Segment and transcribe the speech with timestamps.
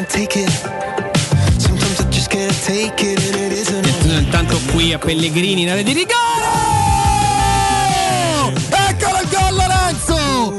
[0.00, 0.50] can't take it.
[1.58, 3.86] Sometimes I just can't take it and it isn't.
[4.06, 6.18] Intanto qui a Pellegrini in area di rigore!
[8.88, 10.54] Eccolo il gol Lorenzo!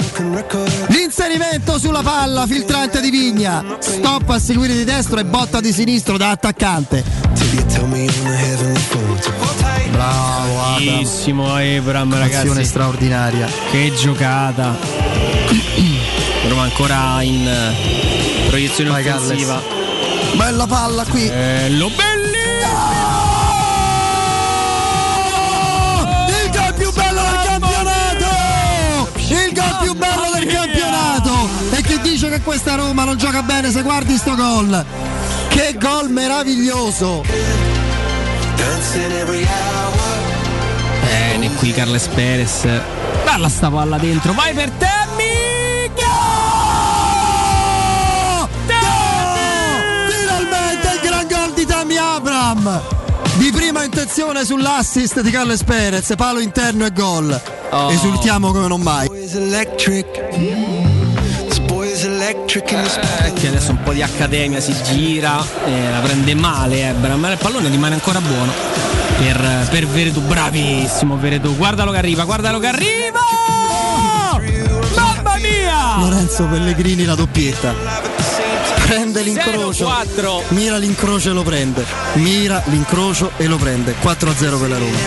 [0.88, 3.64] L'inserimento sulla palla filtrante di Vigna.
[3.80, 7.04] Stop a seguire di destro e botta di sinistro da attaccante.
[9.92, 10.86] Bravo Adam.
[10.86, 12.66] Bellissimo Ebram Azione ragazzi.
[12.66, 13.48] straordinaria.
[13.72, 14.78] Che giocata.
[16.48, 19.62] Roma ancora in proiezione Vai, offensiva.
[20.34, 21.26] Bella palla qui.
[21.30, 22.40] Bello, belli!
[26.28, 29.10] Il gol più bello del campionato!
[29.16, 31.50] Il gol più bello del campionato!
[31.72, 34.86] E che dice che questa Roma non gioca bene se guardi sto gol?
[35.48, 37.24] Che gol meraviglioso!
[41.06, 42.68] Bene qui Carles Perez.
[43.24, 45.01] Balla sta palla dentro, vai per te!
[52.52, 52.82] Abram!
[53.38, 57.42] Di prima intenzione sull'assist di Carles Perez, palo interno e gol.
[57.70, 57.90] Oh.
[57.90, 59.08] Esultiamo come non mai.
[63.26, 67.32] Eh, che adesso un po' di accademia si gira, eh, la prende male Ebram, ma
[67.32, 68.52] il pallone rimane ancora buono
[69.18, 73.20] per, per Veretù, bravissimo Veretù, guardalo che arriva, guardalo che arriva!
[74.94, 76.00] Mamma mia!
[76.00, 78.11] Lorenzo Pellegrini la doppietta.
[78.92, 79.88] Prende l'incrocio.
[79.88, 80.44] 0-4.
[80.50, 81.86] Mira l'incrocio e lo prende.
[82.16, 83.96] Mira l'incrocio e lo prende.
[84.02, 84.98] 4-0 per la Roma.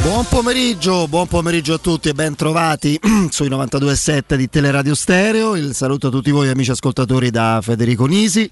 [0.00, 5.56] Buon pomeriggio, buon pomeriggio a tutti e ben trovati sui 92.7 di Teleradio Stereo.
[5.56, 8.48] Il saluto a tutti voi amici ascoltatori da Federico Nisi.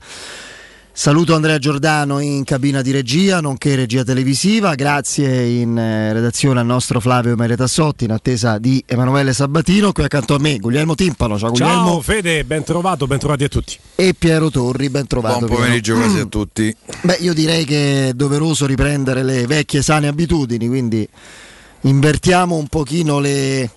[0.95, 4.75] Saluto Andrea Giordano in cabina di regia, nonché regia televisiva.
[4.75, 9.93] Grazie in eh, redazione al nostro Flavio Maria Tassotti in attesa di Emanuele Sabatino.
[9.93, 11.39] Qui accanto a me Guglielmo Timpano.
[11.39, 12.01] Ciao Ciao Guglielmo.
[12.03, 13.79] Fede, ben trovato, ben trovati a tutti.
[13.95, 15.47] E Piero Torri, ben trovato.
[15.47, 16.77] Buon pomeriggio quasi a tutti.
[17.01, 21.09] Beh, io direi che è doveroso riprendere le vecchie sane abitudini, quindi
[21.81, 23.71] invertiamo un pochino le,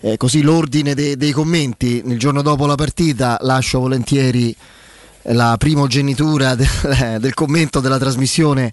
[0.00, 2.00] eh, così, l'ordine de- dei commenti.
[2.06, 4.54] Il giorno dopo la partita lascio volentieri
[5.28, 8.72] la primogenitura del, del commento della trasmissione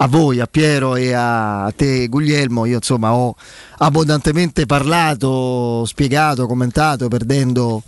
[0.00, 2.66] a voi, a Piero e a te Guglielmo.
[2.66, 3.34] Io insomma ho
[3.78, 7.82] abbondantemente parlato, spiegato, commentato, perdendo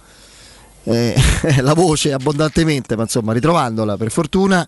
[0.84, 1.14] eh,
[1.60, 4.66] la voce abbondantemente, ma insomma ritrovandola per fortuna.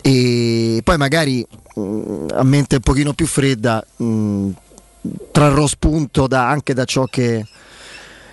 [0.00, 4.50] E poi magari mh, a mente un pochino più fredda mh,
[5.32, 7.46] trarrò spunto da- anche da ciò che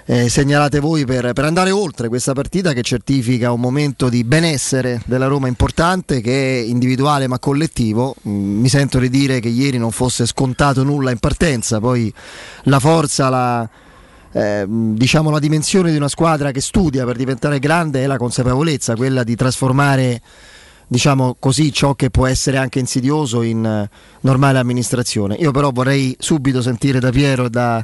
[0.07, 5.01] eh, segnalate voi per, per andare oltre questa partita che certifica un momento di benessere
[5.05, 8.15] della Roma importante che è individuale ma collettivo.
[8.27, 12.13] Mm, Mi sento di dire che ieri non fosse scontato nulla in partenza, poi
[12.63, 13.67] la forza, la,
[14.31, 18.95] eh, diciamo la dimensione di una squadra che studia per diventare grande è la consapevolezza,
[18.95, 20.21] quella di trasformare
[20.87, 23.89] diciamo così ciò che può essere anche insidioso in eh,
[24.21, 25.33] normale amministrazione.
[25.35, 27.83] Io però vorrei subito sentire da Piero e, da,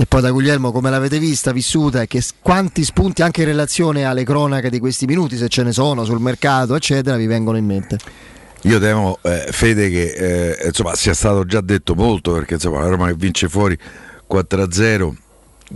[0.00, 4.06] e poi da Guglielmo come l'avete vista, vissuta e che quanti spunti anche in relazione
[4.06, 7.66] alle cronache di questi minuti, se ce ne sono sul mercato, eccetera, vi vengono in
[7.66, 7.98] mente.
[8.62, 12.88] Io temo, eh, Fede, che eh, insomma, sia stato già detto molto perché insomma, la
[12.88, 13.76] Roma che vince fuori
[14.26, 15.12] 4-0.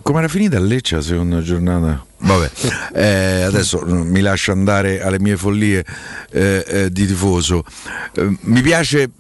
[0.01, 2.03] Come era finita a Lecce la seconda giornata?
[2.17, 2.51] Vabbè,
[2.97, 5.85] eh, adesso mm, mi lascio andare alle mie follie
[6.31, 7.62] eh, eh, di tifoso.
[8.15, 9.11] Eh, mi piace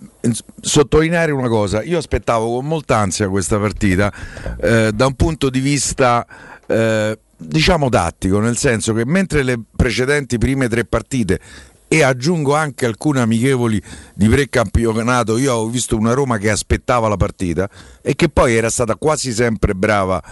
[0.60, 4.12] sottolineare una cosa, io aspettavo con molta ansia questa partita
[4.60, 6.26] eh, da un punto di vista
[6.66, 11.40] eh, diciamo tattico, nel senso che mentre le precedenti prime tre partite
[11.86, 13.80] e aggiungo anche alcune amichevoli
[14.14, 15.38] di precampionato.
[15.38, 17.68] Io ho visto una Roma che aspettava la partita
[18.02, 20.22] e che poi era stata quasi sempre brava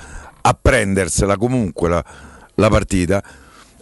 [0.41, 2.05] a prendersela comunque la,
[2.57, 3.23] la partita.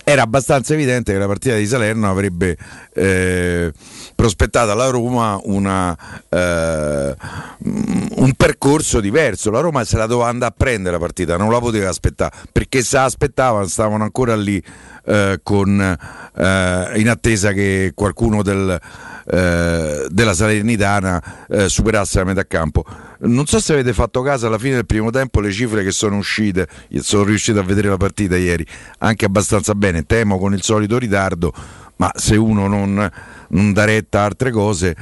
[0.02, 2.56] Era abbastanza evidente che la partita di Salerno avrebbe
[2.94, 3.72] eh,
[4.14, 5.96] prospettato alla Roma una,
[6.28, 7.14] eh,
[7.58, 9.50] un percorso diverso.
[9.50, 12.82] La Roma se la doveva andare a prendere la partita, non la poteva aspettare perché
[12.82, 14.62] se la aspettavano stavano ancora lì
[15.10, 18.80] eh, con, eh, in attesa che qualcuno del,
[19.26, 22.84] eh, della Salernitana eh, superasse la metà campo.
[23.22, 26.16] Non so se avete fatto caso alla fine del primo tempo le cifre che sono
[26.16, 28.64] uscite, io sono riuscito a vedere la partita ieri
[28.98, 31.52] anche abbastanza bene, temo con il solito ritardo,
[31.96, 33.10] ma se uno non,
[33.48, 34.94] non dà retta a altre cose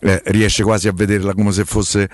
[0.00, 2.08] eh, riesce quasi a vederla come se fosse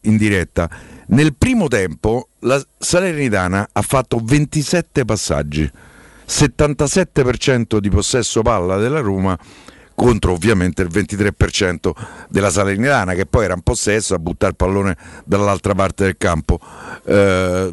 [0.00, 0.70] in diretta.
[1.08, 5.70] Nel primo tempo la Salernitana ha fatto 27 passaggi,
[6.26, 9.38] 77% di possesso palla della Roma
[9.94, 11.90] contro ovviamente il 23%
[12.28, 16.58] della Salernitana che poi era in possesso a buttare il pallone dall'altra parte del campo.
[17.04, 17.72] Eh,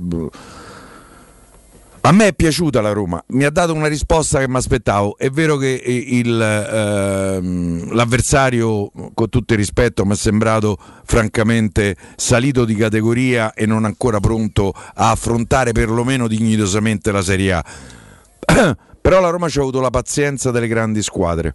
[2.03, 5.18] a me è piaciuta la Roma, mi ha dato una risposta che mi aspettavo.
[5.19, 12.65] È vero che il, ehm, l'avversario, con tutto il rispetto, mi è sembrato francamente salito
[12.65, 17.65] di categoria e non ancora pronto a affrontare perlomeno dignitosamente la Serie A.
[19.01, 21.53] Però la Roma ci ha avuto la pazienza delle grandi squadre.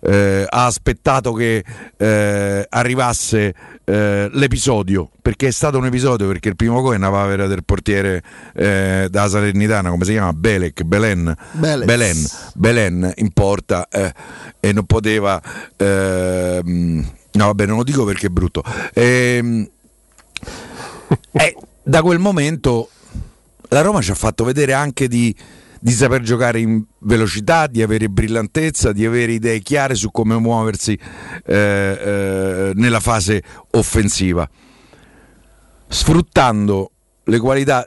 [0.00, 1.64] Eh, ha aspettato che
[1.96, 3.52] eh, arrivasse
[3.84, 7.64] eh, l'episodio perché è stato un episodio perché il primo gol è una papera del
[7.64, 8.22] portiere
[8.54, 10.32] eh, da Salernitana come si chiama?
[10.32, 11.34] Belek Belen.
[11.50, 11.84] Belez.
[11.84, 14.12] Belen, Belen in porta eh,
[14.60, 15.42] e non poteva
[15.76, 18.62] ehm, no vabbè non lo dico perché è brutto.
[18.94, 19.68] Ehm,
[21.32, 22.90] eh, da quel momento
[23.70, 25.34] la Roma ci ha fatto vedere anche di,
[25.80, 30.98] di saper giocare in velocità, di avere brillantezza, di avere idee chiare su come muoversi
[31.44, 33.42] eh, eh, nella fase
[33.72, 34.48] offensiva,
[35.86, 36.90] sfruttando
[37.24, 37.86] le qualità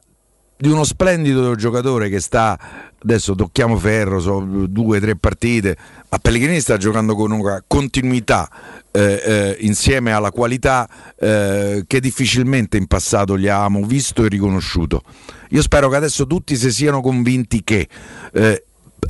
[0.58, 2.58] di uno splendido giocatore che sta
[3.04, 5.76] adesso tocchiamo ferro, sono due o tre partite,
[6.08, 8.48] ma Pellegrini sta giocando con una continuità
[8.92, 15.02] eh, eh, insieme alla qualità eh, che difficilmente in passato gli avevamo visto e riconosciuto.
[15.50, 17.88] Io spero che adesso tutti si siano convinti che
[18.34, 18.66] eh,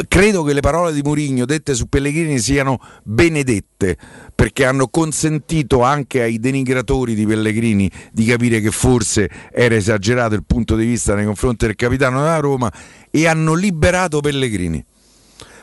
[0.08, 3.98] credo che le parole di Mourinho dette su Pellegrini siano benedette
[4.34, 10.46] perché hanno consentito anche ai denigratori di Pellegrini di capire che forse era esagerato il
[10.46, 12.72] punto di vista nei confronti del capitano della Roma
[13.10, 14.84] e hanno liberato Pellegrini.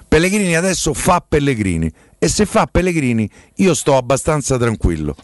[0.06, 5.14] Pellegrini adesso fa Pellegrini e se fa Pellegrini io sto abbastanza tranquillo.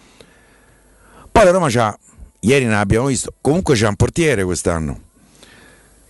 [1.30, 1.96] Poi la Roma c'ha,
[2.40, 5.00] ieri ne abbiamo visto, comunque c'è un portiere quest'anno.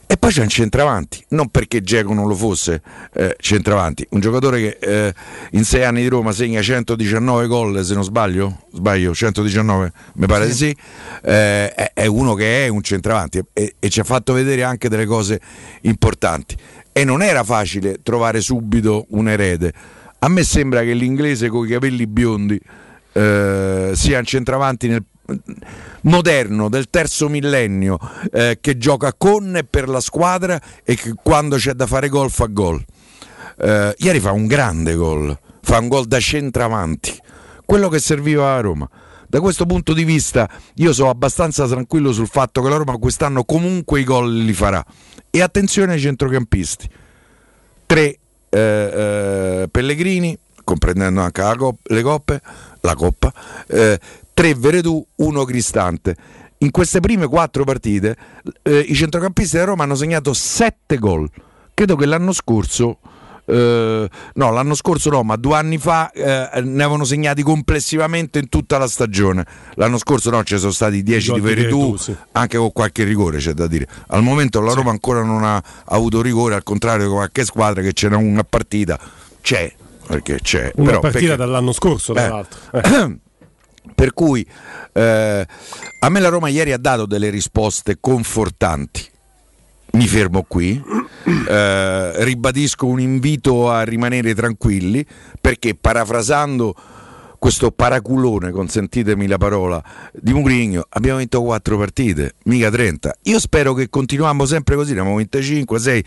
[0.07, 2.83] E poi c'è un centravanti, non perché Geco non lo fosse
[3.15, 5.15] eh, centravanti, un giocatore che eh,
[5.53, 10.47] in sei anni di Roma segna 119 gol, se non sbaglio, sbaglio 119, mi pare
[10.47, 10.77] di sì,
[11.23, 14.91] eh, è, è uno che è un centravanti e, e ci ha fatto vedere anche
[14.91, 15.41] delle cose
[15.81, 16.55] importanti.
[16.93, 19.73] E non era facile trovare subito un erede.
[20.25, 22.59] A me sembra che l'inglese con i capelli biondi
[23.13, 25.05] eh, sia un centravanti nel
[26.03, 27.99] moderno del terzo millennio
[28.33, 32.31] eh, che gioca con e per la squadra e che quando c'è da fare gol
[32.31, 32.83] fa gol.
[33.59, 37.21] Eh, ieri fa un grande gol, fa un gol da centravanti,
[37.67, 38.89] quello che serviva a Roma.
[39.29, 43.45] Da questo punto di vista io sono abbastanza tranquillo sul fatto che la Roma quest'anno
[43.45, 44.83] comunque i gol li farà.
[45.31, 46.89] E attenzione ai centrocampisti.
[47.85, 48.19] Tre
[48.55, 52.41] eh, eh, Pellegrini, comprendendo anche cop- le coppe,
[52.81, 53.33] la coppa,
[53.67, 53.99] eh,
[54.33, 56.17] tre Veredù, uno Cristante.
[56.59, 58.17] In queste prime quattro partite
[58.63, 61.29] eh, i centrocampisti della Roma hanno segnato sette gol.
[61.75, 62.99] Credo che l'anno scorso,
[63.47, 68.49] eh, no, l'anno scorso no, ma due anni fa eh, ne avevano segnati complessivamente in
[68.49, 69.45] tutta la stagione.
[69.75, 72.15] L'anno scorso no, ci sono stati 10 di Veredù, sì.
[72.33, 73.87] anche con qualche rigore c'è da dire.
[74.09, 77.93] Al momento la Roma ancora non ha avuto rigore, al contrario di qualche squadra che
[77.93, 78.99] c'era una partita,
[79.41, 79.73] c'è,
[80.07, 80.73] perché c'è.
[80.77, 82.29] Una però partita perché- dall'anno scorso, tra Eh.
[82.29, 82.59] l'altro.
[82.73, 83.19] Eh.
[83.95, 84.47] per cui
[84.95, 85.47] eh,
[86.01, 89.13] a me la Roma ieri ha dato delle risposte confortanti.
[89.95, 90.83] Mi fermo qui,
[91.49, 95.07] eh, ribadisco un invito a rimanere tranquilli
[95.41, 96.75] perché parafrasando
[97.39, 99.81] questo paraculone, consentitemi la parola,
[100.13, 103.15] di Mourinho, abbiamo vinto quattro partite, mica 30.
[103.25, 106.05] Io spero che continuiamo sempre così, abbiamo vinte 5, 6,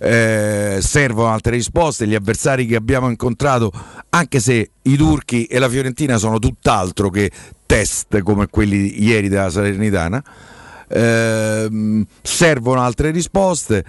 [0.00, 3.70] eh, servono altre risposte, gli avversari che abbiamo incontrato,
[4.08, 7.30] anche se i turchi e la Fiorentina sono tutt'altro che
[7.64, 10.20] test come quelli ieri della Salernitana,
[10.90, 13.84] ehm, servono altre risposte.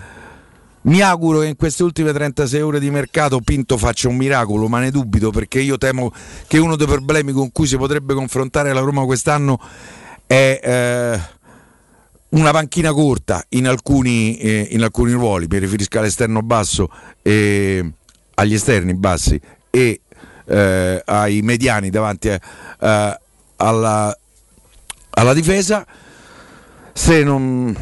[0.83, 4.79] Mi auguro che in queste ultime 36 ore di mercato Pinto faccia un miracolo, ma
[4.79, 6.11] ne dubito perché io temo
[6.47, 9.59] che uno dei problemi con cui si potrebbe confrontare la Roma quest'anno
[10.25, 11.19] è eh,
[12.29, 16.89] una panchina corta in alcuni, eh, in alcuni ruoli, mi riferisco all'esterno basso
[17.21, 17.91] e
[18.35, 19.39] agli esterni bassi
[19.69, 20.01] e
[20.45, 22.39] eh, ai mediani davanti eh,
[23.57, 24.17] alla,
[25.09, 25.85] alla difesa.
[26.93, 27.75] Se non...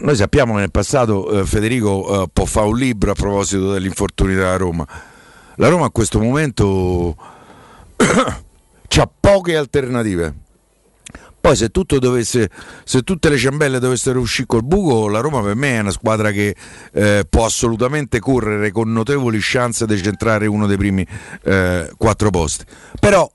[0.00, 3.86] Noi sappiamo che nel passato eh, Federico eh, può fare un libro a proposito degli
[3.86, 4.86] infortuni della Roma.
[5.56, 7.16] La Roma a questo momento
[7.96, 10.34] ha poche alternative.
[11.40, 12.50] Poi se dovesse,
[12.84, 16.30] se tutte le ciambelle dovessero uscire col buco, la Roma per me è una squadra
[16.32, 16.54] che
[16.92, 21.06] eh, può assolutamente correre con notevoli chance di centrare uno dei primi
[21.44, 22.64] eh, quattro posti.
[23.00, 23.30] Però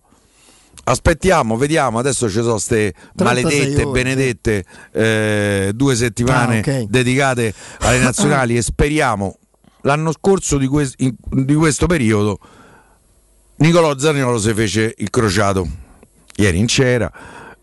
[0.86, 6.84] aspettiamo, vediamo, adesso ci sono queste 36 maledette, ore, benedette eh, due settimane Ah, ok.
[6.88, 9.38] dedicate alle nazionali e speriamo
[9.82, 12.40] l'anno scorso di, que- in- di questo periodo
[13.58, 15.66] Nicolò Zaniolo si fece il crociato
[16.38, 17.10] ieri in cera.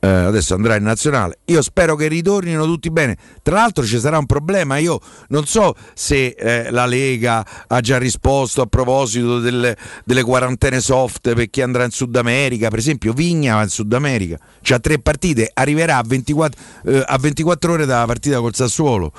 [0.04, 1.38] Eh, adesso andrà in nazionale.
[1.44, 3.16] Io spero che ritornino tutti bene.
[3.40, 4.78] Tra l'altro ci sarà un problema.
[4.78, 10.80] Io non so se eh, la Lega ha già risposto a proposito delle, delle quarantene
[10.80, 12.68] soft per chi andrà in Sud America.
[12.68, 17.18] Per esempio, Vigna va in Sud America, c'ha tre partite, arriverà a 24, eh, a
[17.18, 19.12] 24 ore dalla partita col Sassuolo.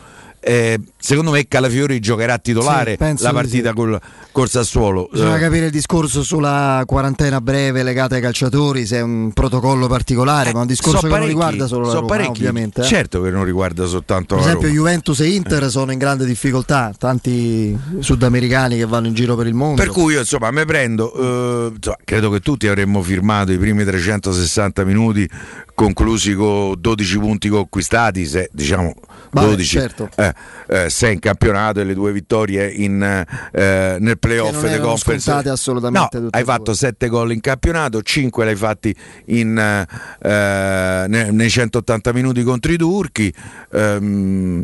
[0.46, 3.76] Eh, secondo me Calafiori giocherà titolare Sì, la partita sì.
[3.76, 3.98] col,
[4.34, 5.08] col Sassuolo.
[5.10, 9.88] Bisogna Eh, capire il discorso sulla quarantena breve legata ai calciatori, se è un protocollo
[9.88, 12.30] particolare, ma è un discorso so che non riguarda solo la so Roma, parecchi.
[12.40, 12.82] ovviamente.
[12.82, 12.84] eh.
[12.84, 14.80] Certo che non riguarda soltanto Per la esempio Roma.
[14.80, 19.54] Juventus e Inter sono in grande difficoltà, tanti sudamericani che vanno in giro per il
[19.54, 19.82] mondo.
[19.82, 23.86] Per cui io insomma mi prendo, eh, insomma, credo che tutti avremmo firmato i primi
[23.86, 25.30] 360 minuti
[25.74, 28.94] conclusi con 12 punti conquistati, se, diciamo
[29.34, 30.10] 12, certo.
[30.16, 30.34] eh,
[30.68, 35.32] eh, sei in campionato e le due vittorie in, eh, nel playoff non erano conference.
[35.32, 41.50] assolutamente No, hai fatto 7 gol in campionato, 5 l'hai fatti in, eh, ne- nei
[41.50, 43.34] 180 minuti contro i turchi.
[43.72, 44.64] Ehm,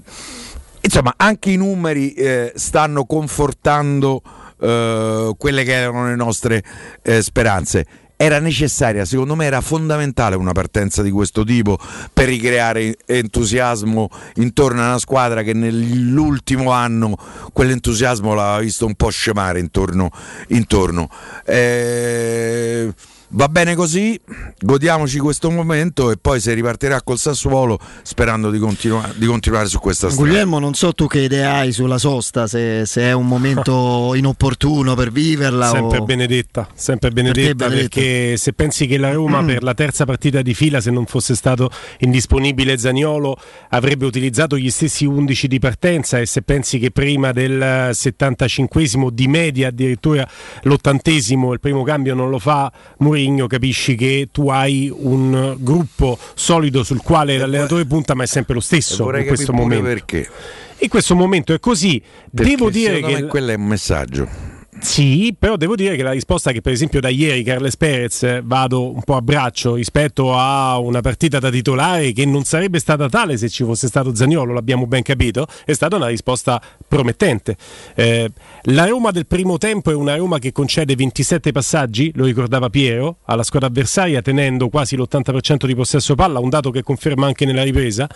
[0.81, 4.21] insomma, anche i numeri eh, stanno confortando
[4.61, 6.63] eh, quelle che erano le nostre
[7.01, 7.85] eh, speranze.
[8.21, 11.79] Era necessaria, secondo me era fondamentale una partenza di questo tipo
[12.11, 17.15] per ricreare entusiasmo intorno a una squadra che nell'ultimo anno
[17.53, 20.09] quell'entusiasmo l'aveva visto un po' scemare intorno.
[20.47, 21.09] intorno.
[21.45, 22.93] Eh,
[23.31, 24.19] va bene così,
[24.59, 29.79] godiamoci questo momento e poi si ripartirà col Sassuolo sperando di, continua- di continuare su
[29.79, 30.27] questa strada.
[30.27, 34.95] Guglielmo, non so tu che idee hai sulla sosta, se, se è un momento inopportuno
[34.95, 36.05] per viverla Sempre o...
[36.05, 37.95] benedetta, sempre benedetta Benedetta?
[37.95, 41.35] perché se pensi che la Roma per la terza partita di fila, se non fosse
[41.35, 41.69] stato
[41.99, 43.37] indisponibile Zaniolo,
[43.69, 49.27] avrebbe utilizzato gli stessi 11 di partenza e se pensi che prima del 75esimo di
[49.27, 50.27] media addirittura
[50.63, 52.71] l'ottantesimo il primo cambio non lo fa
[53.19, 58.53] Mourinho, capisci che tu hai un gruppo solido sul quale l'allenatore punta ma è sempre
[58.53, 59.83] lo stesso in questo momento.
[59.83, 60.29] perché.
[60.77, 62.01] In questo momento è così.
[62.33, 64.48] Perché Devo dire che quello è un messaggio.
[64.81, 68.41] Sì, però devo dire che la risposta che per esempio da ieri Carles Perez eh,
[68.43, 73.09] vado un po' a braccio rispetto a una partita da titolare che non sarebbe stata
[73.09, 77.57] tale se ci fosse stato Zaniolo, l'abbiamo ben capito, è stata una risposta promettente.
[77.93, 78.29] Eh,
[78.63, 83.17] la Roma del primo tempo è una Roma che concede 27 passaggi, lo ricordava Piero,
[83.25, 87.63] alla squadra avversaria tenendo quasi l'80% di possesso palla, un dato che conferma anche nella
[87.63, 88.07] ripresa,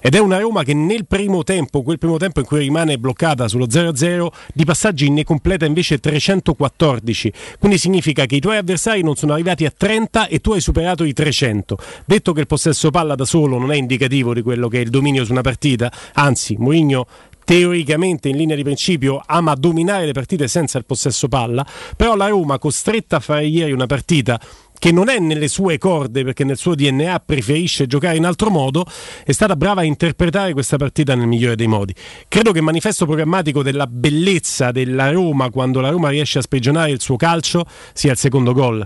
[0.00, 3.48] ed è una Roma che nel primo tempo, quel primo tempo in cui rimane bloccata
[3.48, 7.32] sullo 0-0, di passaggi ne completa invece 314.
[7.58, 11.04] Quindi significa che i tuoi avversari non sono arrivati a 30 e tu hai superato
[11.04, 11.78] i 300.
[12.04, 14.90] Detto che il possesso palla da solo non è indicativo di quello che è il
[14.90, 17.06] dominio su una partita, anzi, Mourinho
[17.44, 21.66] teoricamente in linea di principio ama dominare le partite senza il possesso palla,
[21.96, 24.40] però la Roma costretta a fare ieri una partita
[24.82, 28.84] che non è nelle sue corde perché nel suo DNA preferisce giocare in altro modo,
[29.24, 31.94] è stata brava a interpretare questa partita nel migliore dei modi.
[32.26, 36.90] Credo che il manifesto programmatico della bellezza della Roma quando la Roma riesce a sprigionare
[36.90, 38.84] il suo calcio sia il secondo gol.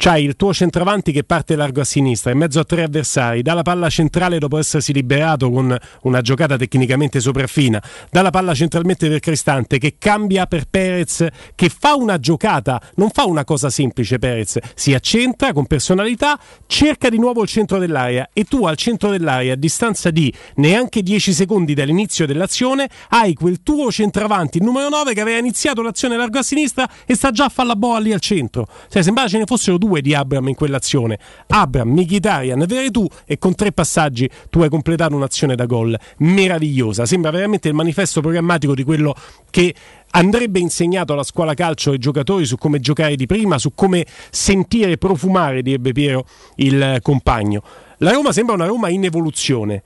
[0.00, 3.52] C'hai il tuo centravanti che parte largo a sinistra, in mezzo a tre avversari, dà
[3.52, 9.08] la palla centrale dopo essersi liberato con una giocata tecnicamente sopraffina, dà la palla centralmente
[9.08, 11.26] per Cristante che cambia per Perez,
[11.56, 16.38] che fa una giocata, non fa una cosa semplice Perez, si accentra con personalità,
[16.68, 18.30] cerca di nuovo il centro dell'area.
[18.32, 23.64] E tu al centro dell'area a distanza di neanche 10 secondi dall'inizio dell'azione hai quel
[23.64, 27.46] tuo centravanti, il numero 9 che aveva iniziato l'azione largo a sinistra e sta già
[27.46, 28.68] a fare la boa lì al centro.
[28.88, 31.18] Cioè, sembrava ce ne fossero due di Abram in quell'azione.
[31.48, 37.06] Abram, Mkhitaryan, Veretù e con tre passaggi tu hai completato un'azione da gol meravigliosa.
[37.06, 39.14] Sembra veramente il manifesto programmatico di quello
[39.50, 39.74] che
[40.10, 44.96] andrebbe insegnato alla scuola calcio ai giocatori su come giocare di prima, su come sentire
[44.96, 46.26] profumare, direbbe Piero,
[46.56, 47.62] il compagno.
[47.98, 49.82] La Roma sembra una Roma in evoluzione.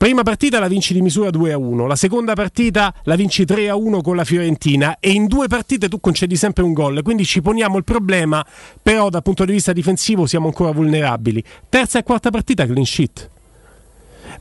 [0.00, 3.68] Prima partita la vinci di misura 2 a 1, la seconda partita la vinci 3
[3.68, 7.26] a 1 con la Fiorentina e in due partite tu concedi sempre un gol, quindi
[7.26, 8.42] ci poniamo il problema,
[8.82, 11.44] però dal punto di vista difensivo siamo ancora vulnerabili.
[11.68, 13.30] Terza e quarta partita clean sheet.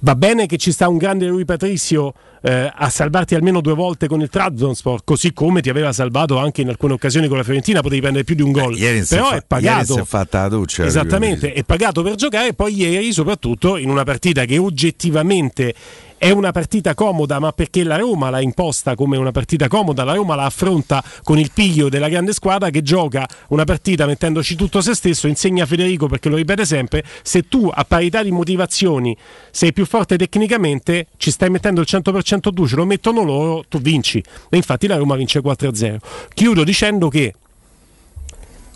[0.01, 4.07] Va bene che ci sta un grande Rui Patricio eh, a salvarti almeno due volte
[4.07, 7.81] con il Trabzonspor, così come ti aveva salvato anche in alcune occasioni con la Fiorentina,
[7.81, 8.75] potevi prendere più di un gol.
[8.75, 9.75] Eh, si è Però fa- è pagato.
[9.75, 13.75] ieri si è fatta la doccia, Esattamente, è pagato per giocare e poi ieri soprattutto
[13.75, 15.73] in una partita che oggettivamente
[16.19, 20.13] è una partita comoda, ma perché la Roma l'ha imposta come una partita comoda, la
[20.13, 24.81] Roma la affronta con il piglio della grande squadra che gioca una partita mettendoci tutto
[24.81, 29.15] se stesso, insegna Federico perché lo ripete sempre, se tu a parità di motivazioni
[29.49, 33.79] sei più forte tecnicamente, ci stai mettendo il 100% tu, ce lo mettono loro, tu
[33.79, 34.21] vinci.
[34.49, 35.97] E infatti la Roma vince 4-0.
[36.33, 37.33] Chiudo dicendo che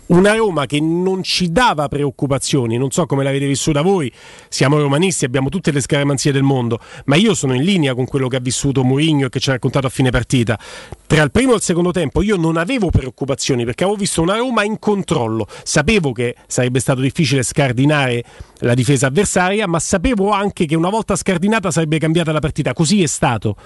[0.06, 4.12] una Roma che non ci dava preoccupazioni, non so come l'avete vissuta voi,
[4.48, 8.28] siamo romanisti, abbiamo tutte le scaramanzie del mondo, ma io sono in linea con quello
[8.28, 10.58] che ha vissuto Mourinho e che ci ha raccontato a fine partita.
[11.06, 14.36] Tra il primo e il secondo tempo io non avevo preoccupazioni perché avevo visto una
[14.36, 18.22] Roma in controllo, sapevo che sarebbe stato difficile scardinare
[18.58, 23.02] la difesa avversaria, ma sapevo anche che una volta scardinata sarebbe cambiata la partita, così
[23.02, 23.56] è stato.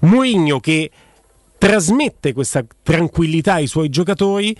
[0.00, 0.90] Mourinho che
[1.56, 4.54] trasmette questa tranquillità ai suoi giocatori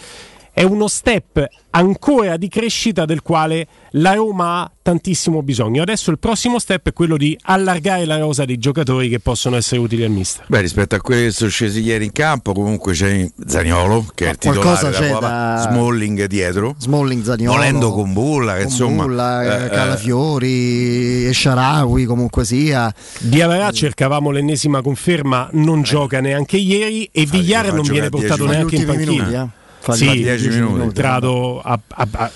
[0.55, 5.83] è uno step ancora di crescita del quale la Roma ha tantissimo bisogno.
[5.83, 9.81] Adesso il prossimo step è quello di allargare la rosa dei giocatori che possono essere
[9.81, 10.45] utili al mister.
[10.47, 14.31] Beh, rispetto a quelli che sono scesi ieri in campo, comunque c'è Zaniolo che è
[14.31, 15.19] il Qualcosa titolare c'è da...
[15.19, 16.77] da- Smalling dietro.
[16.79, 22.95] Smalling, Zaniolo, Volendo con Bulla, che insomma, Kumbulla, eh, eh, Calafiori, Sharawi comunque sia.
[23.19, 28.77] Di Avarà cercavamo l'ennesima conferma, non gioca neanche ieri e fa non viene portato neanche
[28.77, 29.13] in panchina.
[29.13, 29.63] minuti, eh.
[29.93, 30.81] Sì, giocare 10 minuti.
[30.83, 32.31] entrato a, a- a-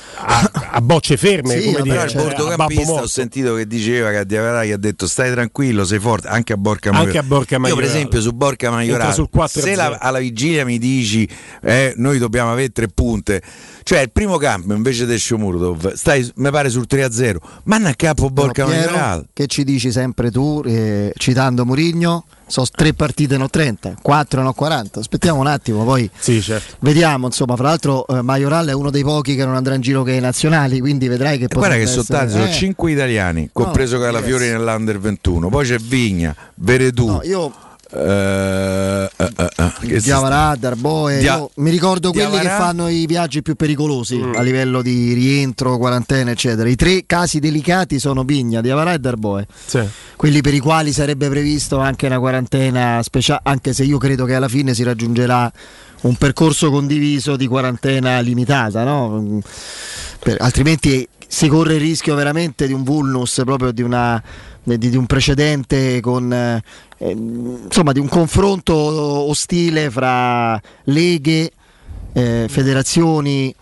[0.72, 4.16] a- bocce ferme, Sì, come dire, Però il cioè, bordocampista ho sentito che diceva che
[4.18, 7.24] a Diavara gli ha detto stai tranquillo, sei forte, anche a Borca Anche Maioral.
[7.24, 9.46] a Borca Io per esempio su Borca Maioral, Entra sul 4-0.
[9.62, 11.28] se la- alla vigilia mi dici
[11.62, 13.42] eh, noi dobbiamo avere tre punte,
[13.82, 18.28] cioè il primo campo invece del Shomurdov, stai mi pare sul 3-0, manna a capo
[18.30, 19.26] Borca Però, Piero, Maioral.
[19.32, 24.52] che ci dici sempre tu, eh, citando Murigno, sono tre partite no 30, 4 no
[24.52, 24.98] 40.
[25.00, 26.74] Aspettiamo un attimo, poi Sì, certo.
[26.80, 27.26] vediamo.
[27.26, 30.12] Insomma, fra l'altro, eh, Maioral è uno dei pochi che non andrà in giro che
[30.12, 34.44] ai nazionali, quindi vedrai che E guarda che essere- sono eh, 5 italiani, compreso Calafiori
[34.46, 34.64] diverso.
[34.64, 37.52] nell'Under 21, poi c'è Vigna, Veredù, No, io
[37.90, 42.62] eh, eh, eh, eh, che si Diavarà, Darboe, Dia- io mi ricordo quelli Diavarà- che
[42.62, 46.68] fanno i viaggi più pericolosi a livello di rientro, quarantena, eccetera.
[46.68, 49.46] I tre casi delicati sono Pigna, Diavarà e Darboe.
[49.66, 49.80] Sì.
[50.16, 54.34] quelli per i quali sarebbe previsto anche una quarantena speciale, anche se io credo che
[54.34, 55.50] alla fine si raggiungerà
[56.00, 59.20] un percorso condiviso di quarantena limitata, no?
[59.20, 59.38] Mm,
[60.20, 64.20] Per- altrimenti si corre il rischio veramente di un vulnus, proprio di, una,
[64.62, 66.60] di, di un precedente con
[66.98, 71.50] eh, ehm, insomma di un confronto ostile fra leghe,
[72.12, 73.54] eh, federazioni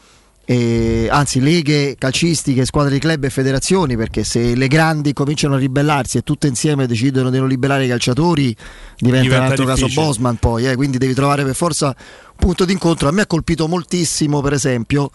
[0.49, 5.59] eh, anzi leghe calcistiche, squadre di club e federazioni, perché se le grandi cominciano a
[5.59, 8.57] ribellarsi e tutte insieme decidono di non liberare i calciatori,
[8.97, 9.89] diventa, Diventa un altro difficile.
[9.89, 13.09] caso Bosman poi, eh, quindi devi trovare per forza un punto d'incontro.
[13.09, 15.11] A me ha colpito moltissimo, per esempio,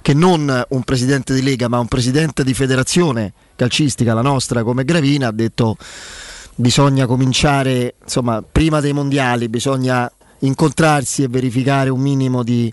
[0.00, 4.84] che non un presidente di lega, ma un presidente di federazione calcistica, la nostra come
[4.84, 5.76] Gravina, ha detto
[6.58, 12.72] bisogna cominciare, insomma, prima dei mondiali, bisogna incontrarsi e verificare un minimo di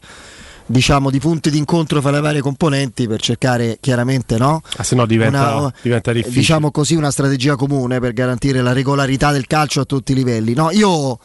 [0.68, 4.64] diciamo di punti d'incontro fra le varie componenti per cercare chiaramente no?
[4.78, 6.40] Ah, se no diventa, Una- diventa difficile.
[6.40, 10.56] diciamo così una strategia comune per garantire la regolarità del calcio a tutti i livelli
[10.56, 11.20] no, io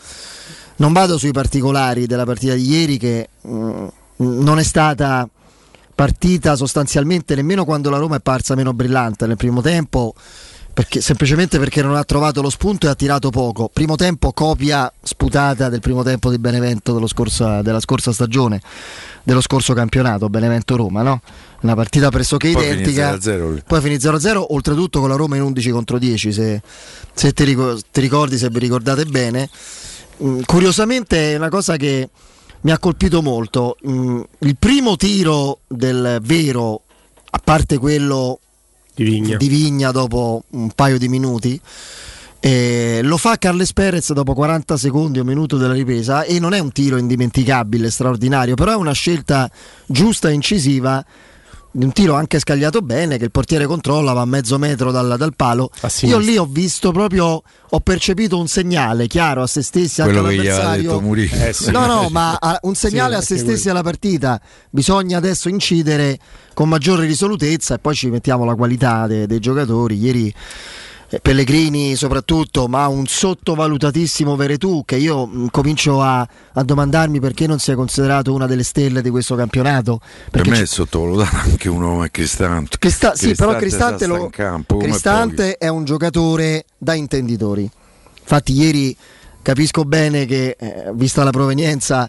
[0.77, 5.27] non vado sui particolari della partita di ieri che mm, non è stata
[5.95, 10.15] partita sostanzialmente nemmeno quando la Roma è parsa meno brillante nel primo tempo
[10.73, 13.69] perché- semplicemente perché non ha trovato lo spunto e ha tirato poco.
[13.73, 18.61] Primo tempo copia sputata del primo tempo di Benevento dello scorsa- della scorsa stagione,
[19.23, 21.21] dello scorso campionato, Benevento-Roma, no?
[21.63, 23.19] Una partita pressoché Poi identica.
[23.19, 23.63] 0-0.
[23.67, 26.63] Poi finì 0-0, oltretutto con la Roma in 11 contro 10, se,
[27.13, 29.49] se ti, rico- ti ricordi, se vi ricordate bene.
[30.23, 32.09] Mm, curiosamente è una cosa che
[32.63, 33.77] mi ha colpito molto.
[33.87, 36.83] Mm, il primo tiro del vero,
[37.31, 38.41] a parte quello
[39.05, 39.37] di Vigna.
[39.37, 41.61] di Vigna dopo un paio di minuti.
[42.43, 46.59] eh, lo fa Carles Perez dopo 40 secondi, un minuto della ripresa e non è
[46.59, 49.51] un tiro indimenticabile, straordinario, però è una scelta
[49.87, 51.05] giusta e incisiva
[51.73, 55.15] di un tiro anche scagliato bene che il portiere controlla va a mezzo metro dal,
[55.17, 55.71] dal palo
[56.03, 60.29] io lì ho visto proprio ho percepito un segnale chiaro a se stessi anche quello
[60.29, 61.47] che gli aveva all'avversario.
[61.47, 61.71] Eh, sì.
[61.71, 64.41] No, no, ma ah, un segnale Sì, a se stessi alla partita.
[64.71, 66.19] Bisogna adesso incidere
[66.53, 69.97] con maggiore risolutezza e poi ci mettiamo la qualità de- dei giocatori.
[69.97, 70.35] Ieri
[71.21, 77.59] Pellegrini soprattutto, ma un sottovalutatissimo Veretù che io mh, comincio a, a domandarmi perché non
[77.59, 80.01] sia considerato una delle stelle di questo campionato.
[80.31, 82.79] Per me è sottovalutato anche un come Cristante.
[82.79, 87.69] Crista- sì, però Cristante Cristante, sta lo- campo, Cristante è un giocatore da intenditori.
[88.21, 88.97] Infatti, ieri
[89.43, 92.09] capisco bene che, eh, vista la provenienza,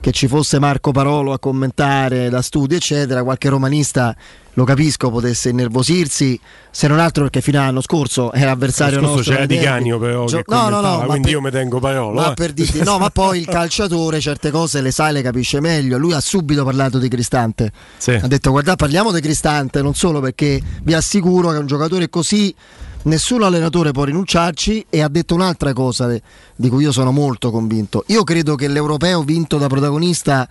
[0.00, 4.16] che ci fosse Marco Parolo a commentare da studio, eccetera, qualche romanista
[4.54, 6.38] lo capisco potesse innervosirsi,
[6.70, 9.34] se non altro perché fino all'anno scorso era avversario scorso nostro.
[9.34, 9.58] c'era Di.
[9.58, 12.34] Canio, però, Gio- no, no, no, quindi per- io mi tengo Parolo, Ma eh.
[12.34, 15.98] per dirti, no, ma poi il calciatore certe cose le sa e le capisce meglio.
[15.98, 17.70] Lui ha subito parlato di Cristante.
[17.96, 18.12] Sì.
[18.12, 22.08] Ha detto guarda parliamo di Cristante non solo perché vi assicuro che è un giocatore
[22.08, 22.54] così
[23.02, 26.08] nessun allenatore può rinunciarci e ha detto un'altra cosa
[26.56, 28.04] di cui io sono molto convinto.
[28.08, 30.48] Io credo che l'europeo vinto da protagonista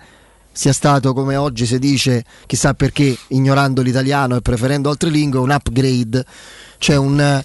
[0.51, 5.51] sia stato come oggi si dice, chissà perché, ignorando l'italiano e preferendo altre lingue, un
[5.51, 6.25] upgrade,
[6.79, 7.43] cioè un,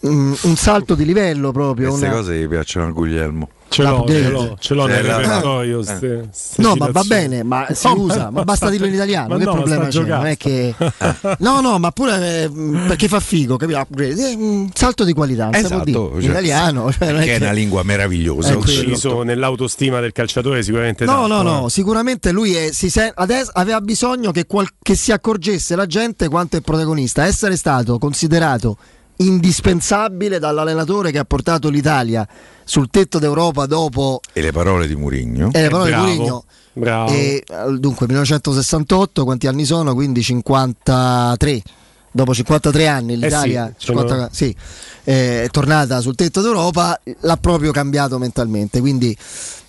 [0.00, 1.88] un, un salto di livello proprio.
[1.90, 3.48] Queste una- cose gli piacciono a Guglielmo.
[3.68, 5.80] Ce l'ho, ce l'ho, ce l'ho nel repertorio.
[5.84, 6.28] eh.
[6.58, 9.44] No, ma va bene, ma si No, usa, ma basta dirlo in italiano, ma che
[9.44, 10.00] no, problema c'è?
[10.04, 10.74] Non è che...
[11.40, 12.50] No, no, ma pure eh,
[12.86, 13.78] perché fa figo, capito?
[13.80, 15.98] Upgrade, eh, un salto di qualità, Esatto, dire.
[15.98, 18.50] in cioè, italiano, cioè, non è che è che- una lingua meravigliosa.
[18.52, 21.60] È inciso nell'autostima del calciatore sicuramente No, tanto, no, eh.
[21.62, 25.86] no, sicuramente lui è- si sen- adesso aveva bisogno che, qual- che si accorgesse la
[25.86, 27.24] gente quanto è protagonista.
[27.26, 28.76] Essere stato considerato
[29.18, 32.26] indispensabile dall'allenatore che ha portato l'Italia
[32.64, 35.50] sul tetto d'Europa dopo E le parole di Murigno.
[35.52, 36.44] eh, le parole bravo, di Mourinho.
[36.72, 37.12] bravo.
[37.12, 39.94] E, eh, dunque 1968, quanti anni sono?
[39.94, 41.62] Quindi 53.
[42.10, 44.56] Dopo 53 anni l'Italia Eh sì, sono- 50 sì,
[45.04, 48.80] eh, è tornata sul tetto d'Europa, l'ha proprio cambiato mentalmente.
[48.80, 49.14] Quindi,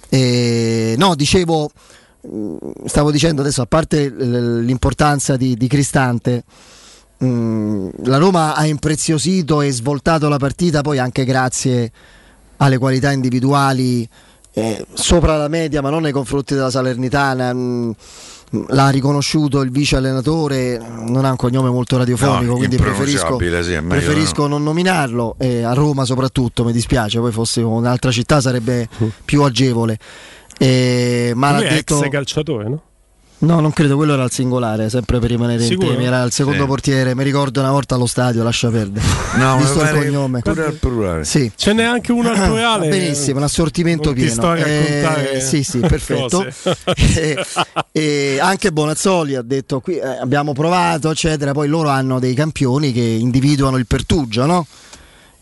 [0.10, 1.70] eh, no, dicevo,
[2.22, 2.56] mh,
[2.86, 6.44] stavo dicendo adesso, a parte l'importanza di, di Cristante,
[7.20, 11.92] la Roma ha impreziosito e svoltato la partita poi anche grazie
[12.58, 14.08] alle qualità individuali
[14.54, 17.54] eh, sopra la media, ma non nei confronti della Salernitana.
[17.54, 17.96] mh,
[18.70, 23.82] L'ha riconosciuto il vice allenatore, non ha un cognome molto radiofonico, No, quindi preferisco, sì,
[23.82, 25.36] preferisco non nominarlo.
[25.38, 28.88] eh, a Roma soprattutto, mi dispiace, poi fosse un'altra città sarebbe
[29.26, 29.98] più agevole.
[30.58, 32.02] Eh, ma Lui l'ha è detto...
[32.02, 32.82] ex calciatore, no?
[33.40, 36.62] No, non credo, quello era il singolare, sempre per rimanere in temi, era il secondo
[36.62, 36.68] Sì.
[36.68, 39.06] portiere, mi ricordo una volta allo stadio, lascia perdere.
[39.36, 40.42] No, Visto il cognome.
[40.42, 41.24] Pure al plurale.
[41.24, 41.52] Sì.
[41.56, 42.88] Ce n'è anche uno al plurale.
[42.90, 44.56] Benissimo, un assortimento Non pieno.
[44.56, 46.48] Eh, sì, sì, perfetto.
[46.96, 47.38] e,
[47.92, 51.52] e anche Bonazzoli ha detto qui eh, abbiamo provato, eccetera.
[51.52, 54.66] Poi loro hanno dei campioni che individuano il pertugio, no?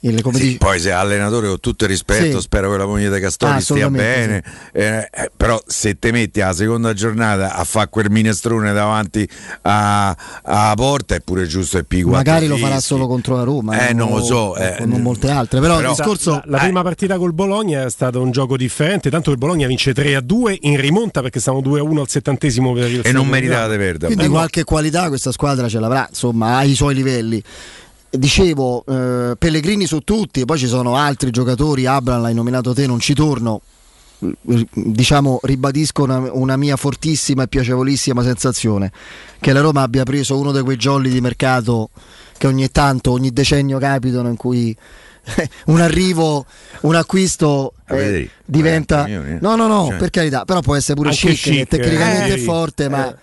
[0.05, 2.41] Il, come Sì, dici- poi se allenatore con tutto il rispetto, Sì.
[2.41, 4.43] spero che la moglie di Castori Ah, stia bene.
[4.71, 9.27] Eh, eh, però se te metti alla seconda giornata a fare quel minestrone davanti
[9.63, 12.09] a- alla porta è pure giusto e pico.
[12.09, 14.55] magari lo farà solo contro la Roma, Eh, non lo so.
[14.57, 15.59] eh, eh, con non molte altre.
[15.59, 16.61] Però, però- il discorso La, la Eh.
[16.65, 20.21] prima partita col Bologna è stato un gioco differente, tanto il Bologna vince 3 a
[20.21, 23.75] 2 in rimonta perché stavano 2 a 1 al settantesimo per il E non meritate
[23.77, 24.05] perdere.
[24.07, 24.33] Quindi Eh, no.
[24.33, 27.41] qualche qualità questa squadra ce l'avrà, insomma, ha i suoi livelli.
[28.17, 32.99] Dicevo, eh, Pellegrini su tutti, poi ci sono altri giocatori, Abram l'hai nominato te, non
[32.99, 33.61] ci torno.
[34.19, 38.91] R- Diciamo, ribadisco una, una mia fortissima e piacevolissima sensazione
[39.39, 41.89] che la Roma abbia preso uno di quei jolly di mercato
[42.37, 44.75] che ogni tanto, ogni decennio capitano in cui
[45.65, 46.45] un arrivo,
[46.81, 49.39] un acquisto A eh, diventa 40 milioni, eh.
[49.41, 49.97] no no no Cioè.
[49.97, 52.35] per carità però può essere pure Anche chic, che chic, tecnicamente eh.
[52.35, 53.15] è forte ma Eh.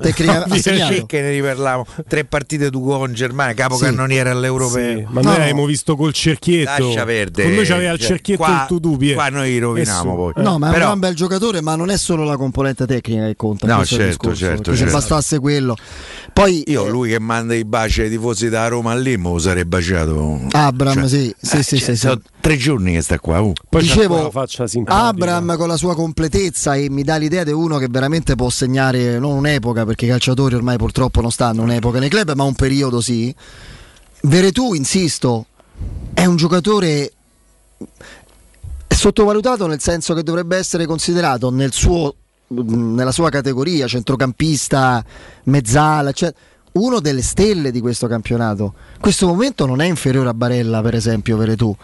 [0.00, 0.60] Tecnicamente.
[0.60, 1.86] Sì, che ne riparliamo.
[2.08, 4.98] Tre partite tu con Germania, capocannoniere all'europeo.
[4.98, 5.42] Sì, ma No, noi no.
[5.42, 6.86] abbiamo visto col cerchietto.
[6.86, 7.48] Lascia perdere.
[7.48, 9.14] Con noi c'aveva il Cioè, cerchietto qua- il Tudupie.
[9.14, 10.32] Qua noi roviniamo poi.
[10.36, 13.26] No, ma è Però- un gran bel giocatore, ma non è solo la componente tecnica
[13.26, 13.66] che conta.
[13.66, 14.92] No, è certo, discorso, certo, perché Se certo.
[14.98, 15.76] bastasse quello.
[16.32, 19.38] Poi Io eh, lui che manda i baci ai tifosi da Roma lì me lo
[19.38, 20.40] sarei baciato.
[20.50, 22.30] Abram, Cioè, sì, sì, eh, sì, cioè, sì, sono sì.
[22.40, 23.40] tre giorni che sta qua.
[23.40, 23.52] uh.
[23.68, 24.30] Poi Dicevo.
[24.84, 29.18] Abram con la sua completezza e mi dà l'idea di uno che veramente può segnare
[29.18, 33.00] non un'epoca, perché i calciatori ormai purtroppo non stanno un'epoca nei club, ma un periodo
[33.00, 33.34] sì.
[34.22, 35.46] Veretù, insisto,
[36.12, 37.12] è un giocatore
[38.86, 42.14] sottovalutato nel senso che dovrebbe essere considerato nel suo-
[42.48, 45.02] nella sua categoria, centrocampista,
[45.44, 46.32] mezzala, cioè,
[46.72, 48.74] uno delle stelle di questo campionato.
[48.94, 51.74] In questo momento non è inferiore a Barella, per esempio, Veretù.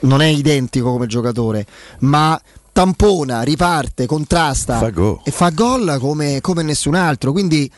[0.00, 1.66] Non è identico come giocatore,
[2.00, 2.40] ma
[2.72, 4.90] tampona, riparte, contrasta Fa
[5.24, 7.30] e fa gol come, come nessun altro.
[7.32, 7.70] Quindi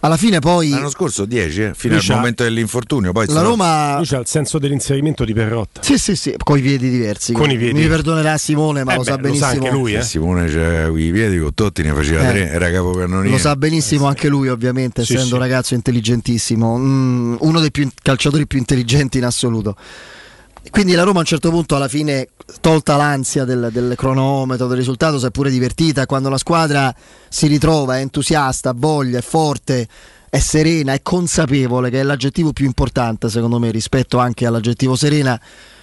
[0.00, 3.10] alla fine poi L'anno scorso 10, eh, fino al momento dell'infortunio.
[3.12, 3.96] Poi la Roma...
[3.96, 5.82] Lui c'ha il senso dell'inserimento di Perrotta.
[5.82, 7.32] Sì, sì, sì, con i piedi diversi.
[7.32, 7.80] Con i piedi.
[7.80, 9.46] Mi perdonerà Simone, ma Eh lo beh, sa lo benissimo.
[9.48, 10.02] sa anche lui, Eh, eh.
[10.02, 12.30] Simone c'era i piedi con Totti, ne faceva Eh.
[12.30, 13.30] tre, era capocannoniere.
[13.30, 15.34] Lo sa benissimo anche lui, ovviamente, Sì, essendo sì.
[15.34, 19.74] un ragazzo intelligentissimo, Mm, uno dei più calciatori più intelligenti in assoluto.
[20.70, 22.28] Quindi la Roma a un certo punto, alla fine,
[22.60, 26.06] tolta l'ansia del, del cronometro, del risultato, si è pure divertita.
[26.06, 26.94] Quando la squadra
[27.28, 29.88] si ritrova, è entusiasta, voglia, è forte,
[30.28, 35.40] è serena, è consapevole, che è l'aggettivo più importante, secondo me, rispetto anche all'aggettivo serena,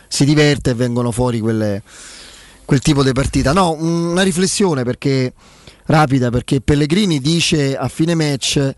[0.07, 1.81] si diverte e vengono fuori quelle,
[2.65, 3.51] quel tipo di partita.
[3.51, 5.33] No, una riflessione perché
[5.85, 8.73] rapida perché Pellegrini dice a fine match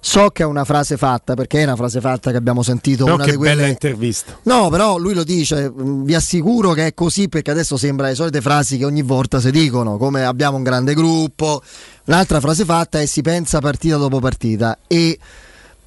[0.00, 3.16] so che è una frase fatta perché è una frase fatta che abbiamo sentito Però
[3.16, 4.38] una che di bella quelle intervista.
[4.44, 8.14] No, però lui lo dice, mh, vi assicuro che è così perché adesso sembra le
[8.14, 11.62] solite frasi che ogni volta si dicono, come abbiamo un grande gruppo.
[12.04, 15.18] L'altra frase fatta è si pensa partita dopo partita e,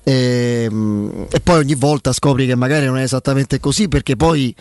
[0.04, 4.56] ehm, e poi ogni volta scopri che magari non è esattamente così perché poi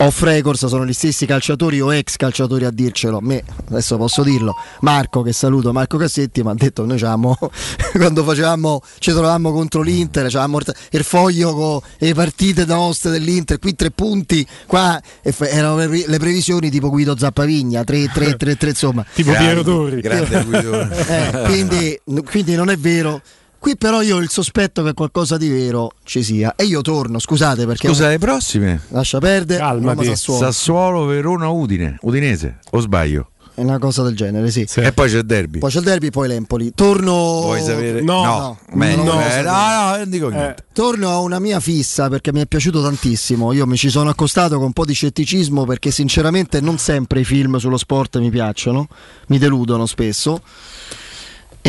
[0.00, 3.18] off records sono gli stessi calciatori o ex calciatori a dircelo.
[3.18, 7.36] A me, adesso posso dirlo, Marco che saluto, Marco Cassetti mi ha detto noi c'avamo,
[7.92, 10.58] quando facevamo, ci trovavamo contro l'Inter, c'avevamo
[10.90, 16.04] il foglio con le partite nostre dell'Inter, qui tre punti, qua e f- erano le,
[16.06, 19.04] le previsioni tipo Guido Zappavigna, 3 3 3 3 insomma.
[19.12, 20.00] Tipo Piero Torri.
[20.00, 21.06] grande Guidone.
[21.08, 23.20] Eh, quindi, quindi non è vero.
[23.58, 26.54] Qui però io ho il sospetto che qualcosa di vero ci sia.
[26.54, 27.88] E io torno, scusate perché...
[27.88, 28.82] Scusa, le prossime?
[28.88, 29.60] Lascia perdere.
[29.60, 29.98] Calmati.
[29.98, 30.40] Roma Sassuolo.
[30.40, 31.98] Sassuolo, Verona, Udine.
[32.02, 33.30] Udinese, o sbaglio?
[33.58, 34.64] È una cosa del genere, sì.
[34.68, 34.78] Sì.
[34.78, 35.58] E poi c'è il derby.
[35.58, 36.70] Poi c'è il derby, poi l'Empoli.
[36.72, 37.12] Torno...
[37.12, 38.00] Vuoi sapere?
[38.02, 40.66] No, no, no, eh, no, no, no, non dico niente.
[40.72, 43.52] Torno a una mia fissa perché mi è piaciuto tantissimo.
[43.52, 47.24] Io mi ci sono accostato con un po' di scetticismo perché sinceramente non sempre i
[47.24, 48.86] film sullo sport mi piacciono,
[49.26, 50.40] mi deludono spesso.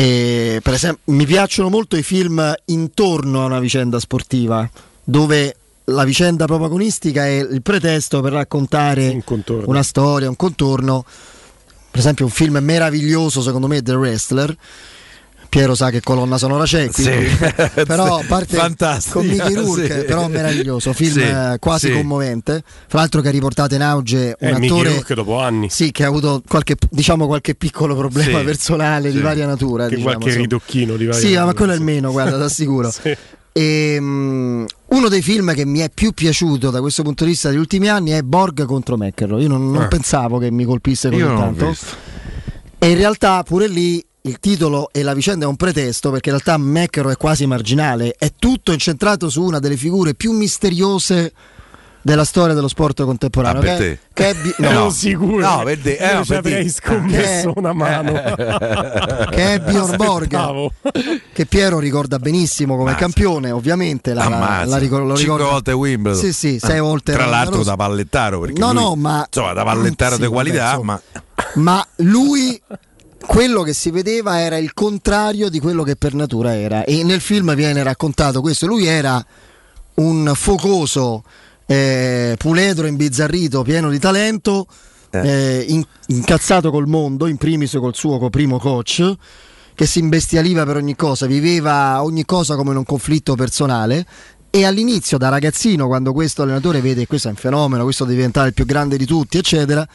[0.00, 4.66] E, per esempio, mi piacciono molto i film intorno a una vicenda sportiva,
[5.04, 9.22] dove la vicenda protagonistica è il pretesto per raccontare Un
[9.66, 11.04] una storia, un contorno.
[11.90, 14.56] Per esempio, un film meraviglioso, secondo me, The Wrestler.
[15.50, 17.82] Piero sa che colonna sonora c'è, quindi- Sì.
[17.84, 18.56] però parte
[19.10, 20.04] con Mickey Rourke, sì.
[20.06, 22.62] però meraviglioso, film Sì, eh, quasi commovente.
[22.86, 25.68] Fra l'altro che ha riportato in auge un Eh, attore Rourke dopo anni.
[25.68, 29.88] sì, che ha avuto qualche, diciamo, qualche piccolo problema personale di varia natura.
[29.88, 31.84] Che diciamo, qualche ridocchino di varia Sì, ma natura, quello è il sì.
[31.86, 32.92] meno, guarda, ti assicuro.
[33.52, 37.48] E, mm, uno dei film che mi è più piaciuto da questo punto di vista
[37.48, 39.42] degli ultimi anni è Borg contro McEnroe.
[39.42, 39.88] Io non, non Eh.
[39.88, 41.74] pensavo che mi colpisse così tanto.
[42.78, 46.34] E in realtà pure lì il titolo e la vicenda è un pretesto perché in
[46.40, 48.14] realtà McEnroe è quasi marginale.
[48.18, 51.32] È tutto incentrato su una delle figure più misteriose
[52.02, 53.60] della storia dello sport contemporaneo.
[53.60, 53.98] Ah, per che, te?
[54.14, 55.38] che è Bi- no, Ero sicuro.
[55.46, 56.70] No, per te- eh, Io no, ci per avrei te.
[56.70, 58.12] scommesso Che- una mano.
[59.30, 60.70] che è Bjorn Borg.
[61.32, 63.04] Che Piero ricorda benissimo come Ammazza.
[63.04, 64.64] campione, ovviamente la, la, Ammazza.
[64.66, 65.52] la ricor- lo Cinque ricorda.
[65.52, 66.20] volte Wimbledon.
[66.20, 68.40] Sì, sì, sei Ah, volte Tra l'altro da pallettaro.
[68.40, 71.00] Perché No, lui, no, ma Insomma, da pallettaro Sì, di vabbè, qualità, insomma.
[71.04, 71.22] ma
[71.54, 72.60] ma lui
[73.26, 76.84] quello che si vedeva era il contrario di quello che per natura era.
[76.84, 78.66] E nel film viene raccontato questo.
[78.66, 79.24] Lui era
[79.94, 81.22] un focoso
[81.66, 84.66] eh, puledro imbizzarrito pieno di talento
[85.10, 89.14] eh, in- incazzato col mondo in primis col suo primo coach
[89.74, 94.06] che si imbestialiva per ogni cosa viveva ogni cosa come in un conflitto personale.
[94.50, 98.16] E all'inizio da ragazzino quando questo allenatore vede che questo è un fenomeno questo deve
[98.16, 99.86] diventare il più grande di tutti eccetera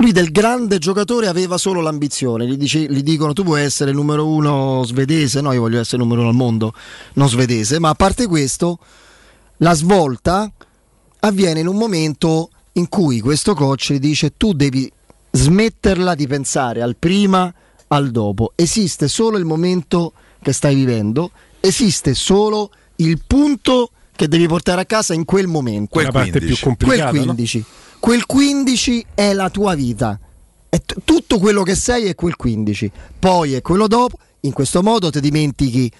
[0.00, 3.96] lui del grande giocatore aveva solo l'ambizione, gli, dice- gli dicono tu puoi essere il
[3.96, 6.72] numero uno svedese, no io voglio essere il numero uno al mondo,
[7.14, 8.78] non svedese, ma a parte questo
[9.58, 10.50] la svolta
[11.20, 14.90] avviene in un momento in cui questo coach gli dice tu devi
[15.32, 17.52] smetterla di pensare al prima,
[17.88, 24.46] al dopo, esiste solo il momento che stai vivendo, esiste solo il punto che devi
[24.46, 26.54] portare a casa in quel momento Quel la parte 15.
[26.54, 27.10] più complicata.
[27.10, 27.34] quel no?
[28.00, 30.18] 15 quel 15 è la tua vita.
[30.68, 34.82] È t- tutto quello che sei è quel 15 poi è quello dopo in questo
[34.82, 35.90] modo ti dimentichi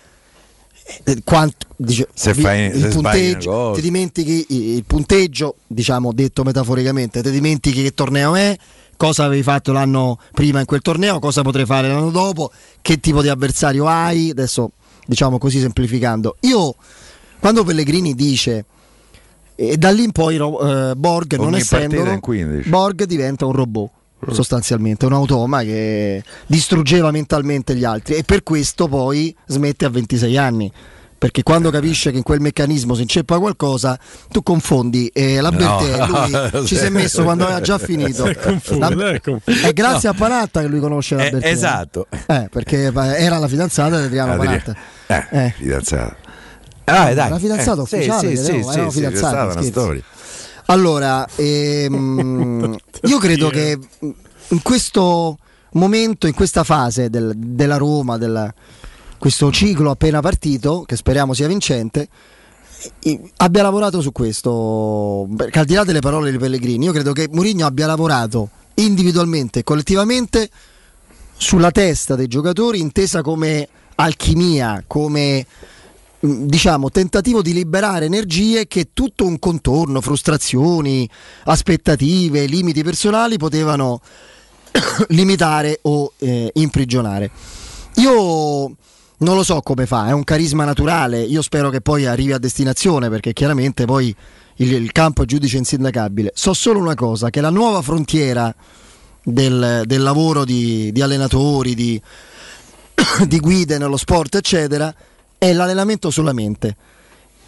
[1.04, 7.20] eh, quant- dice, Se fai- il se punteggio ti dimentichi il punteggio diciamo detto metaforicamente
[7.20, 8.56] ti dimentichi che torneo è
[8.96, 13.22] cosa avevi fatto l'anno prima in quel torneo cosa potrai fare l'anno dopo che tipo
[13.22, 14.30] di avversario hai.
[14.30, 14.70] Adesso
[15.06, 16.36] diciamo così semplificando.
[16.40, 16.74] Io
[17.40, 18.66] quando Pellegrini dice
[19.62, 22.68] e da lì in poi eh, Borg non Ogni essendo in 15.
[22.68, 23.90] Borg diventa un robot
[24.32, 30.36] sostanzialmente un automa che distruggeva mentalmente gli altri e per questo poi smette a 26
[30.36, 30.70] anni
[31.16, 33.98] perché quando capisce che in quel meccanismo si inceppa qualcosa
[34.30, 36.06] tu confondi e la Bertè No.
[36.06, 38.24] lui ci si è messo quando aveva già finito
[38.78, 38.90] La-
[39.62, 42.06] è grazie a Panatta che lui conosce la Eh, Bertè esatto.
[42.26, 44.76] eh, perché era la fidanzata di Adriano Adria- Panatta
[45.30, 45.54] Eh, Eh.
[45.56, 46.16] fidanzata.
[46.90, 47.30] Ah, dai.
[47.30, 48.90] La fidanzata Eh, ufficiale, sì, che sì, no, sì, erano
[49.62, 50.02] sì, una.
[50.66, 53.78] Allora, ehm, io credo che
[54.48, 55.38] in questo
[55.72, 58.52] momento, in questa fase del- della Roma, del,
[59.18, 62.08] questo ciclo appena partito, che speriamo sia vincente,
[63.36, 65.28] abbia lavorato su questo.
[65.36, 69.60] Perché al di là delle parole di Pellegrini, io credo che Mourinho abbia lavorato individualmente
[69.60, 70.48] e collettivamente
[71.36, 75.44] sulla testa dei giocatori, intesa come alchimia, come
[76.20, 81.08] diciamo tentativo di liberare energie che tutto un contorno, frustrazioni,
[81.44, 84.00] aspettative, limiti personali potevano
[85.08, 87.30] limitare o eh, imprigionare.
[87.96, 88.76] Io
[89.22, 92.38] non lo so come fa, è un carisma naturale, io spero che poi arrivi a
[92.38, 94.14] destinazione perché chiaramente poi
[94.56, 96.32] il, il campo è giudice insindacabile.
[96.34, 98.54] So solo una cosa, che la nuova frontiera
[99.22, 102.00] del, del lavoro di, di allenatori, di,
[103.26, 104.94] di guide nello sport, eccetera,
[105.40, 106.76] è l'allenamento sulla mente.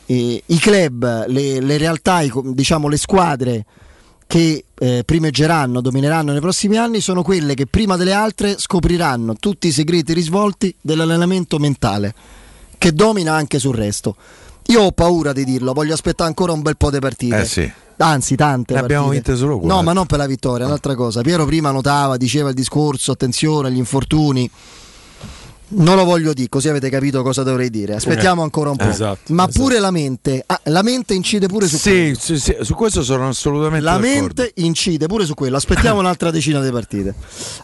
[0.07, 3.65] eh, i club, le, le realtà, i diciamo le squadre
[4.27, 9.69] che eh, primeggeranno, domineranno nei prossimi anni sono quelle che prima delle altre scopriranno tutti
[9.69, 12.15] i segreti risvolti dell'allenamento mentale,
[12.79, 14.17] che domina anche sul resto.
[14.67, 17.41] Io ho paura di dirlo, voglio aspettare ancora un bel po' di partite.
[17.41, 17.73] Eh sì.
[17.99, 18.75] Anzi, tante.
[18.75, 19.77] Ne abbiamo vinte solo quattro.
[19.77, 21.21] No, ma non per la vittoria, un'altra cosa.
[21.21, 24.51] Piero prima notava, diceva il discorso, attenzione agli infortuni.
[25.75, 27.95] Non lo voglio dire, così avete capito cosa dovrei dire.
[27.95, 28.89] Aspettiamo ancora un po'.
[28.89, 29.65] esatto, ma esatto.
[29.65, 32.15] pure la mente, ah, la mente incide pure su quello.
[32.15, 34.13] Sì, sì, sì, su questo sono assolutamente La d'accordo.
[34.19, 35.57] mente incide pure su quello.
[35.57, 37.15] Aspettiamo un'altra decina di partite.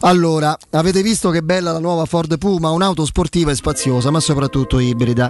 [0.01, 4.79] Allora, avete visto che bella la nuova Ford Puma, un'auto sportiva e spaziosa, ma soprattutto
[4.79, 5.29] ibrida.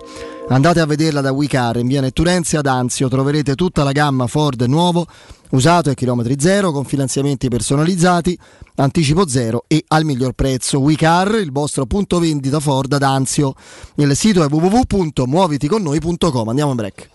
[0.52, 4.60] Andate a vederla da WeCar in via Netturenzi ad Anzio, troverete tutta la gamma Ford
[4.64, 5.06] nuovo,
[5.52, 8.36] usato a chilometri zero, con finanziamenti personalizzati,
[8.76, 10.80] anticipo zero e al miglior prezzo.
[10.80, 13.54] WeCar, il vostro punto vendita Ford ad Anzio.
[13.96, 16.50] Il sito è www.muoviticonnoi.com.
[16.50, 17.10] Andiamo in break.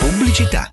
[0.00, 0.72] Pubblicità.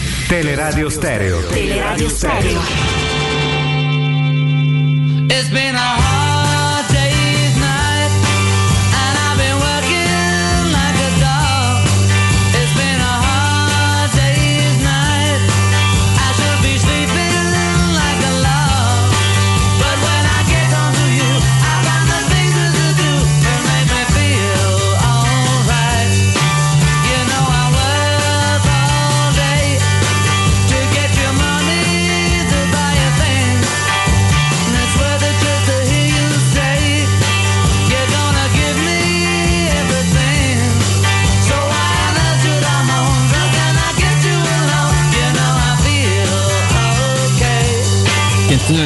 [0.31, 1.41] Teleradio Stereo.
[1.49, 2.61] Teleradio Stereo.
[5.27, 6.10] It's been a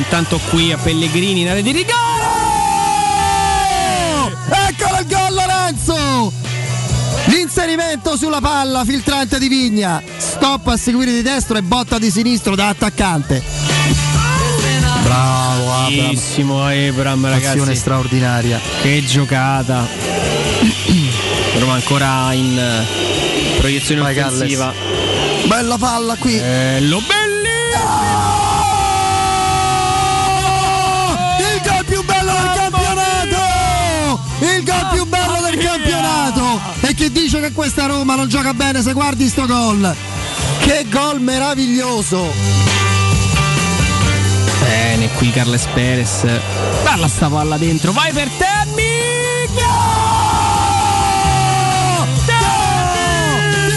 [0.06, 1.94] intanto qui a Pellegrini in area di rigore.
[4.70, 6.32] Eccolo il gol Lorenzo!
[7.26, 10.02] L'inserimento sulla palla filtrante di Vigna.
[10.18, 13.42] Stop a seguire di destro e botta di sinistro da attaccante.
[15.04, 15.96] Bravo Abram.
[15.96, 17.48] Bravissimo Abram, ragazzi.
[17.48, 18.60] Azione straordinaria.
[18.82, 19.88] Che giocata.
[21.58, 24.74] Roma ancora in eh, proiezione Vai, offensiva.
[25.46, 26.38] Bella palla qui.
[26.38, 27.25] Bello, belli!
[37.06, 39.96] Chi dice che questa Roma non gioca bene se guardi sto gol?
[40.60, 42.32] Che gol meraviglioso!
[44.60, 46.26] Bene, qui Carles Perez.
[46.84, 49.04] Balla sta palla dentro, vai per Temmi!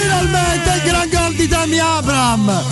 [0.01, 2.63] Finalmente il gran gol di Tammy Abram!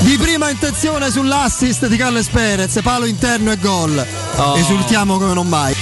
[0.00, 4.06] Di prima intenzione sull'assist di Carles Perez, palo interno e gol.
[4.36, 4.56] Oh.
[4.56, 5.74] Esultiamo come non mai.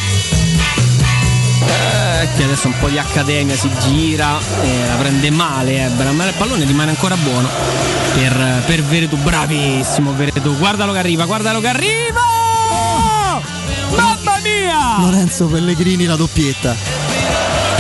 [1.62, 6.26] Eh, che adesso un po' di accademia si gira, eh, la prende male Ebram, ma
[6.26, 7.48] il pallone rimane ancora buono
[8.14, 12.20] per, per Veretù, bravissimo Veretù, guardalo che arriva, guardalo che arriva!
[13.90, 14.98] Mamma mia!
[15.00, 16.74] Lorenzo Pellegrini la doppietta.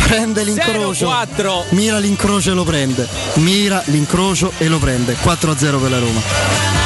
[0.06, 1.08] Prende l'incrocio.
[1.08, 1.64] 0-4.
[1.70, 3.06] Mira l'incrocio e lo prende.
[3.34, 5.16] Mira l'incrocio e lo prende.
[5.22, 6.79] 4-0 per la Roma.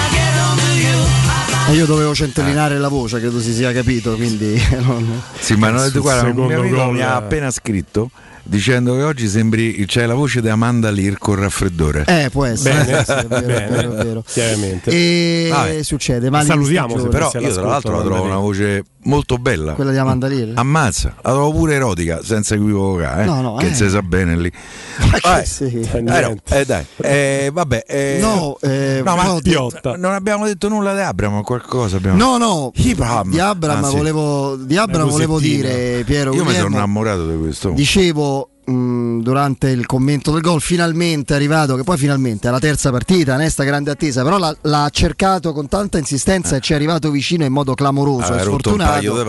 [1.67, 5.91] E io dovevo centellinare la voce, credo si sia capito, quindi non- Sì, ma non,
[5.95, 7.17] guarda, un mio amico mi ha eh.
[7.17, 8.11] appena scritto
[8.45, 12.05] dicendo che oggi sembri c'è la voce di Amanda Lear con raffreddore.
[12.07, 12.84] Eh, può essere.
[12.84, 14.24] Bene, Sì, è vero, è bene, vero, vero.
[14.26, 14.90] chiaramente.
[14.90, 15.82] E Vabbè.
[15.82, 17.11] succede, mali Salutiamo, stagione.
[17.11, 19.72] Però io tra l'altro la trovo una voce molto bella.
[19.72, 20.53] Quella di Amanda Lear?
[20.55, 23.26] Ammazza, la trovo pure erotica, senza equivocare, eh?
[23.26, 23.74] No, no, che eh.
[23.74, 24.51] si sa bene lì.
[25.11, 25.45] Ma che Vabbè.
[25.45, 25.88] sì.
[25.92, 29.97] Eh, no, eh, dai, eh, vabbè, eh, No, eh, no, ma Piotta.
[29.97, 33.30] non abbiamo detto nulla di Abramo, qualcosa abbiamo No, no, Abraham.
[33.30, 37.70] di Abram Anzi, volevo, di Abram volevo dire, Piero Io mi sono innamorato di questo.
[37.70, 38.34] Dicevo
[38.65, 42.91] mh, durante il commento del gol, finalmente è arrivato, che poi finalmente è la terza
[42.91, 47.11] partita, Nesta grande attesa, però l'ha, l'ha cercato con tanta insistenza e ci è arrivato
[47.11, 49.25] vicino in modo clamoroso ha e sfortunato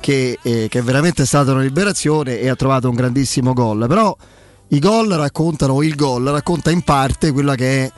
[0.00, 3.86] che, eh, che è veramente stata una liberazione e ha trovato un grandissimo gol.
[3.88, 4.16] Però
[4.68, 7.92] i gol raccontano, o il gol racconta in parte quello che è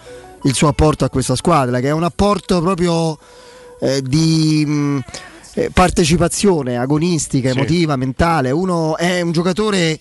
[0.45, 3.18] il suo apporto a questa squadra, che è un apporto proprio
[3.81, 5.01] eh, di mh,
[5.55, 7.57] eh, partecipazione agonistica, Sì.
[7.57, 8.51] emotiva, mentale.
[8.51, 10.01] Uno è un giocatore eh,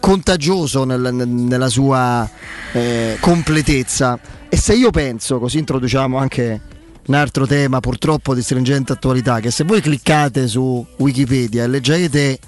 [0.00, 2.28] contagioso nel- nel- nella sua
[2.72, 4.18] eh, completezza.
[4.48, 6.60] E se io penso, così introduciamo anche
[7.06, 12.38] un altro tema purtroppo di stringente attualità, che se voi cliccate su Wikipedia e leggete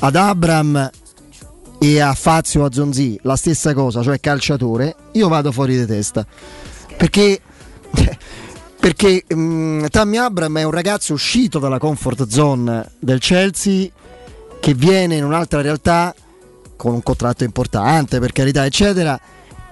[0.00, 0.90] ad Abram
[1.78, 5.86] e a Fazio o a Zonzi la stessa cosa, cioè calciatore, io vado fuori di
[5.86, 6.26] testa.
[6.96, 7.40] Perché
[8.78, 13.88] perché mm, Tammy Abram è un ragazzo uscito dalla comfort zone del Chelsea
[14.60, 16.12] che viene in un'altra realtà
[16.82, 19.16] con un contratto importante per carità eccetera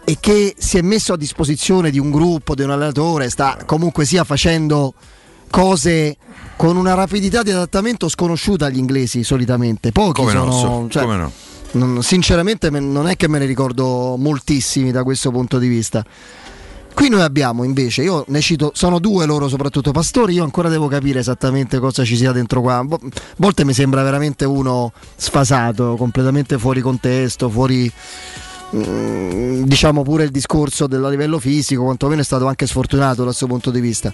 [0.05, 4.05] e che si è messo a disposizione di un gruppo, di un allenatore, sta comunque
[4.05, 4.95] sia facendo
[5.51, 6.17] cose
[6.55, 9.91] con una rapidità di adattamento sconosciuta agli inglesi solitamente.
[9.91, 11.33] Pochi Come no, sono, so- cioè, come no?
[11.73, 16.05] non- sinceramente me- non è che me ne ricordo moltissimi da questo punto di vista.
[16.95, 20.87] Qui noi abbiamo invece, io ne cito, sono due loro soprattutto pastori, io ancora devo
[20.87, 22.79] capire esattamente cosa ci sia dentro qua.
[22.79, 22.99] A
[23.37, 27.91] volte mi sembra veramente uno sfasato, completamente fuori contesto, fuori
[28.77, 33.47] mm, diciamo pure il discorso del livello fisico, quantomeno è stato anche sfortunato dal suo
[33.47, 34.13] punto di vista.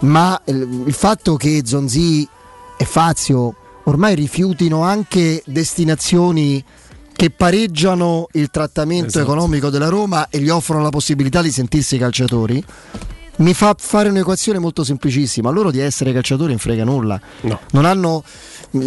[0.00, 2.28] Ma il fatto che Zonzi
[2.76, 3.54] e Fazio
[3.84, 6.62] ormai rifiutino anche destinazioni
[7.14, 9.24] che pareggiano il trattamento Esatto.
[9.24, 12.62] economico della Roma e gli offrono la possibilità di sentirsi calciatori,
[13.34, 15.50] mi fa fare un'equazione molto semplicissima.
[15.50, 17.20] Loro di essere calciatori non frega nulla.
[17.42, 17.60] No.
[17.70, 18.22] Non hanno.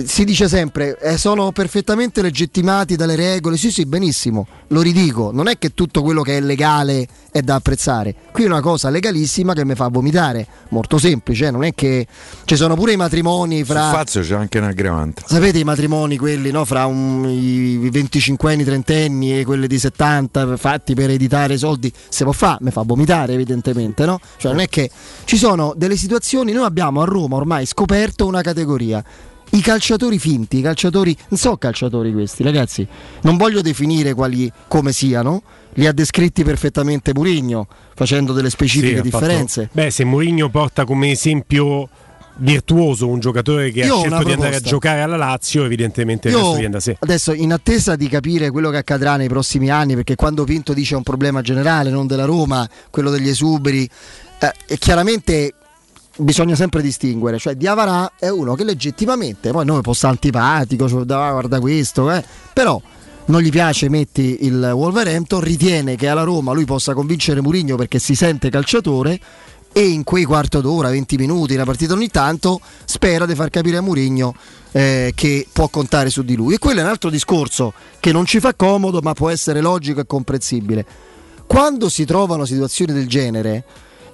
[0.05, 3.55] Si dice sempre, eh, sono perfettamente legittimati dalle regole.
[3.55, 5.29] Sì, sì, benissimo, lo ridico.
[5.31, 8.15] Non è che tutto quello che è legale è da apprezzare.
[8.31, 10.47] Qui è una cosa legalissima che mi fa vomitare.
[10.69, 12.07] Molto semplice, eh, non è che
[12.45, 13.91] ci sono pure i matrimoni fra.
[13.91, 15.21] Fazio c'è anche un aggravante.
[15.23, 19.77] Sapete i matrimoni quelli no, fra un- i 25 anni, 30 anni e quelli di
[19.77, 24.19] 70 fatti per editare i soldi, se può fare, mi fa vomitare evidentemente, no?
[24.37, 24.89] Cioè non è che
[25.25, 29.03] ci sono delle situazioni, noi abbiamo a Roma ormai scoperto una categoria.
[29.55, 32.85] I calciatori finti, i calciatori, non so calciatori questi ragazzi,
[33.21, 35.43] non voglio definire quali come siano,
[35.75, 39.69] li ha descritti perfettamente Murigno, facendo delle specifiche Sì, ha fatto- differenze.
[39.71, 41.87] Beh, se Mourinho porta come esempio
[42.37, 46.53] virtuoso un giocatore che Io ha scelto di andare a giocare alla Lazio, evidentemente Io
[46.55, 46.97] viene da sé.
[46.99, 50.95] adesso in attesa di capire quello che accadrà nei prossimi anni, perché quando Pinto dice
[50.95, 53.89] è un problema generale, non della Roma, quello degli esuberi,
[54.39, 55.53] eh, e chiaramente
[56.17, 61.31] bisogna sempre distinguere, cioè Diavarà è uno che legittimamente, poi noi essere antipatico, cioè, "Ah,
[61.31, 62.81] guarda questo, eh", però
[63.25, 67.97] non gli piace, metti il Wolverhampton, ritiene che alla Roma lui possa convincere Mourinho perché
[67.97, 69.19] si sente calciatore
[69.77, 73.77] e in quei quarto d'ora, 20 minuti, una partita ogni tanto, spera di far capire
[73.77, 74.33] a Mourinho
[74.71, 76.53] eh, che può contare su di lui.
[76.53, 79.99] E quello è un altro discorso che non ci fa comodo, ma può essere logico
[79.99, 80.85] e comprensibile.
[81.45, 83.65] Quando si trovano situazioni del genere,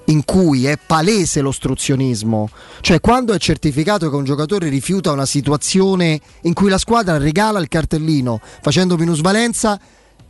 [0.05, 2.49] in cui è palese l'ostruzionismo,
[2.81, 7.59] cioè quando è certificato che un giocatore rifiuta una situazione in cui la squadra regala
[7.59, 9.79] il cartellino facendo minusvalenza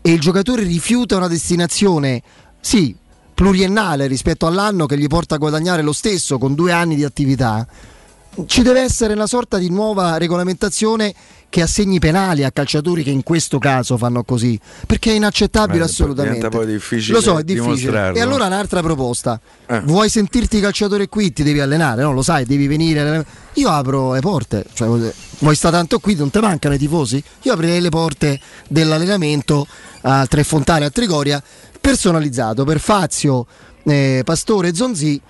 [0.02, 2.22] e il giocatore rifiuta una destinazione,
[2.60, 2.96] sì,
[3.34, 7.66] pluriennale rispetto all'anno che gli porta a guadagnare lo stesso con due anni di attività,
[8.46, 11.14] ci deve essere una sorta di nuova regolamentazione
[11.52, 15.86] che assegni penali a calciatori che in questo caso fanno così, perché è inaccettabile Eh,
[15.86, 16.48] assolutamente.
[16.48, 18.14] poi difficile Lo so, è difficile.
[18.14, 19.38] E allora un'altra proposta.
[19.68, 19.82] Eh.
[19.82, 22.14] Vuoi sentirti calciatore qui, ti devi allenare, no?
[22.14, 23.26] Lo sai, devi venire.
[23.56, 24.88] Io apro le porte, cioè,
[25.40, 27.22] vuoi stare tanto qui, non ti mancano i tifosi?
[27.42, 28.40] Io aprirei le porte
[28.70, 29.68] dell'allenamento
[30.04, 31.44] a Tre Fontane, a Trigoria,
[31.82, 33.46] personalizzato per Fazio,
[33.84, 35.22] eh, Pastore, Zonzi.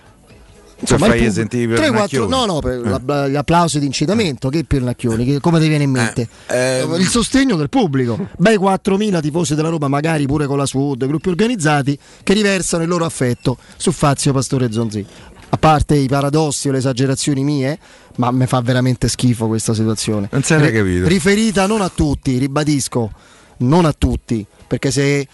[0.83, 2.45] Se fai il pub- i sentivi per tre, il quattro- Nacchioni.
[2.47, 3.29] no, no, per Eh.
[3.29, 6.27] gli applausi di incitamento, che per Nacchioni, che come ti viene in mente?
[6.47, 6.95] ehm.
[6.95, 11.29] il sostegno del pubblico, bei 4.000 tifosi della Roma, magari pure con la Sud, gruppi
[11.29, 15.05] organizzati, che riversano il loro affetto su Fazio, Pastore Zonzi.
[15.53, 17.77] A parte i paradossi o le esagerazioni mie,
[18.15, 20.29] ma mi fa veramente schifo questa situazione.
[20.31, 21.07] Non se l'hai capito.
[21.07, 23.11] Riferita non a tutti, ribadisco,
[23.57, 25.27] non a tutti, perché se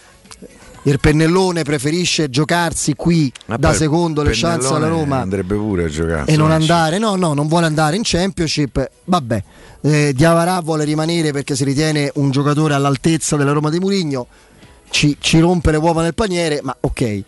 [0.90, 5.90] il pennellone preferisce giocarsi qui Ma da secondo le chance alla Roma andrebbe pure a
[5.90, 8.90] giocare e non andare, no, no, non vuole andare in Championship.
[9.04, 9.44] Vabbè,
[9.82, 14.28] eh, Diavarà vuole rimanere perché si ritiene un giocatore all'altezza della Roma di Murigno.
[14.90, 17.24] Ci, ci rompe le uova nel paniere, ma ok.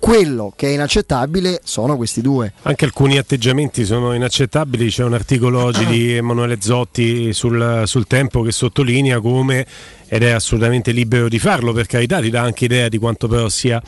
[0.00, 2.52] Quello che è inaccettabile sono questi due.
[2.62, 4.90] Anche alcuni atteggiamenti sono inaccettabili.
[4.90, 9.66] C'è un articolo oggi di Emanuele Zotti sul, sul tempo che sottolinea come,
[10.14, 13.48] ed è assolutamente libero di farlo, per carità, ti dà anche idea di quanto però
[13.48, 13.82] sia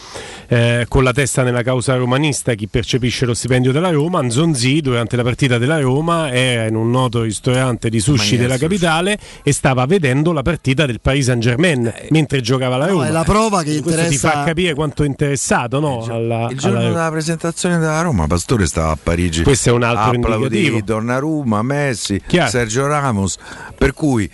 [0.49, 4.20] eh, con la testa nella causa romanista chi percepisce lo stipendio della Roma.
[4.22, 9.16] Nzonzi durante la partita della Roma era in un noto ristorante di sushi della capitale
[9.45, 13.07] e stava vedendo la partita del Paris Saint Germain mentre giocava la No, Roma.
[13.07, 16.59] è la prova che Questo ti interessa- fa capire quanto è interessato no, alla, Il
[16.59, 19.45] giorno alla della presentazione della Roma, Pastore stava a Parigi.
[19.45, 20.81] Questo è un altro indicativo.
[20.83, 22.51] Donnarumma, Messi, Chiaro.
[22.51, 23.37] Sergio Ramos.
[23.79, 24.29] Per cui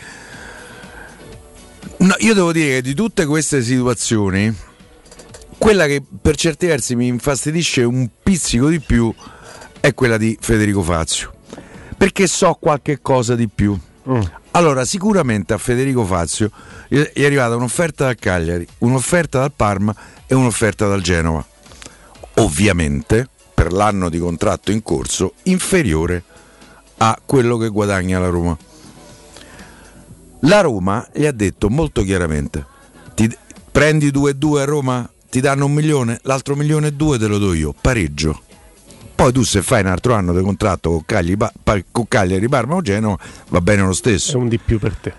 [1.99, 4.55] no, io devo dire che di tutte queste situazioni,
[5.59, 9.15] quella che per certi versi mi infastidisce un pizzico di più
[9.81, 11.33] è quella di Federico Fazio.
[11.97, 13.79] Perché so qualche cosa di più.
[14.53, 16.51] Allora, sicuramente a Federico Fazio
[16.89, 19.95] è arrivata un'offerta dal Cagliari, un'offerta dal Parma
[20.27, 21.47] e un'offerta dal Genova.
[22.37, 26.25] Ovviamente, per l'anno di contratto in corso, inferiore
[26.99, 28.59] a quello che guadagna la Roma.
[30.45, 32.65] La Roma gli ha detto molto chiaramente:
[33.15, 33.37] ti-
[33.71, 37.53] prendi 2-2 a Roma, ti danno un milione, l'altro milione e due te lo do
[37.53, 38.41] io, pareggio.
[39.15, 41.51] Poi tu se fai un altro anno di contratto con Cagliari,
[41.93, 43.17] con Cagliari Parma o Genova,
[43.51, 44.33] va bene lo stesso.
[44.33, 45.15] È un di più per te.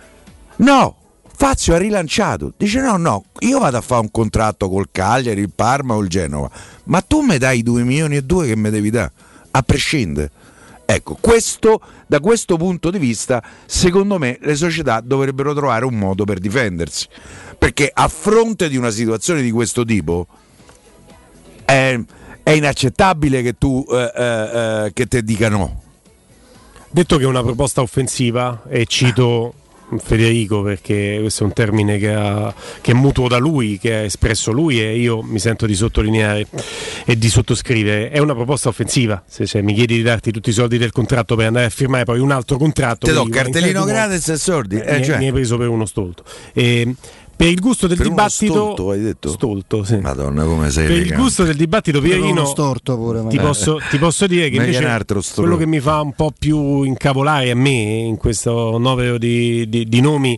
[0.58, 0.96] No,
[1.36, 2.52] Fazio ha rilanciato.
[2.58, 6.10] Dice no, no, io vado a fare un contratto col Cagliari, il Parma o il
[6.10, 6.50] Genova,
[6.86, 9.12] ma tu mi dai i 2 milioni e 2 che mi devi dare,
[9.52, 10.32] a prescindere.
[10.94, 16.24] Ecco, questo, da questo punto di vista, secondo me le società dovrebbero trovare un modo
[16.24, 17.08] per difendersi.
[17.58, 20.28] Perché a fronte di una situazione di questo tipo
[21.66, 22.00] è,
[22.44, 24.26] è inaccettabile che tu eh, eh,
[24.86, 25.82] eh, che te dica no.
[26.92, 29.56] Detto che è una proposta offensiva, e cito
[30.00, 34.00] Federico perché questo è un termine che, ha- che è mutuo da lui, che ha
[34.00, 36.48] espresso lui e io mi sento di sottolineare
[37.06, 39.24] e di sottoscrivere, è una proposta offensiva.
[39.28, 42.04] Se cioè, mi chiedi di darti tutti i soldi del contratto per andare a firmare
[42.06, 44.78] poi un altro contratto, Te do cartellino gratis e sordi.
[44.78, 45.18] Eh, Eh, mi, cioè.
[45.18, 46.24] mi hai preso per uno stolto.
[46.54, 46.94] E,
[47.36, 49.30] per il gusto del Per dibattito, stolto, hai detto?
[49.30, 49.98] Stolto, sì.
[49.98, 51.22] Madonna, come sei per il elegante.
[51.24, 55.58] gusto del dibattito, Pierino, storto pure, ti posso, ti posso dire che invece altro quello
[55.58, 60.02] che mi fa un po' più incavolare a me in questo novero di, di- di
[60.02, 60.38] nomi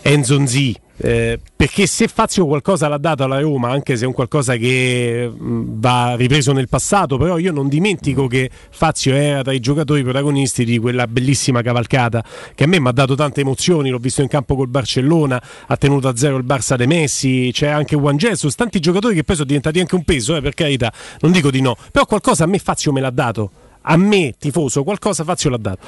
[0.00, 0.76] è Nzonzi.
[0.96, 5.28] Eh, perché se Fazio qualcosa l'ha dato alla Roma, anche se è un qualcosa che
[5.28, 10.04] mh, va ripreso nel passato, però io non dimentico che Fazio era tra i giocatori
[10.04, 12.24] protagonisti di quella bellissima cavalcata
[12.54, 15.76] che a me mi ha dato tante emozioni, l'ho visto in campo col Barcellona, ha
[15.76, 19.34] tenuto a zero il Barça de Messi, c'è anche Juan Jesus, tanti giocatori che poi
[19.34, 22.46] sono diventati anche un peso, eh, per carità, non dico di no, però qualcosa a
[22.46, 23.50] me Fazio me l'ha dato,
[23.82, 25.78] a me tifoso qualcosa Fazio l'ha dato,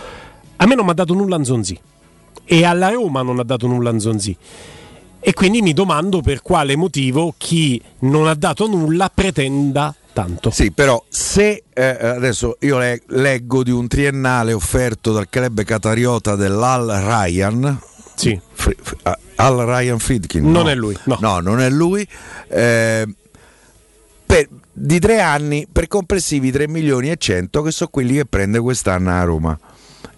[0.56, 1.78] a me non mi ha dato nulla Nzonzi
[2.44, 4.36] e alla Roma non ha dato nulla Nzonzi.
[5.28, 10.50] E quindi mi domando per quale motivo chi non ha dato nulla pretenda tanto.
[10.52, 16.36] Sì, però se eh, adesso io le- leggo di un triennale offerto dal club catariota
[16.36, 17.76] dell'Al Ryan.
[18.14, 18.40] Sì.
[18.52, 18.98] Fri- fri-
[19.34, 20.48] Al Ryan Friedkin.
[20.48, 20.70] Non no.
[20.70, 21.40] è lui, no.
[21.40, 22.06] non è lui.
[22.46, 23.04] eh,
[24.24, 28.60] per- di tre anni per complessivi 3 milioni e 100 che sono quelli che prende
[28.60, 29.58] quest'anno a Roma.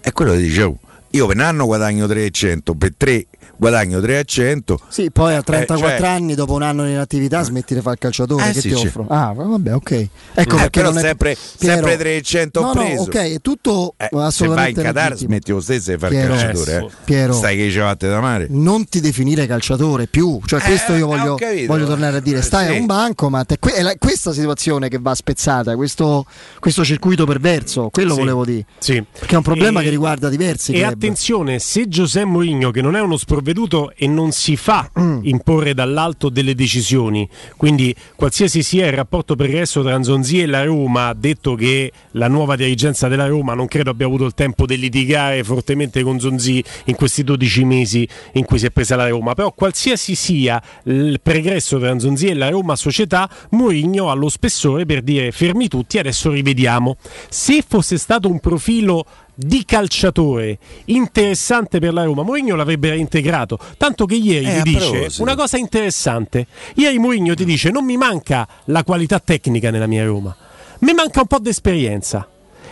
[0.00, 0.78] È quello che dicevo.
[1.12, 3.24] Io per un anno guadagno 3 e 100, per tre
[3.56, 4.80] guadagno 3 e 100.
[4.88, 8.00] Sì, poi a 34 cioè- anni, dopo un anno in attività, smetti di fare il
[8.00, 8.48] calciatore.
[8.48, 9.06] Eh che sì, ti offro?
[9.08, 9.90] Ah, vabbè, ok.
[9.90, 13.02] Ecco Eh, perché però non è- sempre, sempre 300 No, ho no, preso.
[13.02, 15.30] ok, è tutto Eh, se vai assolutamente in Qatar legittimo.
[15.30, 16.72] smetti lo stesso di fare Piero, calciatore.
[16.72, 16.88] eh, eh.
[17.04, 17.32] Piero.
[17.32, 18.46] Stai che ci fatte da mare.
[18.50, 21.36] Non ti definire calciatore più, cioè questo io voglio,
[21.66, 22.42] voglio tornare a dire.
[22.42, 22.72] Stai Sì.
[22.76, 26.24] a un banco, ma te- è la- questa situazione che va spezzata, questo,
[26.58, 28.18] questo circuito perverso, quello Sì.
[28.20, 28.64] volevo dire.
[28.78, 29.04] Sì.
[29.10, 30.92] Perché è un problema E- che riguarda diversi E club.
[30.92, 35.20] attenzione, se Giuseppe Mourinho, che non è uno sprovveduto e non si fa Mm.
[35.24, 41.08] imporre dall'alto delle decisioni, quindi qualsiasi sia il rapporto pregresso tra Nzonzi e la Roma,
[41.08, 44.76] ha detto che la nuova dirigenza della Roma non credo abbia avuto il tempo di
[44.76, 49.34] litigare fortemente con Zonzi in questi 12 mesi in cui si è presa la Roma,
[49.34, 54.84] però qualsiasi sia il pregresso tra Nzonzi e la Roma società, Mourinho ha lo spessore
[54.84, 56.96] per dire fermi tutti, adesso rivediamo.
[57.28, 59.04] Se fosse stato un profilo
[59.40, 63.56] di calciatore interessante per la Roma, Mourinho l'avrebbe reintegrato.
[63.76, 65.22] Tanto che ieri Eh, ti dice proposito.
[65.22, 66.46] una cosa interessante.
[66.74, 70.36] Ieri Mourinho ti dice: Non mi manca la qualità tecnica nella mia Roma,
[70.80, 72.28] mi manca un po' di esperienza.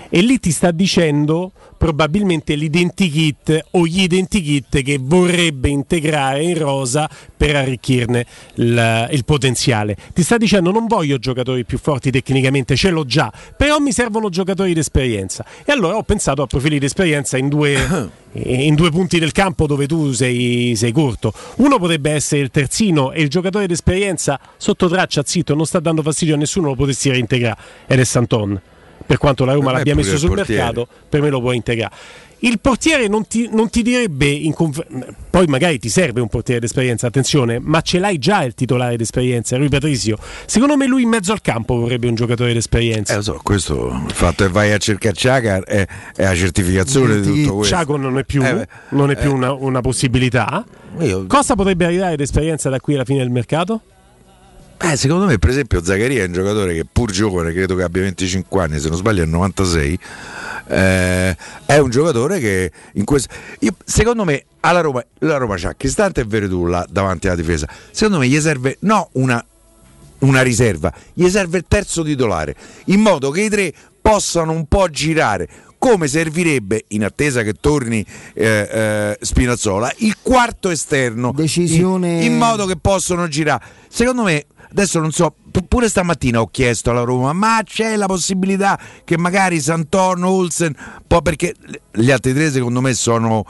[0.08, 7.08] E lì ti sta dicendo probabilmente l'identikit o gli identikit che vorrebbe integrare in rosa
[7.36, 9.96] per arricchirne il, il potenziale.
[10.12, 14.28] Ti sta dicendo non voglio giocatori più forti tecnicamente, ce l'ho già, però mi servono
[14.28, 15.44] giocatori d'esperienza.
[15.64, 19.86] E allora ho pensato a profili d'esperienza in due, in due punti del campo dove
[19.86, 21.32] tu sei, sei corto.
[21.56, 26.02] Uno potrebbe essere il terzino e il giocatore d'esperienza sotto traccia, zitto, non sta dando
[26.02, 28.60] fastidio a nessuno, lo potresti reintegrare ed è Santon.
[29.06, 31.94] Per quanto la Roma l'abbia messo sul mercato, per me lo puoi integrare.
[32.40, 34.84] Il portiere non ti, non ti direbbe, conf-
[35.30, 39.56] poi magari ti serve un portiere d'esperienza, attenzione, ma ce l'hai già il titolare d'esperienza,
[39.56, 40.18] Rui Patrizio.
[40.44, 43.16] Secondo me lui in mezzo al campo vorrebbe un giocatore d'esperienza.
[43.16, 47.42] Eh, so, questo il fatto che vai a cercare Ciaga è, è la certificazione di
[47.44, 47.74] tutto questo.
[47.74, 49.32] Ciago non è più, Eh, non è più eh.
[49.32, 50.62] una, una possibilità.
[51.00, 53.80] Io- Cosa potrebbe arrivare d'esperienza da qui alla fine del mercato?
[54.78, 58.02] Eh, secondo me, per esempio, Zaccaria è un giocatore che pur giovane, credo che abbia
[58.02, 59.98] 25 anni, se non sbaglio è 96.
[60.68, 63.32] eh, è un giocatore che in questo.
[63.60, 67.68] io- secondo me alla Roma, la Roma c'ha Cristante e Veretù là davanti alla difesa.
[67.90, 69.42] Secondo me gli serve no una,
[70.20, 72.54] una riserva, gli serve il terzo titolare,
[72.86, 75.48] in modo che i tre possano un po' girare.
[75.78, 78.04] Come servirebbe, in attesa che torni
[78.34, 83.62] eh, eh, Spinazzola, il quarto esterno Decisione- in, in modo che possono girare.
[83.88, 88.06] Secondo me, adesso non so, pu- pure stamattina ho chiesto alla Roma, ma c'è la
[88.06, 90.74] possibilità che magari Santorno, Olsen,
[91.06, 91.54] poi perché
[91.92, 93.44] gli altri tre secondo me sono...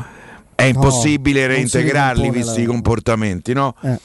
[0.57, 3.75] È impossibile si reintegrarli visti la- i comportamenti, no?
[3.83, 3.99] Eh.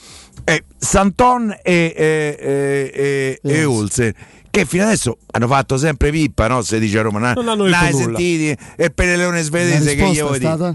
[0.44, 3.64] Eh, Santon e, e, e, e- e.
[3.64, 4.12] Olsen
[4.50, 6.60] che fino adesso hanno fatto sempre pippa, no?
[6.60, 9.94] Se dice a Roma, "Na- Non hanno detto nulla." sentiti e il Peleleone La svedese
[9.94, 10.52] che gli vuoi dire?
[10.52, 10.74] stata?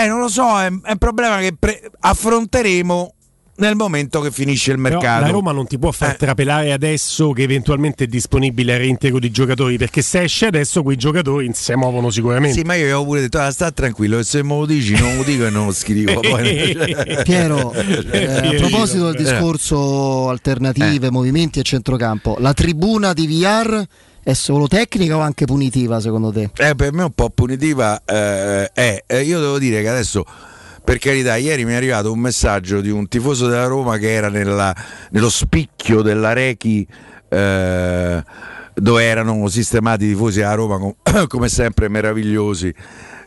[0.00, 3.14] Eh, non lo so, è, è un problema che pre- affronteremo
[3.58, 5.24] nel momento che finisce il Però mercato.
[5.24, 6.16] la Roma non ti può far Eh.
[6.16, 10.96] trapelare adesso che eventualmente è disponibile il reintegro di giocatori, perché se esce adesso quei
[10.96, 12.58] giocatori si muovono sicuramente.
[12.58, 15.16] Sì, ma io avevo pure detto, ah, sta tranquillo, e se me lo dici non
[15.16, 16.20] lo dico e non lo scrivo.
[16.20, 16.76] Poi...
[17.24, 17.72] Piero,
[18.10, 23.82] eh, a proposito del discorso alternative, movimenti e centrocampo, la tribuna di VR
[24.22, 26.50] è solo tecnica o anche punitiva secondo te?
[26.56, 29.02] Eh, per me un po' punitiva eh, è.
[29.06, 30.24] eh, io devo dire che adesso,
[30.88, 34.30] per carità, ieri mi è arrivato un messaggio di un tifoso della Roma che era
[34.30, 34.74] nella-
[35.10, 36.86] nello spicchio della Rechi.
[37.30, 38.24] eh,
[38.72, 40.94] dove erano sistemati i tifosi a Roma com-
[41.28, 42.72] come sempre meravigliosi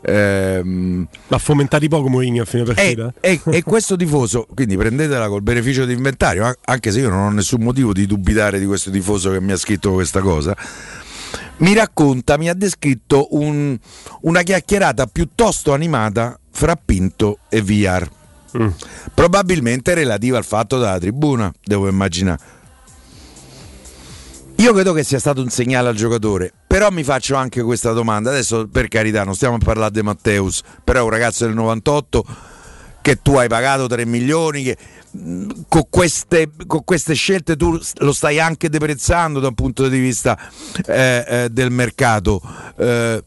[0.03, 3.13] Ehm, L'ha fomentati poco Mourinho a fine partita.
[3.19, 7.29] e, e questo tifoso, quindi prendetela col beneficio di inventario, anche se io non ho
[7.29, 10.57] nessun motivo di dubitare di questo tifoso che mi ha scritto questa cosa,
[11.57, 13.77] mi racconta, mi ha descritto un-
[14.21, 18.09] una chiacchierata piuttosto animata fra Pinto e VR.
[19.13, 22.59] Probabilmente relativa al fatto della tribuna, devo immaginare.
[24.57, 28.29] Io credo che sia stato un segnale al giocatore, però mi faccio anche questa domanda.
[28.29, 32.25] Adesso, per carità, non stiamo a parlare di Matteus, però è un ragazzo del 98
[33.01, 34.77] che tu hai pagato 3 milioni, che
[35.09, 39.99] mh, con queste, con queste scelte tu lo stai anche deprezzando da un punto di
[39.99, 40.37] vista
[40.85, 42.39] eh, eh, del mercato.
[42.77, 43.23] Eh,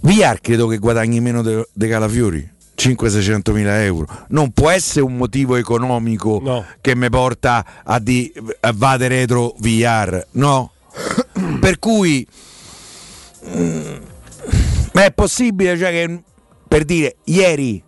[0.00, 2.56] Villar credo che guadagni meno de, de Calafiori.
[2.78, 4.06] 500-600 mila euro.
[4.28, 10.24] Non può essere un motivo economico che mi porta a, di, a vade retro VR,
[10.32, 10.70] no?
[11.60, 12.24] per cui
[13.48, 13.96] mm,
[14.92, 16.22] ma è possibile cioè, che
[16.66, 17.82] per dire ieri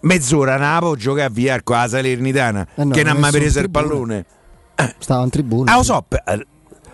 [0.00, 3.60] mezz'ora Napo gioca a VR con la Salernitana Eh no, che non ha mai preso
[3.60, 4.24] il pallone.
[4.98, 5.72] Stava in tribuna.
[5.72, 6.46] Ah, lo so, pe- eh,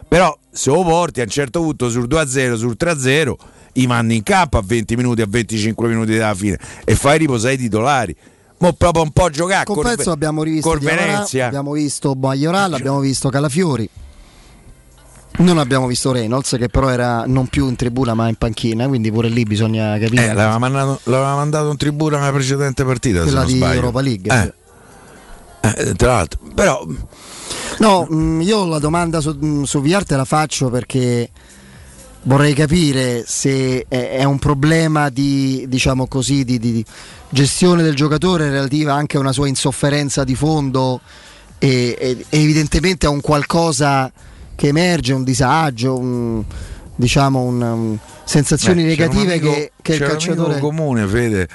[0.07, 3.35] però se lo porti a un certo punto sul 2-0, sul 3-0,
[3.75, 7.55] i mandi in campo a 20 minuti, a 25 minuti dalla fine e fai riposare
[7.55, 8.15] i titolari.
[8.59, 11.47] Mo proprio un po' giocare Con Pezzo abbiamo rivisto Diavara, Venezia.
[11.47, 13.89] abbiamo visto Baglioral, abbiamo visto Calafiori.
[15.39, 19.11] Non abbiamo visto Reynolds che però era non più in tribuna ma in panchina, quindi
[19.11, 20.25] pure lì bisogna capire.
[20.27, 23.23] Eh, l'aveva, mandato, l'aveva mandato in tribuna nella precedente partita.
[23.23, 23.75] Quella di sbaglio.
[23.75, 24.55] Europa League, Eh.
[25.65, 26.85] Eh, tra l'altro, però
[27.79, 31.31] No, mh, io la domanda su, mh, su VR te la faccio perché
[32.25, 36.85] vorrei capire se è, un problema di, diciamo così, di, di-
[37.29, 41.01] gestione del giocatore relativa anche a una sua insofferenza di fondo
[41.59, 44.13] e, e- evidentemente a un qualcosa
[44.55, 46.45] che emerge, un disagio, un-
[46.95, 50.59] diciamo un, un- sensazioni Eh, un negative amico- che, che il c'era un calciatore...
[50.61, 51.49] comune, Fede,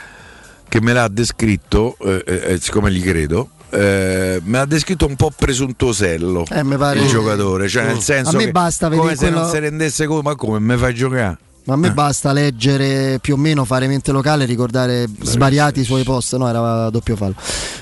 [0.68, 5.32] che me l'ha descritto, eh, eh, siccome gli credo, eh, me l'ha descritto un po'
[5.36, 8.00] presuntuosello Eh, mi pare- il giocatore, cioè nel Mm.
[8.00, 10.60] senso A me che basta come vedere se non quello- si rendesse conto, ma come
[10.60, 11.38] mi fai giocare?
[11.66, 16.04] Ma a me basta leggere più o meno, fare mente locale, ricordare svariati i suoi
[16.04, 17.36] post, no era doppio fallo,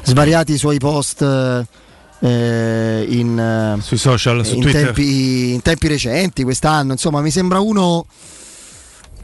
[0.03, 1.21] svariati i suoi post
[2.19, 4.85] eh, in, eh, Sui social, su in Twitter.
[4.85, 8.05] tempi, in tempi recenti, quest'anno, insomma mi sembra uno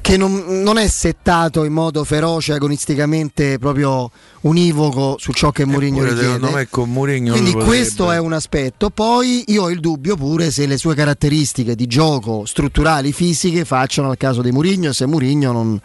[0.01, 4.09] che non, non è settato in modo feroce, agonisticamente proprio
[4.41, 6.55] univoco su ciò che Mourinho Pure secondo richiede.
[6.55, 8.89] me con Mourinho Quindi lui potrebbe- questo è un aspetto.
[8.89, 14.09] Poi io ho il dubbio pure se le sue caratteristiche di gioco strutturali, fisiche, facciano
[14.09, 15.79] al caso di Mourinho e se Mourinho non,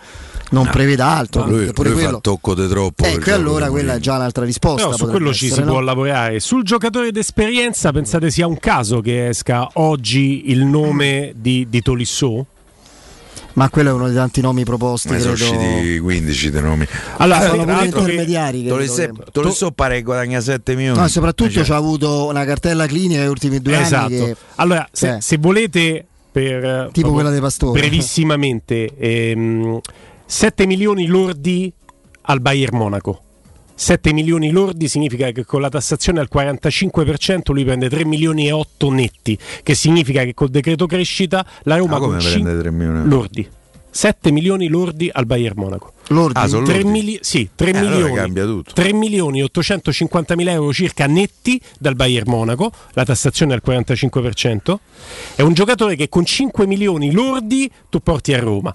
[0.50, 1.44] non prevede altro.
[1.44, 3.04] lui, perché pure lui quello- fa tocco di troppo.
[3.04, 4.86] Ecco, e allora quella è già un'altra risposta.
[4.86, 5.80] Però su quello ci si essere, può no?
[5.84, 6.40] lavorare.
[6.40, 12.46] Sul giocatore d'esperienza, pensate sia un caso che esca oggi il nome di, di Tolisso?
[13.56, 15.50] Ma quello è uno dei tanti nomi proposti, Ma sono credo.
[15.56, 16.86] usciti 15 dei nomi.
[17.16, 18.62] Allora, sono pure che- intermediari.
[18.64, 20.98] che- Tolisso pare che guadagna 7 milioni.
[20.98, 24.04] No, soprattutto Cioè, ci ha avuto una cartella clinica negli ultimi due Esatto.
[24.06, 24.16] anni.
[24.18, 27.80] Che, Allora, se, cioè, se volete, per, eh, proprio quella dei Pastore.
[27.80, 29.80] brevissimamente, ehm,
[30.26, 31.72] 7 milioni lordi
[32.28, 33.20] al Bayern Monaco.
[33.78, 38.52] 7 milioni lordi significa che con la tassazione al 45% lui prende 3 milioni e
[38.52, 42.70] 8 netti, che significa che col decreto crescita la Roma Ma come prende cin- 3
[42.70, 43.08] milioni?
[43.08, 43.48] lordi.
[43.90, 45.92] 7 milioni lordi al Bayern Monaco.
[46.08, 46.38] Lordi?
[46.38, 46.88] Ah, sono 3 lordi?
[46.90, 48.14] mili- sì, 3 Eh, allora milioni.
[48.14, 48.72] cambia tutto.
[48.74, 54.80] 3 milioni e 850 mila euro circa netti dal Bayern Monaco, la tassazione al 45%.
[55.34, 58.74] È un giocatore che con 5 milioni lordi tu porti a Roma.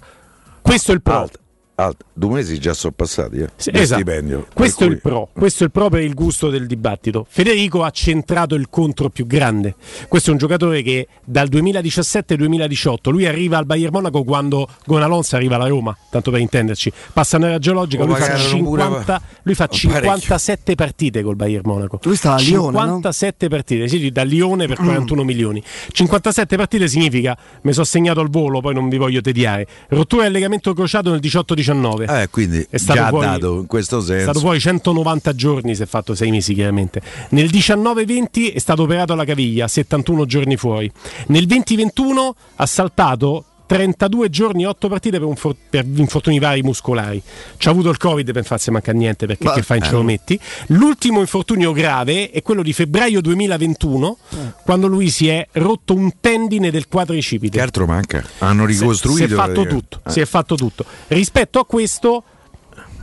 [0.60, 1.14] Questo è il pro.
[1.18, 1.38] Alt,
[1.76, 2.04] alt.
[2.12, 3.38] Due mesi già sono passati.
[3.38, 4.00] Eh, Sì, esatto.
[4.00, 4.46] stipendio.
[4.52, 7.26] Questo è Per il pro, questo è il pro per il gusto del dibattito.
[7.28, 9.74] Federico ha centrato il contro più grande.
[10.08, 15.56] Questo è un giocatore che dal 2017-2018 lui arriva al Bayern Monaco quando Gonalons arriva
[15.56, 16.92] alla Roma, tanto per intenderci.
[17.12, 19.90] Passa nella geologica, Lo lui fa, pagarono pure 50, lui fa parecchio.
[19.90, 22.00] 57 partite col Bayern Monaco.
[22.02, 22.82] Lui stava a Lione, no?
[22.84, 25.62] 57 partite, sì, da Lione per 41 milioni.
[25.90, 29.66] 57 partite significa, mi sono segnato al volo, poi non vi voglio tediare.
[29.88, 31.20] Rottura del legamento crociato nel
[31.62, 32.22] 18-19.
[32.22, 34.22] Eh, quindi È stato già poi- dato in questo È senso.
[34.22, 37.00] stato poi 190 giorni, si è fatto 6 mesi chiaramente.
[37.30, 40.90] Nel 19-20 è stato operato alla caviglia, 71 giorni fuori.
[41.28, 47.22] Nel 2021 ha saltato 32 giorni, 8 partite per, un for- per infortuni vari muscolari.
[47.56, 49.86] Ci ha avuto il Covid per farsi mancare niente perché Ma- che fai in eh.
[49.86, 50.38] ce lo metti.
[50.68, 54.18] L'ultimo infortunio grave è quello di febbraio 2021,
[54.64, 57.56] quando lui si è rotto un tendine del quadricipite.
[57.56, 58.22] Che altro manca?
[58.38, 59.26] Hanno Si- ricostruito.
[59.26, 60.00] Si è fatto tutto.
[60.04, 60.10] Eh.
[60.10, 60.84] Si è fatto tutto.
[61.08, 62.24] Rispetto a questo,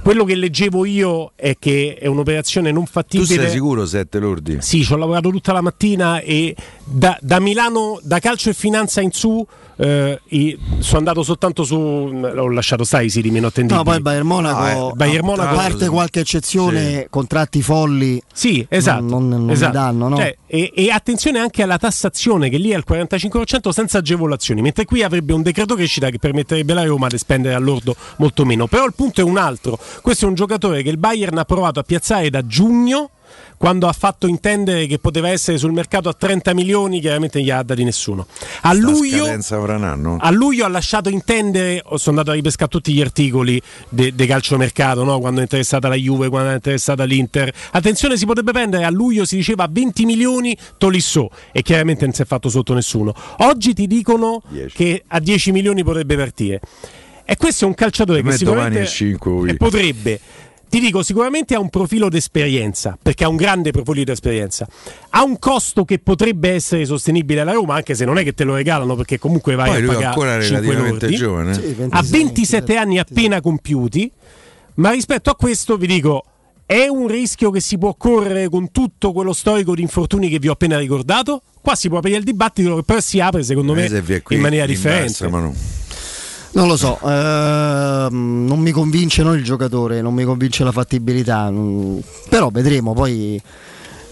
[0.04, 3.42] quello che leggevo io è che è un'operazione non Tu fattibile.
[3.42, 4.58] sei sicuro 7 lordi?
[4.62, 9.02] Sì, ci ho lavorato tutta la mattina e da, da Milano, da calcio e finanza
[9.02, 9.46] in su,
[9.82, 11.76] eh, i- sono andato soltanto su.
[11.76, 13.80] Ho lasciato stare i siti meno attendibili.
[13.80, 18.22] No, poi il Bayern Monaco, No, eh, Bayern Monaco- a parte qualche eccezione, contratti folli.
[18.34, 19.04] Sì, esatto.
[19.04, 19.72] Non, non, non esatto.
[19.72, 20.18] danno, no?
[20.18, 24.84] Cioè, e, e attenzione anche alla tassazione che lì è al 45% senza agevolazioni, mentre
[24.84, 28.68] qui avrebbe un decreto crescita che permetterebbe alla Roma di spendere all'ordo molto meno.
[28.68, 29.80] Però il punto è un altro.
[30.02, 33.12] Questo è un giocatore che il Bayern ha provato a piazzare da giugno
[33.60, 37.62] quando ha fatto intendere che poteva essere sul mercato a 30 milioni, chiaramente gli ha
[37.62, 38.26] dati nessuno.
[38.62, 39.26] A luglio
[40.20, 45.04] a luglio ha lasciato intendere, oh, sono andato a ripescare tutti gli articoli di calciomercato,
[45.04, 45.20] no?
[45.20, 47.54] quando è interessata la Juve, quando è interessata l'Inter.
[47.72, 52.22] Attenzione, si potrebbe prendere, a luglio si diceva 20 milioni Tolisso e chiaramente non si
[52.22, 53.14] è fatto sotto nessuno.
[53.40, 54.74] Oggi ti dicono 10.
[54.74, 56.62] che a 10 milioni potrebbe partire.
[57.26, 60.20] E questo è un calciatore che sicuramente è cinque, e potrebbe
[60.70, 64.68] Ti dico, sicuramente ha un profilo d'esperienza, perché ha un grande profilo d'esperienza.
[65.10, 68.44] Ha un costo che potrebbe essere sostenibile alla Roma, anche se non è che te
[68.44, 71.18] lo regalano, perché comunque vai Poi a lui è pagare ancora 5 relativamente lordi.
[71.18, 71.54] giovane.
[71.56, 74.12] Sì, ha 27 anni appena compiuti,
[74.76, 76.24] ma rispetto a questo vi dico,
[76.68, 80.50] è un rischio che si può correre con tutto quello storico di infortuni che vi
[80.50, 81.42] ho appena ricordato?
[81.62, 84.22] Qua si può aprire il dibattito, che però si apre secondo me Se vi è
[84.22, 85.08] qui in maniera in differente.
[85.08, 85.56] basso, ma no.
[86.52, 91.52] Non lo so, ehm, non mi convince non il giocatore, non mi convince la fattibilità,
[92.28, 93.42] però vedremo poi.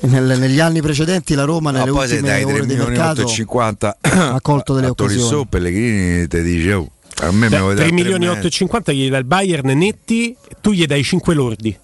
[0.01, 2.73] nel- negli anni precedenti la Roma nelle Ma poi se ultime dai 3 ore di
[2.73, 5.47] e mercato 850 ha colto delle a Tolisso occasioni.
[5.49, 9.09] Pellegrini ti dice oh, a me mi vuoi 3 dare milioni e tre 850 gli
[9.09, 11.75] dai il Bayern netti, tu gli dai 5 lordi.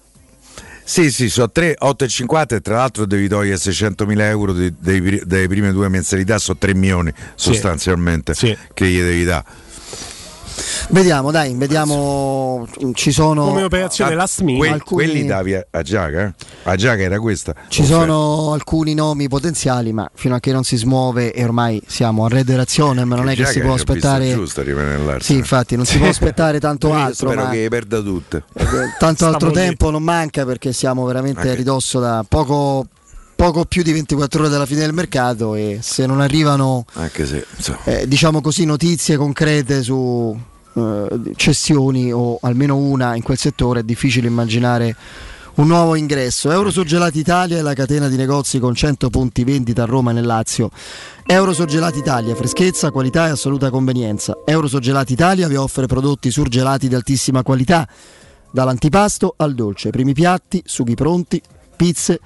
[0.84, 5.02] Sì, sì, sono 3, 8,50 e tra l'altro devi togliere 600 mila euro di- dei
[5.02, 8.34] pri- delle prime due mensilità, sono 3 milioni sostanzialmente
[8.72, 9.44] che gli devi dare.
[10.90, 12.66] Vediamo, dai, vediamo.
[12.92, 13.46] Ci sono.
[13.46, 14.58] Come operazione last minute.
[14.66, 16.34] Que- alcuni- Quelli davi a, Giaga, eh?
[16.64, 17.54] A Giaga era questa.
[17.68, 22.26] Ci sono alcuni nomi potenziali, ma fino a che non si smuove e ormai siamo
[22.26, 24.32] a redazione, ma non è che Giaga si può aspettare.
[24.32, 27.28] giusto a rimanere Sì, infatti, non si può aspettare tanto altro.
[27.30, 28.44] Spero ma- che perda tutte.
[28.98, 32.86] Tanto altro tempo non manca perché siamo veramente a ridosso da poco,
[33.34, 37.44] poco più di 24 ore dalla fine del mercato e se non arrivano Anche se
[37.56, 40.38] insomma, eh, diciamo così notizie concrete su
[40.74, 44.96] eh, cessioni o almeno una in quel settore è difficile immaginare
[45.54, 46.50] un nuovo ingresso.
[46.50, 50.26] Eurosurgelati Italia è la catena di negozi con 100 punti vendita a Roma e nel
[50.26, 50.70] Lazio.
[51.24, 54.38] Eurosurgelati Italia, freschezza, qualità e assoluta convenienza.
[54.44, 57.86] Eurosurgelati Italia vi offre prodotti surgelati di altissima qualità,
[58.50, 61.40] dall'antipasto al dolce, primi piatti, sughi pronti,
[61.76, 62.20] pizze,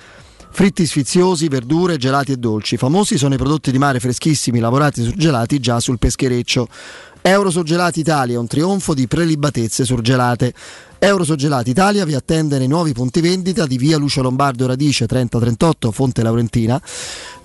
[0.51, 2.77] fritti sfiziosi, verdure, gelati e dolci.
[2.77, 6.67] Famosi sono i prodotti di mare freschissimi lavorati surgelati già sul peschereccio.
[7.21, 10.53] Eurosurgelati Italia un trionfo di prelibatezze surgelate.
[11.01, 16.23] Eurosurgelati Italia vi attende nei nuovi punti vendita di via Lucio Lombardo Radice 3038 Fonte
[16.23, 16.81] Laurentina,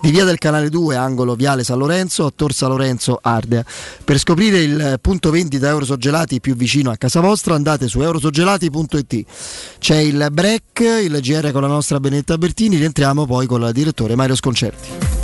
[0.00, 3.64] di via del Canale 2 angolo Viale San Lorenzo a Tor San Lorenzo Ardea.
[4.04, 9.24] Per scoprire il punto vendita Eurosurgelati più vicino a casa vostra andate su eurosurgelati.it.
[9.78, 14.16] C'è il break, il GR con la nostra Benetta Bertini, rientriamo poi con il direttore
[14.16, 15.23] Mario Sconcerti.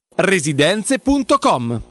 [0.21, 1.90] residenze.com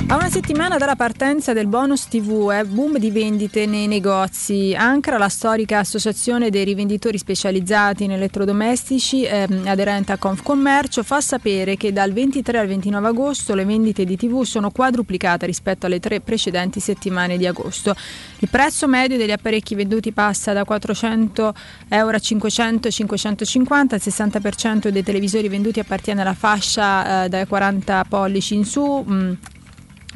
[0.06, 5.16] A una settimana dalla partenza del bonus TV e boom di vendite nei negozi, Ancra,
[5.16, 11.90] la storica associazione dei rivenditori specializzati in elettrodomestici ehm, aderente a Confcommercio, fa sapere che
[11.90, 16.80] dal 23 al 29 agosto le vendite di TV sono quadruplicate rispetto alle tre precedenti
[16.80, 17.96] settimane di agosto.
[18.40, 21.54] Il prezzo medio degli apparecchi venduti passa da 400
[21.88, 27.46] euro a 500 e 550, il 60% dei televisori venduti appartiene alla fascia eh, dai
[27.46, 28.82] 40 pollici in su.
[28.84, 29.36] mh,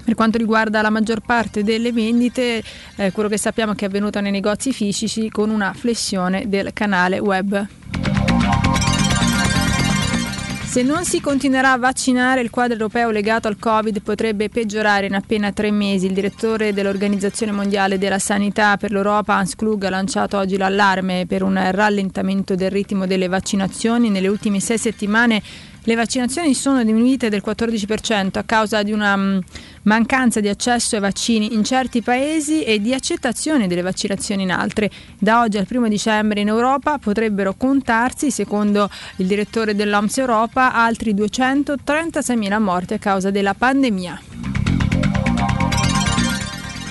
[0.08, 2.62] per quanto riguarda la maggior parte delle vendite,
[2.96, 6.70] eh, quello che sappiamo è che è avvenuta nei negozi fisici con una flessione del
[6.72, 7.66] canale web.
[10.64, 15.14] Se non si continuerà a vaccinare, il quadro europeo legato al Covid potrebbe peggiorare in
[15.14, 16.06] appena tre mesi.
[16.06, 21.42] Il direttore dell'Organizzazione Mondiale della Sanità per l'Europa, Hans Klug, ha lanciato oggi l'allarme per
[21.42, 24.08] un rallentamento del ritmo delle vaccinazioni.
[24.08, 25.42] Nelle ultime sei settimane
[25.84, 29.42] le vaccinazioni sono diminuite del 14% a causa di una mh,
[29.82, 34.90] mancanza di accesso ai vaccini in certi paesi e di accettazione delle vaccinazioni in altri.
[35.18, 41.14] Da oggi al 1 dicembre in Europa potrebbero contarsi, secondo il direttore dell'OMS Europa, altri
[41.14, 44.67] 236.000 morti a causa della pandemia.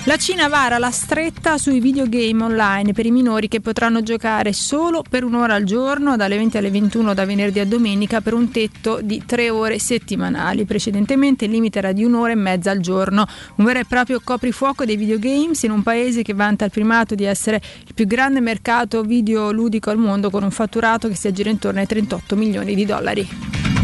[0.08, 5.02] La Cina vara la stretta sui videogame online per i minori che potranno giocare solo
[5.06, 9.00] per un'ora al giorno, dalle 20 alle 21 da venerdì a domenica, per un tetto
[9.02, 10.64] di tre ore settimanali.
[10.64, 13.26] Precedentemente il limite era di un'ora e mezza al giorno.
[13.56, 17.24] Un vero e proprio coprifuoco dei videogames in un paese che vanta il primato di
[17.24, 21.80] essere il più grande mercato videoludico al mondo con un fatturato che si aggira intorno
[21.80, 23.77] ai 38 milioni di dollari.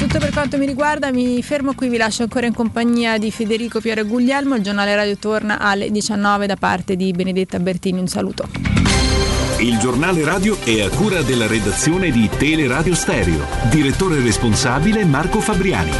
[0.00, 3.82] Tutto per quanto mi riguarda, mi fermo qui, vi lascio ancora in compagnia di Federico
[3.82, 8.48] Piero Guglielmo, il giornale radio torna alle 19 da parte di Benedetta Bertini, un saluto.
[9.58, 13.44] Il giornale radio è a cura della redazione di Teleradio Stereo.
[13.68, 15.90] Direttore responsabile Marco Fabriani.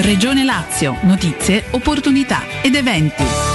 [0.00, 3.53] Regione Lazio, notizie, opportunità ed eventi.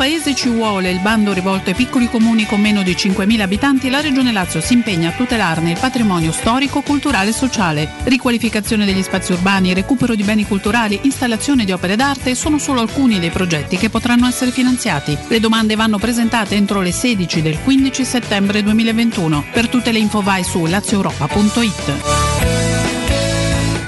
[0.00, 4.00] Paese ci vuole il bando rivolto ai piccoli comuni con meno di 5.000 abitanti, la
[4.00, 7.86] Regione Lazio si impegna a tutelarne il patrimonio storico, culturale e sociale.
[8.04, 13.20] Riqualificazione degli spazi urbani, recupero di beni culturali, installazione di opere d'arte sono solo alcuni
[13.20, 15.18] dei progetti che potranno essere finanziati.
[15.28, 19.44] Le domande vanno presentate entro le 16 del 15 settembre 2021.
[19.52, 22.29] Per tutte le info vai su lazioeuropa.it.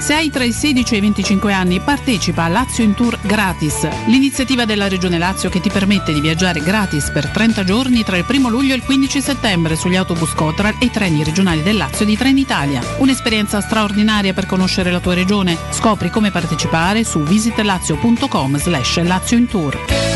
[0.03, 3.87] Se hai tra i 16 e i 25 anni, partecipa a Lazio in Tour gratis,
[4.07, 8.25] l'iniziativa della Regione Lazio che ti permette di viaggiare gratis per 30 giorni tra il
[8.27, 12.03] 1 luglio e il 15 settembre sugli autobus Cotral e i treni regionali del Lazio
[12.03, 12.81] di Trenitalia.
[12.97, 15.57] Un'esperienza straordinaria per conoscere la tua regione.
[15.69, 20.12] Scopri come partecipare su visitlazio.com slash Lazio in Tour.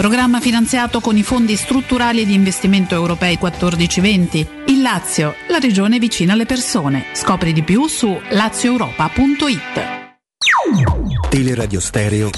[0.00, 4.64] Programma finanziato con i fondi strutturali di investimento europei 14-20.
[4.68, 7.08] Il Lazio, la regione vicina alle persone.
[7.12, 10.08] Scopri di più su lazioeuropa.it.
[11.28, 12.30] Teleradio Stereo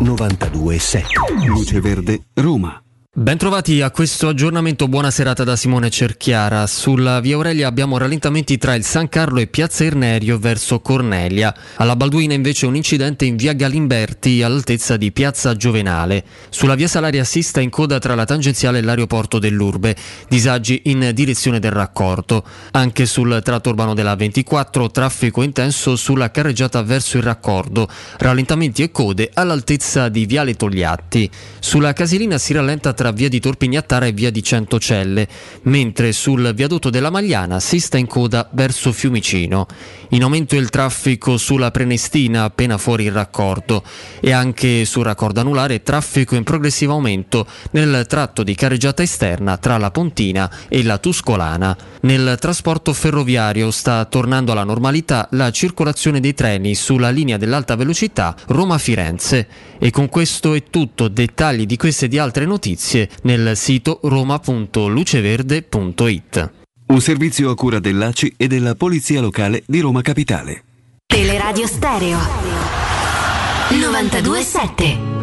[0.00, 2.80] 92.7 Luce Verde, Roma.
[3.18, 6.66] Bentrovati a questo aggiornamento, buona serata da Simone Cerchiara.
[6.66, 11.54] Sulla via Aurelia abbiamo rallentamenti tra il San Carlo e Piazza Irnerio verso Cornelia.
[11.76, 16.24] Alla Balduina invece un incidente in via Galimberti all'altezza di Piazza Giovenale.
[16.50, 19.96] Sulla via Salaria si sta in coda tra la tangenziale e l'aeroporto dell'Urbe.
[20.28, 22.44] Disagi in direzione del raccordo.
[22.72, 27.88] Anche sul tratto urbano della 24 traffico intenso sulla carreggiata verso il raccordo.
[28.18, 31.30] Rallentamenti e code all'altezza di Viale Togliatti.
[31.60, 35.28] Sulla Casilina si rallenta tra via di Torpignattara e via di Centocelle,
[35.62, 39.66] mentre sul viadotto della Magliana si sta in coda verso Fiumicino.
[40.10, 43.82] In aumento il traffico sulla Prenestina appena fuori il raccordo
[44.20, 49.78] e anche sul raccordo anulare traffico in progressivo aumento nel tratto di carreggiata esterna tra
[49.78, 51.76] la Pontina e la Tuscolana.
[52.02, 58.36] Nel trasporto ferroviario sta tornando alla normalità la circolazione dei treni sulla linea dell'alta velocità
[58.46, 59.48] Roma-Firenze.
[59.78, 66.50] E con questo è tutto, dettagli di queste e di altre notizie nel sito roma.luceverde.it.
[66.86, 70.62] Un servizio a cura dell'ACI e della Polizia Locale di Roma Capitale.
[71.06, 72.18] Teleradio Stereo
[73.70, 75.16] 927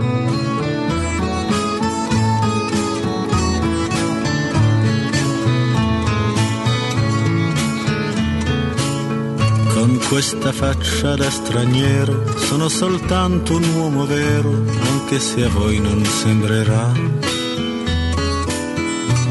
[9.74, 14.51] Con questa faccia da straniero sono soltanto un uomo vero,
[14.82, 17.43] anche se a voi non sembrerà.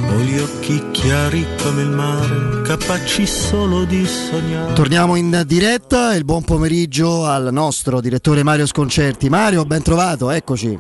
[0.08, 4.72] Ho gli occhi chiari come il mare, capaci solo di sognare.
[4.74, 9.28] Torniamo in diretta, il buon pomeriggio al nostro direttore Mario Sconcerti.
[9.28, 10.78] Mario, ben trovato, eccoci.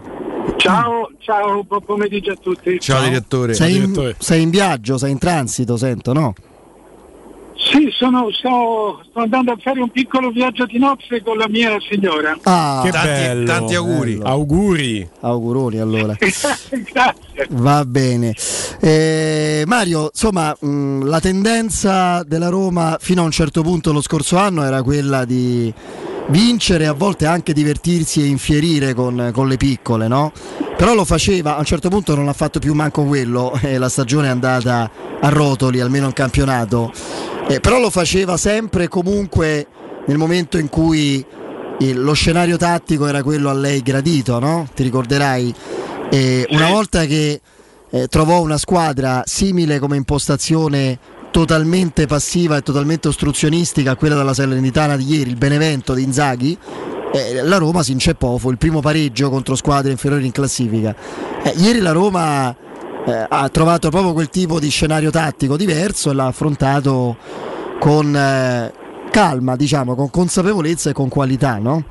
[0.56, 2.76] Ciao, ciao, buon pomeriggio a tutti.
[2.80, 6.34] Sei in, sei in viaggio, sei in transito, sento, no?
[7.70, 11.76] Sì, sono, sto, sto andando a fare un piccolo viaggio di nozze con la mia
[11.88, 12.36] signora.
[12.42, 13.46] Ah, Che tanti- bello.
[13.46, 14.12] tanti auguri.
[14.16, 14.24] bello.
[14.28, 15.08] Auguri.
[15.20, 16.14] Auguroni allora.
[16.18, 17.46] Grazie.
[17.50, 18.34] Va bene.
[18.80, 24.36] Eh, Mario, insomma, mh, la tendenza della Roma fino a un certo punto lo scorso
[24.36, 25.72] anno era quella di
[26.28, 30.32] vincere, a volte anche divertirsi e infierire con, con le piccole, no?
[30.76, 33.88] Però lo faceva, a un certo punto non ha fatto più manco quello, e la
[33.88, 36.92] stagione è andata a rotoli, almeno in campionato.
[37.48, 39.66] Eh, però lo faceva sempre e comunque
[40.06, 41.24] nel momento in cui
[41.80, 44.68] il- lo scenario tattico era quello a lei gradito, no?
[44.74, 45.54] Ti ricorderai?
[46.50, 47.40] Una volta che
[47.90, 50.98] eh, trovò una squadra simile come impostazione
[51.32, 56.56] totalmente passiva e totalmente ostruzionistica a quella della Salernitana di ieri, il Benevento di Inzaghi,
[57.12, 60.94] eh, la Roma si inceppò, fu il primo pareggio contro squadre inferiori in classifica.
[61.42, 62.54] Eh, ieri la Roma
[63.04, 67.16] eh, ha trovato proprio quel tipo di scenario tattico diverso e l'ha affrontato
[67.80, 68.72] con eh,
[69.10, 71.82] calma, diciamo, con consapevolezza e con qualità, no?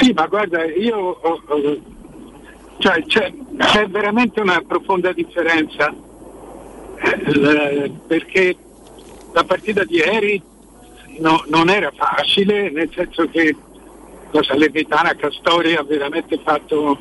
[0.00, 1.80] Sì, ma guarda, io ho- ho-
[2.78, 5.92] cioè, c'è, c'è veramente una profonda differenza
[8.06, 8.56] perché
[9.32, 10.42] la partita di ieri
[11.18, 13.54] no- non era facile, nel senso che
[14.30, 16.98] la Salernitana Castori ha veramente fatto,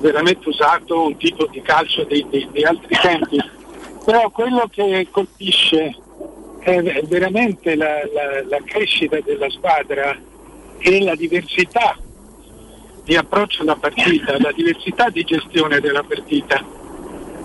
[0.00, 3.38] veramente usato un tipo di calcio di, di- di altri tempi.
[4.04, 5.94] Però quello che colpisce
[6.60, 10.16] è veramente la, la- la crescita della squadra
[10.78, 11.96] e la diversità
[13.04, 16.62] di approccio alla partita, la diversità di gestione della partita.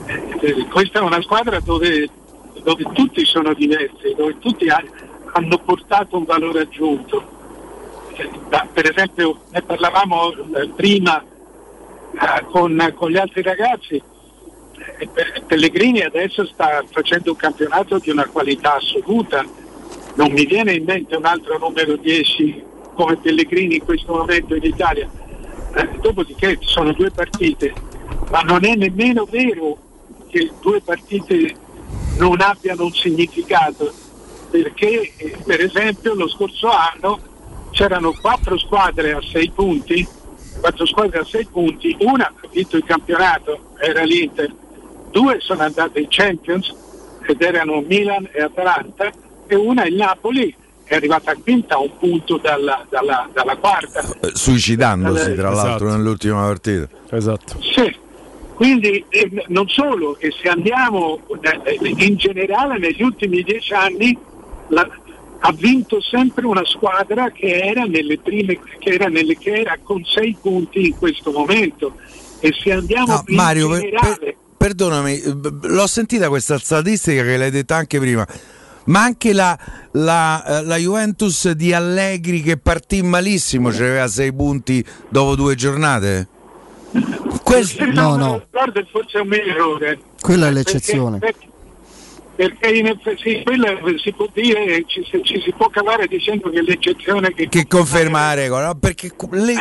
[0.06, 2.10] Eh, Questa è una squadra dove,
[2.64, 4.84] dove tutti sono diversi, dove tutti ha-
[5.34, 7.24] hanno portato un valore aggiunto.
[8.16, 14.02] Eh, da- Per esempio, ne parlavamo eh, prima eh, con, con gli altri ragazzi,
[15.14, 19.46] Pe- Pellegrini adesso sta facendo un campionato di una qualità assoluta,
[20.16, 22.64] non mi viene in mente un altro numero 10
[22.94, 25.10] come Pellegrini in questo momento in Italia.
[26.02, 27.74] Dopodiché ci sono due partite,
[28.30, 29.78] ma non è nemmeno vero
[30.34, 31.54] che due partite
[32.18, 33.94] non abbiano un significato,
[34.50, 37.20] perché eh, per esempio lo scorso anno
[37.70, 40.06] c'erano quattro squadre a sei punti,
[40.60, 44.52] quattro squadre a sei punti, una ha vinto il campionato, era l'Inter,
[45.12, 46.74] due sono andate in Champions
[47.28, 49.12] ed erano Milan e Atalanta
[49.46, 50.56] e una il Napoli
[50.86, 54.02] è arrivata quinta a un punto dalla, dalla- dalla quarta.
[54.22, 55.68] Eh, Suicidandosi, tra Esatto.
[55.68, 56.88] l'altro, nell'ultima partita.
[57.12, 57.56] Esatto.
[57.62, 57.96] Sì,
[58.56, 61.20] quindi eh, non solo, e se andiamo
[61.64, 64.18] eh, in generale negli ultimi dieci anni
[64.70, 64.90] la-
[65.46, 70.02] ha vinto sempre una squadra che era nelle prime, che era, nelle, che era con
[70.06, 71.96] sei punti in questo momento.
[72.40, 77.24] E se andiamo No, in Mario, per- generale, per- perdonami, eh, l'ho sentita questa statistica
[77.24, 78.26] che l'hai detta anche prima.
[78.86, 79.58] Ma anche la,
[79.94, 85.56] la, eh, la Juventus di Allegri che partì malissimo, cioè aveva sei punti dopo due
[85.56, 86.28] giornate?
[87.44, 88.44] Questo- no, no.
[88.52, 90.00] Guarda, forse è un errore.
[90.22, 91.20] Quella è l'eccezione.
[91.20, 91.48] Perché,
[92.36, 93.68] perché in effetti sì, quella
[94.02, 97.68] si può dire, ci, si- ci si può cavare dicendo che è l'eccezione che, Che
[97.68, 98.76] conferma la regola, no?
[98.76, 99.56] perché le-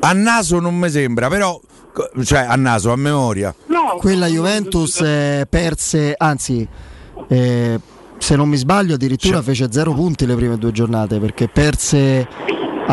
[0.00, 1.60] a naso non mi sembra, però,
[2.24, 3.54] cioè a naso, a memoria.
[3.98, 6.66] Quella Juventus eh, perse, anzi,
[7.28, 7.78] eh,
[8.18, 12.26] se non mi sbaglio, addirittura fece zero punti le prime due giornate perché perse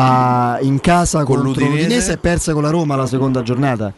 [0.00, 2.12] a- in casa Con l'Udinese.
[2.12, 3.92] e perse con la Roma la seconda giornata.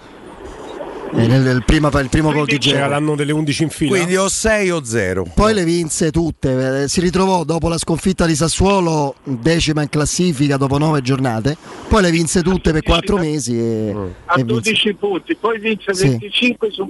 [1.12, 2.86] Eh, nel, nel prima- il primo gol di C'era Gera.
[2.89, 3.97] l'anno delle 11 in fila.
[3.97, 5.27] Quindi o 6 o 0.
[5.35, 10.56] Poi le vinse tutte, eh, si ritrovò dopo la sconfitta di Sassuolo decima in classifica
[10.56, 11.56] dopo nove giornate,
[11.89, 13.90] poi le vinse tutte per quattro mesi e,
[14.27, 14.44] a e vinse.
[14.44, 16.09] 12 punti, poi vince Sì.
[16.10, 16.89] 25 su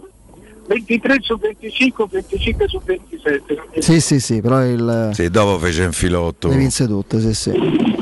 [0.70, 3.80] 23 su 25, 25 su 27.
[3.80, 6.46] Sì, sì, sì, però il, Sì, dopo fece un filotto.
[6.46, 7.50] le vinse tutte, sì, sì.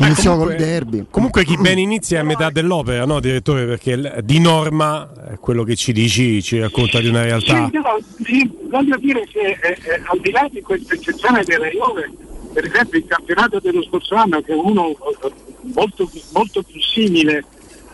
[0.01, 1.07] Iniziò col derby.
[1.11, 3.65] Comunque chi ben inizia è a metà dell'opera, no direttore?
[3.65, 7.70] Perché di norma eh, quello che ci dici ci racconta di una realtà.
[7.70, 7.81] Sì, no,
[8.27, 12.11] io voglio dire che eh, eh, al di là di questa eccezione della Juve,
[12.53, 15.32] per esempio il campionato dello scorso anno, che è uno eh,
[15.74, 17.43] molto, più- molto più simile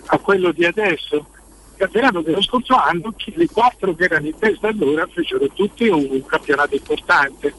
[0.07, 1.27] a quello di adesso,
[1.77, 6.25] campionato dello scorso anno, chi- le quattro che erano in testa allora fecero tutti un,
[6.27, 7.55] campionato importante.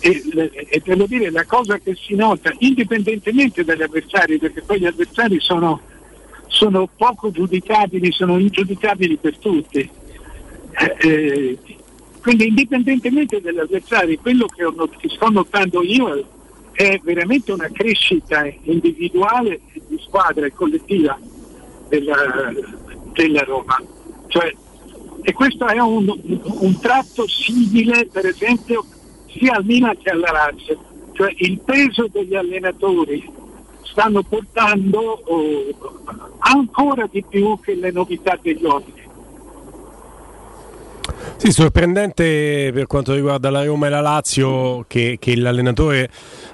[0.00, 0.20] E,
[0.68, 5.38] e devo dire la cosa che si nota, indipendentemente dagli avversari, perché poi gli avversari
[5.38, 5.80] sono,
[6.48, 9.88] sono poco giudicabili, sono ingiudicabili per tutti.
[10.72, 11.58] Eh, eh,
[12.20, 16.24] quindi indipendentemente dagli avversari, quello che, ho che sto notando io
[16.72, 21.18] è veramente una crescita individuale, di squadra e collettiva
[21.88, 22.52] della,
[23.12, 23.80] della Roma.
[24.28, 24.54] Cioè,
[25.22, 26.12] e questo è un,
[26.42, 28.84] un tratto simile per esempio
[29.28, 30.78] sia al Milan che alla Lazio,
[31.12, 33.40] cioè il peso degli allenatori
[33.82, 35.64] stanno portando oh,
[36.38, 39.01] ancora di più che le novità degli uomini.
[41.36, 46.08] Sì, sorprendente per quanto riguarda la Roma e la Lazio che, che l'allenatore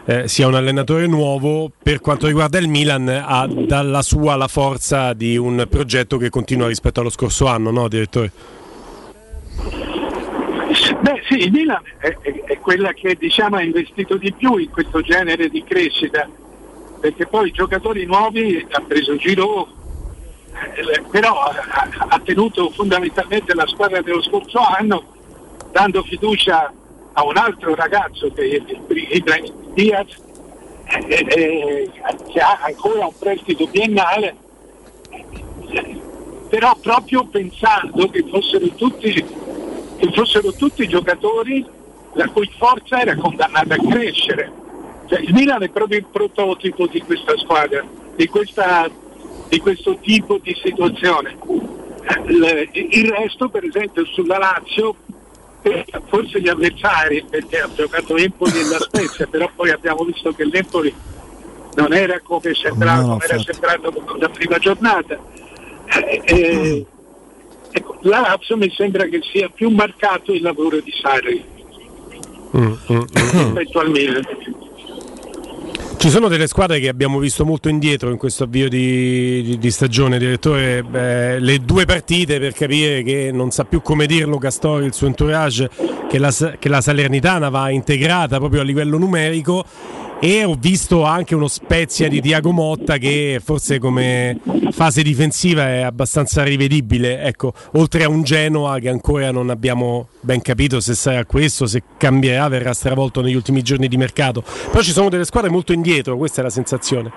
[0.07, 5.13] eh, sia un allenatore nuovo, per quanto riguarda il Milan ha dalla sua la forza
[5.13, 8.33] di un progetto che continua rispetto allo scorso anno, no direttore?
[11.01, 14.71] Beh sì, il Milan è, è- è quella che diciamo, ha investito di più in
[14.71, 16.27] questo genere di crescita,
[17.01, 19.69] perché poi i giocatori nuovi ha preso Giro,
[21.11, 25.03] però ha, ha- ha tenuto fondamentalmente la squadra dello scorso anno,
[25.73, 26.73] dando fiducia
[27.13, 30.17] a un altro ragazzo che è Ibrahim Diaz,
[30.87, 31.91] eh, eh,
[32.33, 34.37] che ha ancora un prestito biennale,
[36.49, 41.65] però proprio pensando che fossero tutti, che fossero tutti giocatori
[42.15, 44.51] la cui forza era condannata a crescere.
[45.07, 48.89] Cioè, il Milan è proprio il prototipo di questa squadra, di, questa-
[49.49, 51.37] di questo tipo di situazione.
[52.27, 54.97] Il, resto, per esempio, sulla Lazio,
[55.63, 60.33] eh, forse gli avversari, perché ha giocato Empoli e la Spezia, però poi abbiamo visto
[60.33, 60.95] che l'Empoli
[61.75, 65.19] non era come No, no, come era sembrato la prima giornata.
[65.87, 66.87] Eh, eh,
[67.71, 71.57] ecco, la Lazio mi sembra che sia più marcato il lavoro di Sarri
[72.51, 74.23] rispetto al Milan.
[75.99, 79.71] Ci sono delle squadre che abbiamo visto molto indietro in questo avvio di, di- di
[79.73, 80.85] stagione, direttore.
[80.85, 85.09] Beh, le due partite per capire che non sa più come dirlo Castori, il suo
[85.09, 85.69] entourage,
[86.09, 89.65] che la, che la Salernitana va integrata proprio a livello numerico.
[90.21, 94.41] E ho visto anche uno spezia di Diago Motta che forse come
[94.73, 97.23] fase difensiva è abbastanza rivedibile.
[97.23, 101.85] Ecco, oltre a un Genoa che ancora non abbiamo ben capito se sarà questo, se
[101.97, 104.43] cambierà, verrà stravolto negli ultimi giorni di mercato.
[104.43, 107.13] Però ci sono delle squadre molto indietro, questa è la sensazione.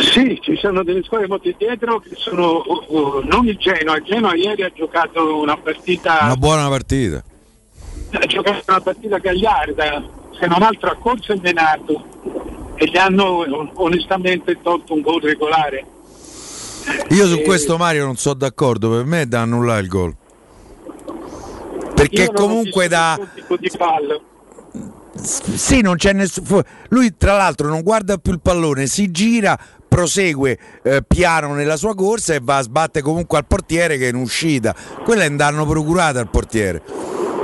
[0.00, 4.04] Sì, ci sono delle squadre molto indietro che sono oh, oh, non il Genoa, il
[4.04, 7.24] Genoa ieri ha giocato una partita Una buona partita.
[8.10, 12.04] ha giocato una partita gagliarda, se non altro a corso e menato
[12.74, 13.44] e gli hanno
[13.74, 15.86] onestamente tolto un gol regolare.
[17.10, 20.14] Io su Eh, questo Mario non sono d'accordo, per me è da annullare il gol.
[21.94, 23.18] Perché comunque da...
[23.58, 23.70] di.
[25.14, 26.62] Sì, non c'è nessuno.
[26.88, 29.56] Lui, tra l'altro, non guarda più il pallone, si gira,
[29.88, 34.10] prosegue eh, piano nella sua corsa e va a sbattere comunque al portiere che è
[34.10, 34.74] in uscita.
[35.04, 36.82] Quello è un danno procurato al portiere,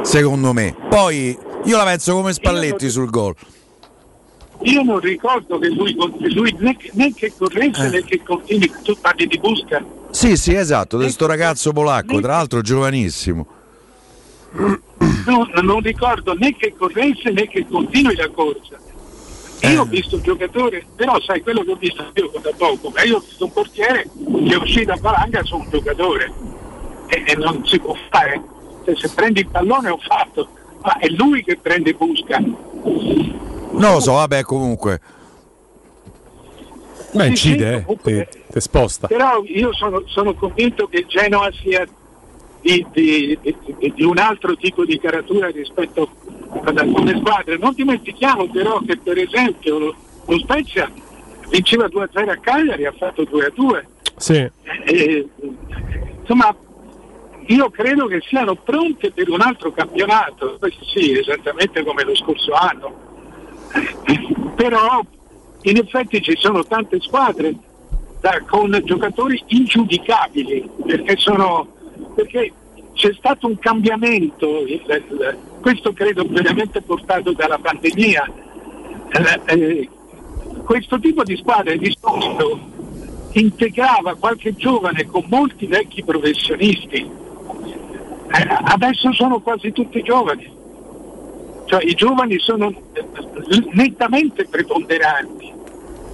[0.02, 0.74] secondo me.
[0.88, 3.34] Poi io la penso come Spalletti sul gol.
[4.62, 7.90] Io non ricordo che lui, lui né, che- né che corresse Eh.
[7.90, 9.82] né che continui, tu parli di Busca.
[10.10, 13.46] Sì, sì, esatto, di sto ragazzo polacco, tra l'altro giovanissimo.
[14.52, 18.76] No, non ricordo né che corresse né che continui la corsa.
[19.62, 23.02] Io ho visto un giocatore, però sai quello che ho visto io da poco, ma
[23.02, 24.08] io ho visto un portiere
[24.46, 26.32] che è uscito a valanga su un giocatore
[27.06, 28.40] e, e non si può fare.
[28.84, 30.48] Se, se prendi il pallone ho fatto,
[30.82, 32.38] ma è lui che prende Busca.
[32.38, 35.00] Non lo so, vabbè, comunque.
[37.12, 39.08] Beh, Sì, incide, eh, ti, sposta.
[39.08, 41.86] Però io sono, sono convinto che Genoa sia
[42.60, 46.08] di, di- di- di un altro tipo di caratura rispetto
[46.62, 47.56] ad alcune squadre.
[47.58, 49.94] Non dimentichiamo però che per esempio lo,
[50.26, 50.90] lo Spezia
[51.48, 53.84] vinceva 2-0 a Cagliari, ha fatto 2-2.
[54.16, 54.48] Sì.
[54.84, 55.28] E,
[56.20, 56.54] insomma,
[57.50, 60.58] io credo che siano pronte per un altro campionato,
[60.92, 63.08] sì, esattamente come lo scorso anno.
[64.54, 65.00] Però
[65.62, 67.54] in effetti ci sono tante squadre
[68.20, 71.66] da- con giocatori ingiudicabili, perché, sono,
[72.14, 72.52] perché
[72.92, 74.62] c'è stato un cambiamento,
[75.60, 78.30] questo credo veramente portato dalla pandemia.
[79.08, 79.88] Eh, eh,
[80.64, 82.60] questo tipo di squadre di solito
[83.32, 87.28] integrava qualche giovane con molti vecchi professionisti.
[88.32, 90.58] Eh, adesso sono quasi tutti giovani.
[91.66, 93.04] Cioè i giovani sono eh,
[93.72, 95.58] nettamente preponderanti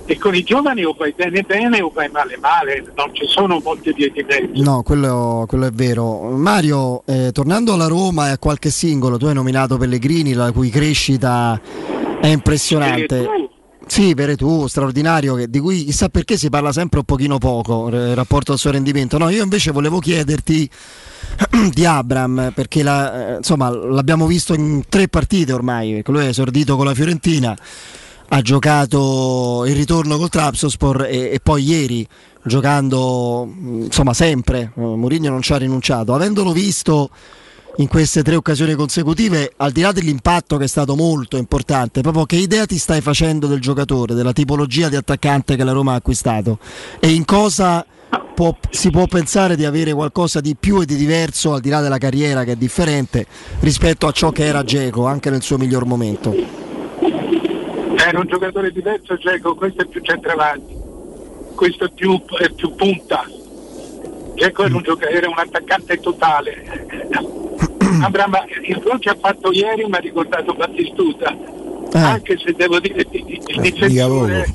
[0.09, 3.61] e con i giovani o vai bene bene o vai male male, non ci sono
[3.63, 4.63] molte vie di mezzo.
[4.63, 6.31] No, quello, quello è vero.
[6.31, 10.71] Mario, eh, tornando alla Roma e a qualche singolo, tu hai nominato Pellegrini, la cui
[10.71, 11.61] crescita
[12.21, 13.29] è impressionante.
[13.87, 18.15] Sì, Veretù, straordinario, di cui chissà perché si parla sempre un pochino poco eh, in
[18.15, 19.17] rapporto al suo rendimento.
[19.17, 20.69] No, io invece volevo chiederti
[21.73, 26.29] di Abram, perché la- eh, insomma, l'abbiamo visto in tre partite ormai, perché lui è
[26.29, 27.57] esordito con la Fiorentina,
[28.29, 32.07] ha giocato il ritorno col Trabzonspor e, e poi ieri
[32.43, 37.11] giocando insomma sempre, eh, Mourinho non ci ha rinunciato, avendolo visto
[37.79, 42.25] in queste tre occasioni consecutive, al di là dell'impatto che è stato molto importante, proprio
[42.25, 45.97] che idea ti stai facendo del giocatore, della tipologia di attaccante che la Roma ha
[45.97, 46.59] acquistato?
[47.01, 47.85] E in cosa
[48.35, 51.81] può- si può pensare di avere qualcosa di più e di diverso al di là
[51.81, 53.27] della carriera che è differente
[53.61, 56.35] rispetto a ciò che era Geco anche nel suo miglior momento.
[57.97, 60.77] Era un giocatore diverso, Geco, questo è più centravanti,
[61.55, 63.25] questo è più, è più punta.
[64.35, 66.87] Geco era un, gioca- era un attaccante totale.
[68.03, 71.35] Abram, il gol che ha fatto ieri mi ha ricordato Battistuta,
[72.05, 74.47] anche se devo dire il, il- il difensore,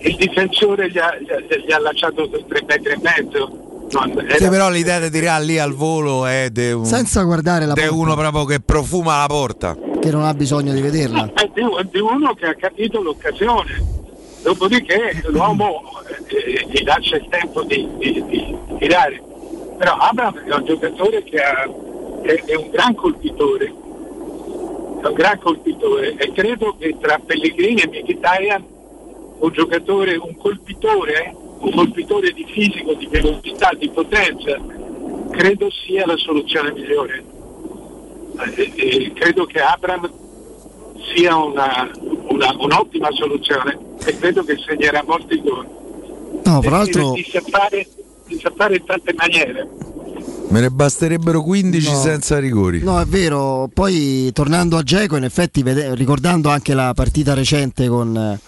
[0.00, 3.66] il difensore gli, ha, gli ha- gli ha lasciato tre metri e mezzo.
[3.90, 7.74] Sì, era- però l'idea di tirare lì al volo è di un- Senza guardare la
[7.74, 9.76] porta, uno proprio che profuma la porta.
[10.00, 11.30] che non ha bisogno di vederla.
[11.34, 13.98] è di, di uno che ha capito l'occasione.
[14.42, 15.82] Dopodiché l'uomo
[16.28, 19.20] eh, gli lascia il tempo di, di- di tirare.
[19.76, 21.68] Però Abraham è un giocatore che ha-
[22.22, 23.72] è, è un gran colpitore.
[25.00, 28.64] È un gran colpitore e credo che tra Pellegrini e Mkhitaryan
[29.40, 34.58] un giocatore, un colpitore, eh, un colpitore di fisico, di velocità, di potenza,
[35.30, 37.24] credo sia la soluzione migliore.
[38.56, 40.10] Eh, eh, credo che Abram
[41.14, 41.90] sia una,
[42.28, 45.66] una- un'ottima soluzione e credo che segnerà molti gol.
[46.44, 47.86] No, fra Perché l'altro Si sa fare,
[48.26, 49.68] si sa fare in tante maniere.
[50.50, 52.00] Me ne basterebbero 15 No.
[52.00, 52.82] senza rigori.
[52.82, 53.70] No, è vero.
[53.72, 58.38] Poi tornando a Geco, in effetti, vede- ricordando anche la partita recente con,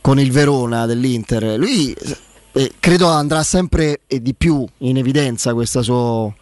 [0.00, 1.92] con il Verona dell'Inter, lui
[2.52, 6.34] eh, credo andrà sempre e di più in evidenza questa suo-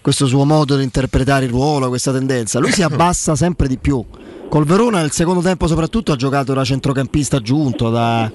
[0.00, 2.58] questo suo modo di interpretare il ruolo, questa tendenza.
[2.58, 4.02] Lui si abbassa sempre di più.
[4.48, 8.30] Col Verona nel secondo tempo soprattutto ha giocato da centrocampista aggiunto, da,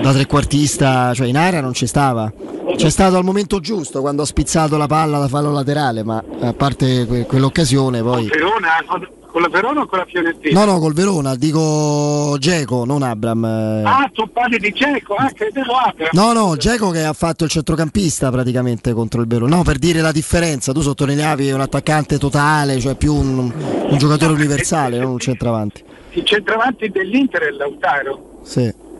[0.00, 2.32] da trequartista, cioè in area non ci stava.
[2.76, 6.52] C'è stato al momento giusto quando ha spizzato la palla da fallo laterale, ma a
[6.52, 8.26] parte que- quell'occasione poi...
[8.28, 10.64] Verona, con, con la Verona o con la Fiorentina?
[10.64, 13.44] No, no, col Verona, dico Geco, non Abram.
[13.44, 13.82] eh.
[13.84, 16.08] Ah, tu parli di Geco, ah, credevo Abram.
[16.12, 19.56] No, no, Geco che ha fatto il centrocampista praticamente contro il Verona.
[19.56, 23.52] No, per dire la differenza, tu sottolineavi un attaccante totale, cioè più un,
[23.90, 25.84] un giocatore universale, non un centravanti.
[26.12, 28.40] Il centravanti dell'Inter è Lautaro.
[28.42, 28.90] Sì.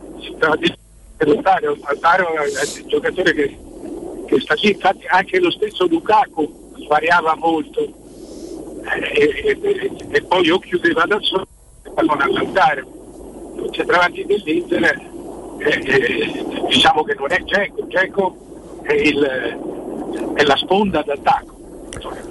[1.17, 2.45] Lautaro, Lautaro è
[2.77, 3.57] il giocatore che,
[4.27, 7.97] che sta lì, infatti anche lo stesso Lukaku svariava molto e,
[9.13, 11.47] e- e- e poi o chiudeva da solo
[11.83, 13.01] e pallone a Lautaro.
[13.55, 18.35] Il centravanti dell'Inter eh, eh, diciamo che non è Geco, Geco
[18.83, 18.93] è,
[20.33, 21.55] è la sponda d'attacco,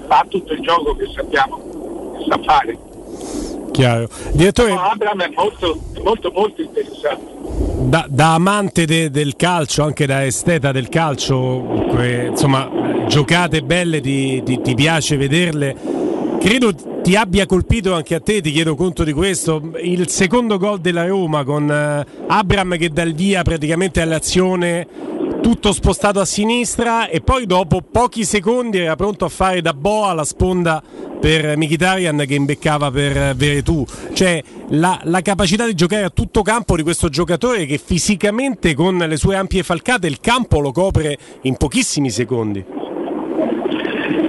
[0.07, 2.77] fa tutto il gioco che sappiamo che sa fare.
[3.73, 4.07] Chiaro.
[4.33, 7.31] Direttore, No, Abram è molto, molto, molto interessante.
[7.89, 12.69] da, da amante de- del calcio, anche da esteta del calcio, que- insomma,
[13.07, 15.75] giocate belle, ti, ti- ti piace vederle.
[16.39, 16.71] Credo
[17.01, 21.05] ti abbia colpito anche a te, ti chiedo conto di questo, il secondo gol della
[21.07, 24.85] Roma con eh, Abram che dà il via praticamente all'azione
[25.43, 30.13] tutto spostato a sinistra e poi dopo pochi secondi era pronto a fare da boa
[30.13, 30.81] la sponda
[31.19, 33.85] per Mkhitaryan che imbeccava per Veretù.
[34.13, 38.95] Cioè la, la capacità di giocare a tutto campo di questo giocatore che fisicamente con
[38.95, 42.63] le sue ampie falcate il campo lo copre in pochissimi secondi.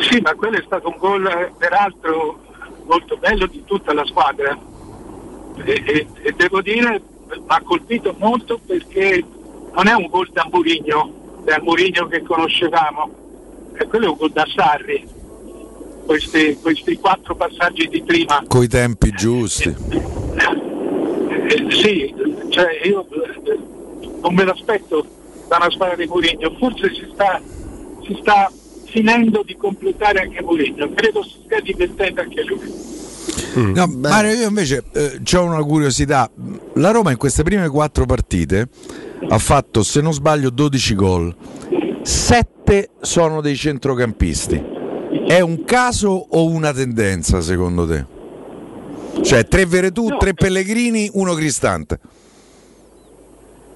[0.01, 2.41] Sì, ma quello è stato un gol peraltro
[2.87, 4.59] molto bello di tutta la squadra
[5.65, 9.25] e, e- e devo dire mi ha colpito molto perché
[9.75, 13.11] non è un gol da Murigno, da Murigno che conoscevamo,
[13.77, 15.23] e quello è un gol da Sarri.
[16.07, 19.69] Questi, questi quattro passaggi di prima Coi tempi giusti.
[19.71, 22.15] eh, sì,
[22.51, 23.59] cioè io eh,
[24.21, 25.07] non me l'aspetto
[25.49, 27.41] da una squadra di Mourinho, forse si sta,
[28.03, 28.53] si sta
[28.85, 32.94] finendo di completare anche Mourinho, credo si stia divertendo anche lui.
[33.55, 34.85] No, Mario, io invece
[35.37, 36.31] ho una curiosità.
[36.75, 38.69] La Roma in queste prime quattro partite
[39.29, 41.37] ha fatto, se non sbaglio, 12 gol.
[42.03, 44.73] 7 sono dei centrocampisti.
[45.27, 48.13] È un caso o una tendenza secondo te?
[49.23, 51.99] Cioè, tre Veretù, tre Pellegrini, uno Cristante.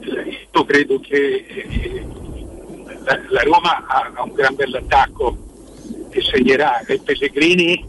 [0.01, 2.07] Io credo che eh,
[3.05, 5.47] la, la Roma ha, ha un gran bell'attacco
[6.11, 7.85] che segnerà e Pellegrini,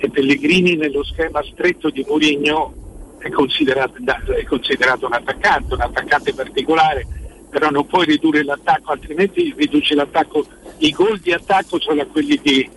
[0.00, 2.74] e Pellegrini nello schema stretto di Mourinho
[3.18, 3.96] è considerato,
[4.34, 7.06] è considerato un attaccante, un attaccante particolare,
[7.50, 10.46] però non puoi ridurre l'attacco, altrimenti riduci l'attacco.
[10.78, 12.68] I gol di attacco sono quelli di,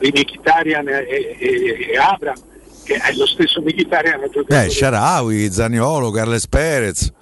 [0.00, 2.34] di Mkhitaryan e, e, e Abram,
[2.84, 7.12] che è lo stesso Mkhitaryan ha giocato Eh, Sharawi, Zaniolo, Carles Perez.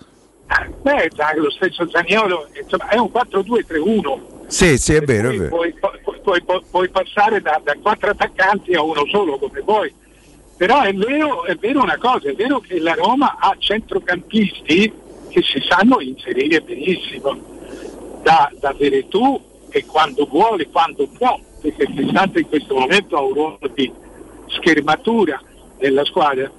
[0.81, 4.33] Beh, dai, lo stesso Zaniolo, insomma, è un 4-2-3-1.
[4.47, 5.49] Sì, sì, è vero, è vero.
[5.49, 9.93] Puoi, puoi- puoi- puoi- passare da, da quattro attaccanti a uno solo come vuoi.
[10.57, 14.93] Però è vero, è vero una cosa, è vero che la Roma ha centrocampisti
[15.29, 17.53] che si sanno inserire benissimo.
[18.23, 19.39] Da, da Veretù
[19.69, 23.93] che quando vuole, quando può, perché Cristante in questo momento ha un ruolo di
[24.49, 25.41] schermatura
[25.79, 26.51] nella squadra,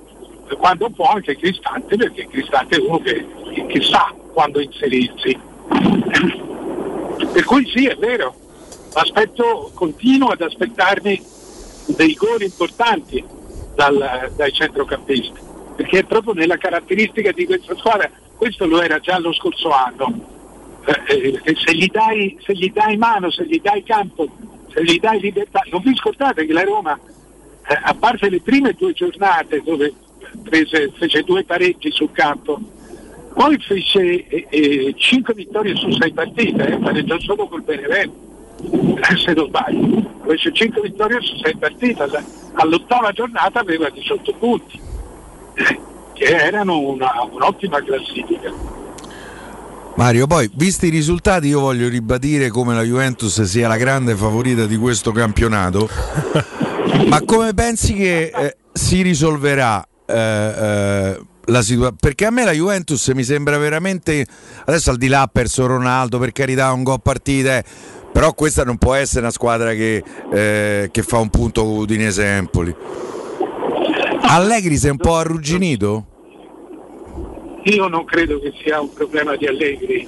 [0.57, 3.25] quando può anche Cristante perché Cristante è uno che,
[3.67, 5.39] che sa quando inserirsi.
[7.31, 8.35] Per cui sì, è vero,
[8.95, 11.21] aspetto, continuo ad aspettarmi
[11.87, 13.23] dei gol importanti
[13.75, 15.39] dal- dai centrocampisti,
[15.75, 20.33] perché è proprio nella caratteristica di questa squadra, questo lo era già lo scorso anno.
[21.07, 24.27] Eh, eh, se, gli dai, se gli dai mano, se gli dai campo,
[24.71, 26.97] se gli dai libertà, non vi scordate che la Roma,
[27.67, 29.93] eh, a parte le prime due giornate dove
[30.43, 32.59] prese- fece due pareggi sul campo,
[33.33, 38.34] poi fece eh, eh, cinque vittorie su sei partite, eh, pareggiò solo col Benevento,
[39.17, 40.13] se non sbaglio.
[40.27, 42.23] Fece cinque vittorie su sei partite, alla-
[42.53, 44.79] all'ottava giornata aveva 18 punti,
[45.55, 45.79] eh,
[46.13, 48.73] che erano una- un'ottima classifica.
[49.97, 54.65] Mario, poi visti i risultati io voglio ribadire come la Juventus sia la grande favorita
[54.65, 55.87] di questo campionato,
[57.07, 61.95] ma come pensi che eh, si risolverà eh, eh, la situazione?
[61.97, 64.25] Perché a me la Juventus mi sembra veramente,
[64.65, 67.63] adesso al di là ha perso Ronaldo, per carità un gol partita, eh,
[68.15, 70.01] però questa non può essere una squadra che,
[70.31, 72.73] eh, che fa un punto con Udinese Empoli.
[74.21, 76.05] Allegri si è un po' arrugginito?
[77.63, 80.07] Io non credo che sia un problema di Allegri,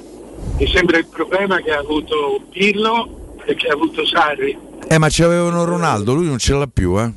[0.58, 4.58] mi sembra il problema che ha avuto Pirlo e che ha avuto Sarri.
[4.88, 7.12] Eh ma c'avevano Ronaldo, lui non ce l'ha più, eh?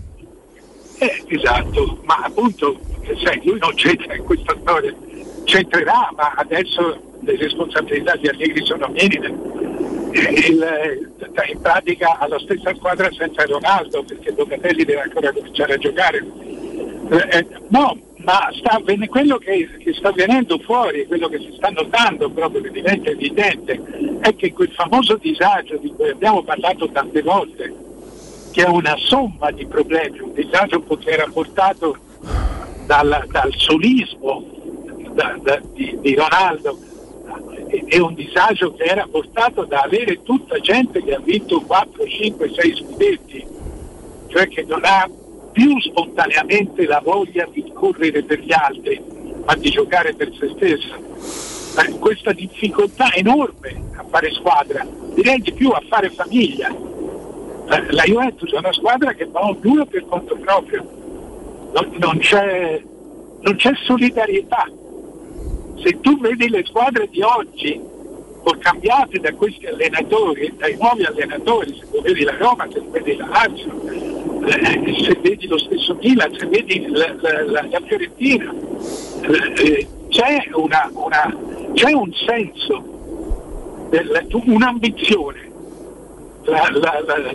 [0.98, 2.76] Eh, esatto, ma appunto,
[3.22, 4.92] sai, lui non c'entra in questa storia,
[5.44, 9.69] c'entrerà, ma adesso le responsabilità di Allegri sono minime.
[10.12, 15.74] Il- eh, in pratica ha la stessa squadra senza Ronaldo, perché Locatelli deve ancora cominciare
[15.74, 16.24] a giocare.
[17.10, 21.52] Eh, eh, no, ma sta avven- quello che, che sta venendo fuori, quello che si
[21.56, 23.80] sta notando proprio che diventa evidente,
[24.20, 27.72] è che quel famoso disagio di cui abbiamo parlato tante volte,
[28.52, 31.96] che è una somma di problemi, un disagio che era portato
[32.86, 34.44] dal, dal solismo
[35.12, 36.78] da- da- di, di Ronaldo
[37.70, 42.52] e un disagio che era portato da avere tutta gente che ha vinto 4, 5,
[42.52, 43.46] 6 scudetti,
[44.28, 45.08] cioè che non ha
[45.52, 49.00] più spontaneamente la voglia di correre per gli altri,
[49.44, 51.82] ma di giocare per se stessa.
[51.82, 56.74] Eh, Questa difficoltà enorme a fare squadra, direi di più a fare famiglia.
[57.90, 60.82] La Juventus è una squadra che va ognuno per conto proprio,
[61.72, 62.82] non, non c'è,
[63.42, 64.68] non c'è solidarietà.
[65.82, 67.80] Se tu vedi le squadre di oggi,
[68.58, 73.80] cambiate da questi allenatori, dai nuovi allenatori, se vedi la Roma, se vedi la Lazio,
[74.46, 78.52] eh, se vedi lo stesso Milan, se vedi la, la- la- la Fiorentina,
[79.22, 81.36] eh, eh, c'è, una- una-
[81.74, 85.48] c'è un senso, del- un'ambizione.
[86.44, 87.34] La- la- la-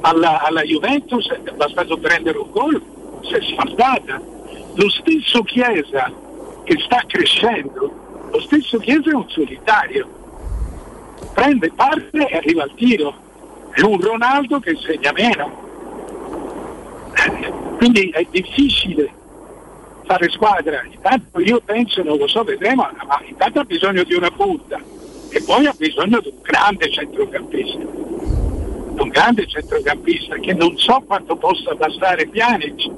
[0.00, 2.80] alla, alla Juventus è bastato prendere un gol,
[3.22, 4.20] si è sfaldata.
[4.74, 6.10] Lo stesso Chiesa
[6.66, 10.08] che sta crescendo, lo stesso Chiesa è un solitario.
[11.32, 13.14] Prende parte e arriva al tiro.
[13.70, 15.64] È un Ronaldo che segna meno.
[17.78, 19.10] Quindi è difficile
[20.04, 20.82] fare squadra.
[20.90, 24.80] Intanto io penso, non lo so, vedremo, ma intanto ha bisogno di una punta
[25.28, 27.78] e poi ha bisogno di un grande centrocampista.
[27.78, 32.90] Un grande centrocampista che non so quanto possa bastare Pjanic,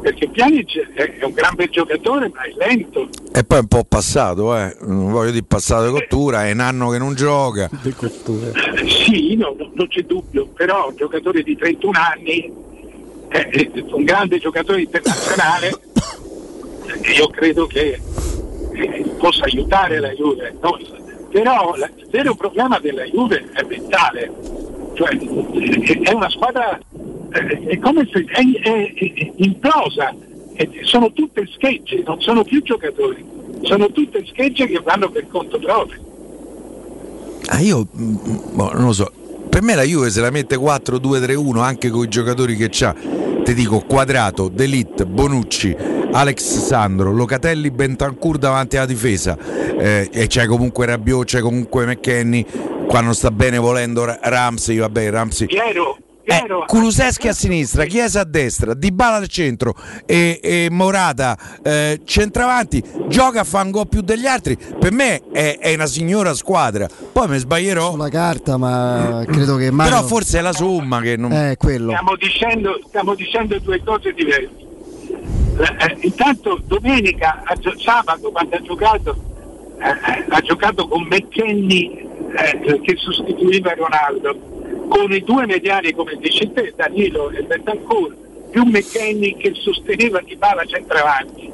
[0.00, 3.08] perché Pjanic è un gran bel giocatore ma è lento.
[3.32, 4.76] E poi è un po' passato, eh.
[4.80, 7.64] non voglio dire passato di cottura, è un anno che non gioca.
[7.64, 7.94] Eh,
[8.88, 12.52] Sì, no, no, non c'è dubbio, però un giocatore di 31 anni,
[13.28, 18.00] è, è un grande giocatore internazionale, eh, io credo che
[18.72, 20.54] eh, possa aiutare la Juve.
[20.60, 20.78] no?
[21.30, 24.32] Però il vero problema della Juve è mentale,
[25.06, 26.78] cioè è una squadra,
[27.32, 30.14] eh, è come se è, è- è implosa,
[30.82, 33.24] sono tutte schegge, non sono più giocatori,
[33.62, 36.00] sono tutte schegge che vanno per conto proprio.
[37.46, 38.16] Ah, io mm,
[38.52, 39.10] boh, non lo so.
[39.50, 42.94] Per me la Juve se la mette 4-2-3-1 anche con i giocatori che c'ha.
[43.42, 45.76] Ti dico Quadrato, Delitt, Bonucci,
[46.12, 49.36] Alex Sandro, Locatelli, Bentancur davanti alla difesa.
[49.36, 52.46] Eh, e c'è comunque Rabiot, c'è comunque McKenny.
[52.86, 55.46] Qua non sta bene volendo Ra- Ramsey, vabbè, Ramsey.
[55.48, 55.98] Piero,
[56.38, 59.74] Piero, Kuluseschi a sinistra, Chiesa a destra, Dybala al centro
[60.06, 64.56] e, e Morata eh, centravanti, gioca a fare un gol più degli altri.
[64.56, 66.88] Per me è, è una signora squadra.
[67.12, 67.90] Poi mi sbaglierò.
[67.90, 69.92] Sulla carta, ma credo che Mario...
[69.92, 71.32] Però forse è la somma che non.
[71.32, 71.90] È quello.
[71.90, 74.68] Stiamo dicendo, stiamo dicendo due cose diverse.
[75.58, 79.16] Eh, eh, intanto domenica, a gio- sabato, quando ha giocato,
[79.78, 84.38] eh, eh, ha giocato con McKenny eh, che sostituiva Ronaldo,
[84.90, 88.16] con i due mediani come dici te, Danilo e Bentancur,
[88.50, 91.50] più McKenny che sosteneva Di Bala centravanti.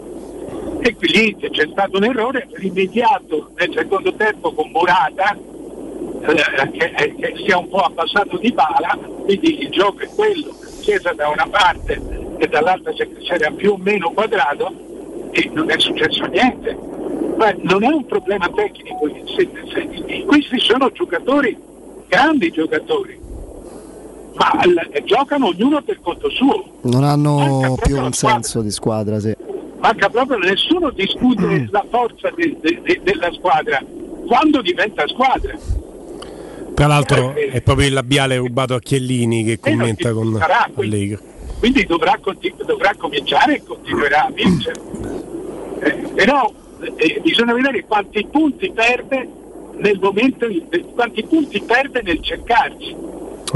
[0.81, 6.93] E qui lì c'è stato un errore rimediato nel secondo tempo con Morata eh, che,
[6.97, 11.13] eh, che si è un po' abbassato di bala, quindi il gioco è quello, Chiesa
[11.13, 12.01] da una parte
[12.39, 14.73] e dall'altra c'era più o meno quadrato
[15.33, 16.79] e non è successo niente.
[17.37, 19.09] Ma non è un problema tecnico,
[20.27, 21.59] questi sono giocatori,
[22.09, 23.26] grandi giocatori,
[24.37, 26.65] ma l- giocano ognuno per conto suo.
[26.83, 29.35] Non hanno più un senso di squadra, sì.
[29.79, 33.83] Manca proprio, nessuno discute la forza de- de- de- della squadra
[34.27, 35.57] quando diventa squadra.
[36.75, 40.69] Tra l'altro è proprio il labiale rubato a Chiellini che commenta con sarà.
[40.75, 41.19] Allegri.
[41.59, 44.79] quindi dovrà, conti- dovrà cominciare e continuerà a vincere.
[45.81, 46.53] Eh, però
[46.97, 49.27] eh, bisogna vedere quanti punti perde
[49.79, 50.47] nel momento,
[50.95, 52.95] quanti punti perde nel cercarci.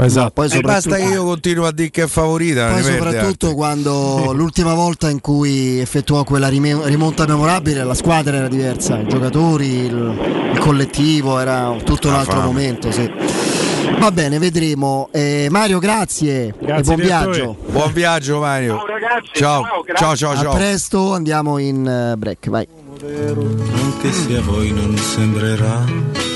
[0.05, 0.31] Esatto.
[0.31, 2.69] poi soprattutto- basta che io continuo a dire che è favorita.
[2.71, 3.53] Poi soprattutto altre.
[3.53, 9.85] quando l'ultima volta in cui effettuò quella rimonta memorabile la squadra era diversa, i giocatori,
[9.85, 12.91] il, il collettivo, era tutto un altro momento.
[12.91, 13.09] Sì.
[13.99, 15.09] Va bene, vedremo.
[15.11, 17.55] Eh, Mario, grazie, e buon viaggio.
[17.67, 18.77] Buon viaggio Mario.
[18.77, 19.63] Ciao ragazzi, Ciao,
[19.95, 20.53] ciao, ciao, A ciao.
[20.55, 22.67] presto, andiamo in eh, break, vai.
[23.03, 26.30] anche se a voi non sembrerà.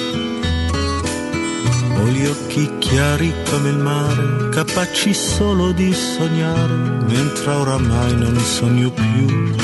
[2.06, 8.92] Ho gli occhi chiari come il mare, capaci solo di sognare, mentre oramai non sogno
[8.92, 9.56] più.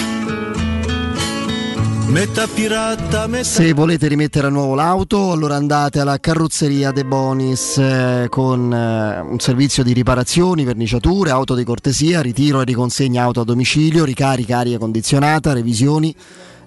[2.07, 3.43] Metà pirata, metà...
[3.43, 9.19] Se volete rimettere a nuovo l'auto, allora andate alla carrozzeria De Bonis eh, con eh,
[9.19, 14.57] un servizio di riparazioni, verniciature, auto di cortesia, ritiro e riconsegna auto a domicilio, ricarica
[14.57, 16.15] aria condizionata, revisioni,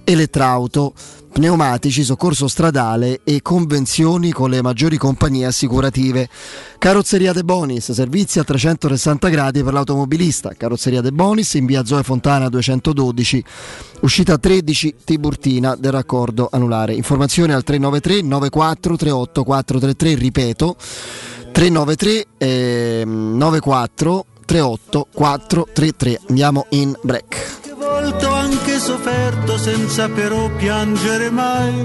[0.04, 0.94] elettrauto,
[1.34, 6.28] pneumatici, soccorso stradale e convenzioni con le maggiori compagnie assicurative.
[6.78, 10.54] Carrozzeria De Bonis, servizi a 360 gradi per l'automobilista.
[10.56, 13.44] Carrozzeria De Bonis in via Zoe Fontana 212,
[14.02, 16.94] uscita 13 Tiburtina del raccordo anulare.
[16.94, 20.76] Informazioni al 393 94 38 433, ripeto
[21.50, 26.20] 393 ehm, 94 38 433.
[26.28, 27.73] Andiamo in break.
[27.96, 31.84] Ho anche sofferto senza però piangere mai.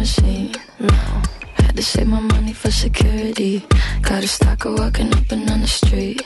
[0.00, 0.88] No,
[1.56, 3.62] had to save my money for security.
[4.00, 6.22] Got a stalker walking up and down the street.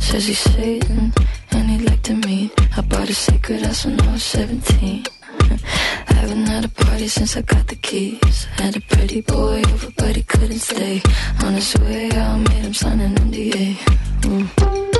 [0.00, 1.12] Says he's Satan
[1.52, 2.50] and he'd like to meet.
[2.76, 5.04] I bought a secret house when I was 17.
[6.06, 8.46] Haven't had a party since I got the keys.
[8.56, 11.00] Had a pretty boy over, but he couldn't stay.
[11.44, 13.76] On his way out, made him sign an NDA.
[14.22, 14.91] Mm.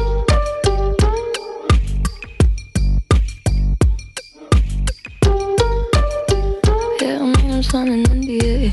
[7.63, 8.73] Yeah, I made him an NDA.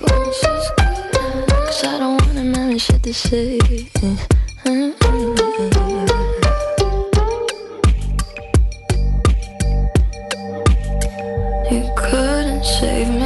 [0.00, 2.20] Cause I don't
[2.54, 3.58] having shit to say.
[11.70, 13.21] You couldn't save me,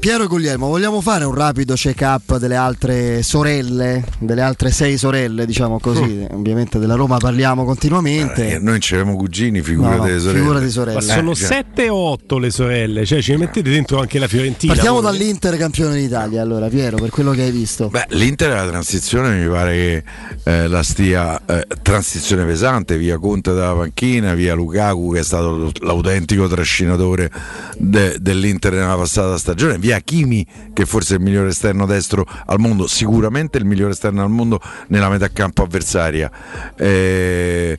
[0.00, 5.44] Piero e Guglielmo, vogliamo fare un rapido check-up delle altre sorelle, delle altre sei sorelle,
[5.44, 6.26] diciamo così.
[6.30, 8.46] Ovviamente della Roma parliamo continuamente.
[8.48, 10.38] Eh, noi non c'avevamo cugini, figurate No, no, le sorelle.
[10.40, 10.94] figurati sorelle.
[10.94, 11.46] Ma sono Eh, già.
[11.46, 14.72] sette o otto le sorelle, cioè ci mettete dentro anche la Fiorentina.
[14.72, 15.12] Partiamo voi?
[15.12, 17.88] dall'Inter campione d'Italia, allora, Piero, per quello che hai visto.
[17.90, 20.04] Beh, l'Inter la transizione mi pare che
[20.44, 25.70] eh, la stia eh, transizione pesante, via Conte dalla panchina, via Lukaku che è stato
[25.82, 27.30] l'autentico trascinatore
[27.76, 32.60] de- dell'Inter nella passata stagione, via Kimi che forse è il migliore esterno destro al
[32.60, 36.30] mondo, sicuramente il migliore esterno al mondo nella metà campo avversaria.
[36.76, 37.76] Eh,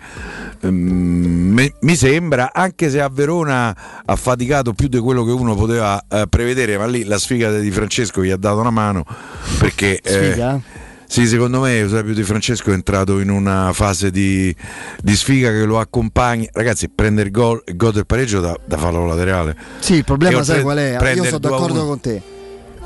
[0.65, 5.55] mm, mi, mi sembra, anche se a Verona ha faticato più di quello che uno
[5.55, 9.05] poteva eh, prevedere, ma lì la sfiga di Francesco gli ha dato una mano
[9.59, 9.99] perché...
[10.01, 10.89] eh, Sfiga?
[11.11, 14.55] Sì, secondo me Eusebio Di Francesco è entrato in una fase di,
[15.03, 16.47] di sfiga che lo accompagna.
[16.53, 19.57] Ragazzi, prendere il gol, il gol del pareggio da, da fallo laterale.
[19.79, 21.13] Sì, il problema E sai qual è?
[21.13, 21.85] Io sono 2 a d'accordo 1.
[21.85, 22.21] con te.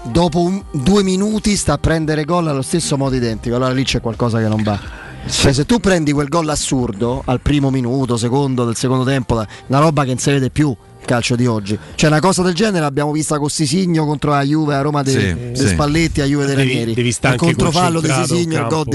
[0.02, 4.02] Dopo un- due minuti sta a prendere gol allo stesso modo identico, allora lì c'è
[4.02, 4.80] qualcosa che non va.
[5.27, 9.35] Cioè, se tu prendi quel gol assurdo al primo minuto, secondo del secondo tempo,
[9.68, 10.76] una roba che non si vede più
[11.06, 11.77] calcio di oggi.
[11.95, 15.14] Cioè, una cosa del genere l'abbiamo vista con Sisigno contro la Juve a Roma dei
[15.14, 15.68] Sì, dei sì.
[15.68, 16.94] Spalletti a Juve dei Ranieri.
[16.94, 18.90] devi il controfallo di Sisigno, il gol campo.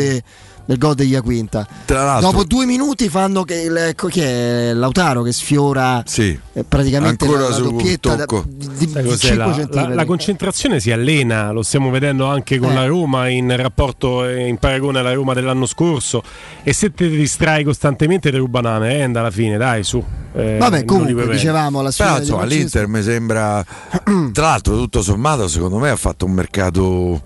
[0.71, 1.67] De- del gol degli Quinta.
[1.85, 6.39] Tra l'altro, Dopo due minuti fanno che il- ecco, chi è Lautaro che sfiora sì,
[6.53, 9.19] eh, praticamente Ancora la, la sul doppietta da- di, di- Sai di cos'è?
[9.29, 9.95] 5 La, la- centimetri.
[9.95, 12.75] la concentrazione si allena, lo stiamo vedendo anche con Eh.
[12.75, 16.23] la Roma in rapporto eh, in paragone alla Roma dell'anno scorso.
[16.63, 20.03] E se ti distrai costantemente, ti ruba una merenda alla fine, dai, su.
[20.33, 23.65] Eh, Vabbè, comunque dicevamo la sfida Però insomma l'Inter mi sembra,
[24.33, 27.21] tra l'altro tutto sommato secondo me ha fatto un mercato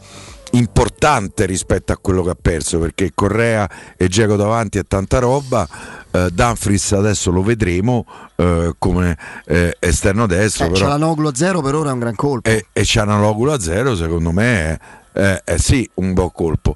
[0.54, 5.66] importante rispetto a quello che ha perso perché Correa e Geco davanti è tanta roba,
[6.10, 8.06] eh, Dumfries adesso lo vedremo
[8.36, 9.16] eh, come
[9.46, 12.14] eh, esterno destro, Eh, però, c'è la Noglu a zero per ora è un gran
[12.14, 12.48] colpo.
[12.48, 14.78] e, e c'è una loculo a zero secondo me
[15.12, 16.74] è, è- è sì un buon colpo.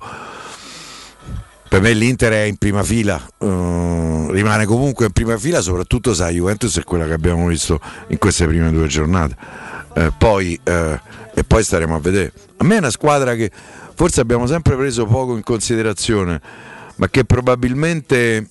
[1.69, 6.23] Per me l'Inter è in prima fila, eh, rimane comunque in prima fila, soprattutto se
[6.23, 7.79] la Juventus è quella che abbiamo visto
[8.09, 9.37] in queste prime due giornate.
[9.93, 10.99] Eh, poi, eh,
[11.39, 12.33] e poi staremo a vedere.
[12.57, 13.49] A me è una squadra che
[13.95, 16.41] forse abbiamo sempre preso poco in considerazione,
[16.97, 18.49] ma che probabilmente,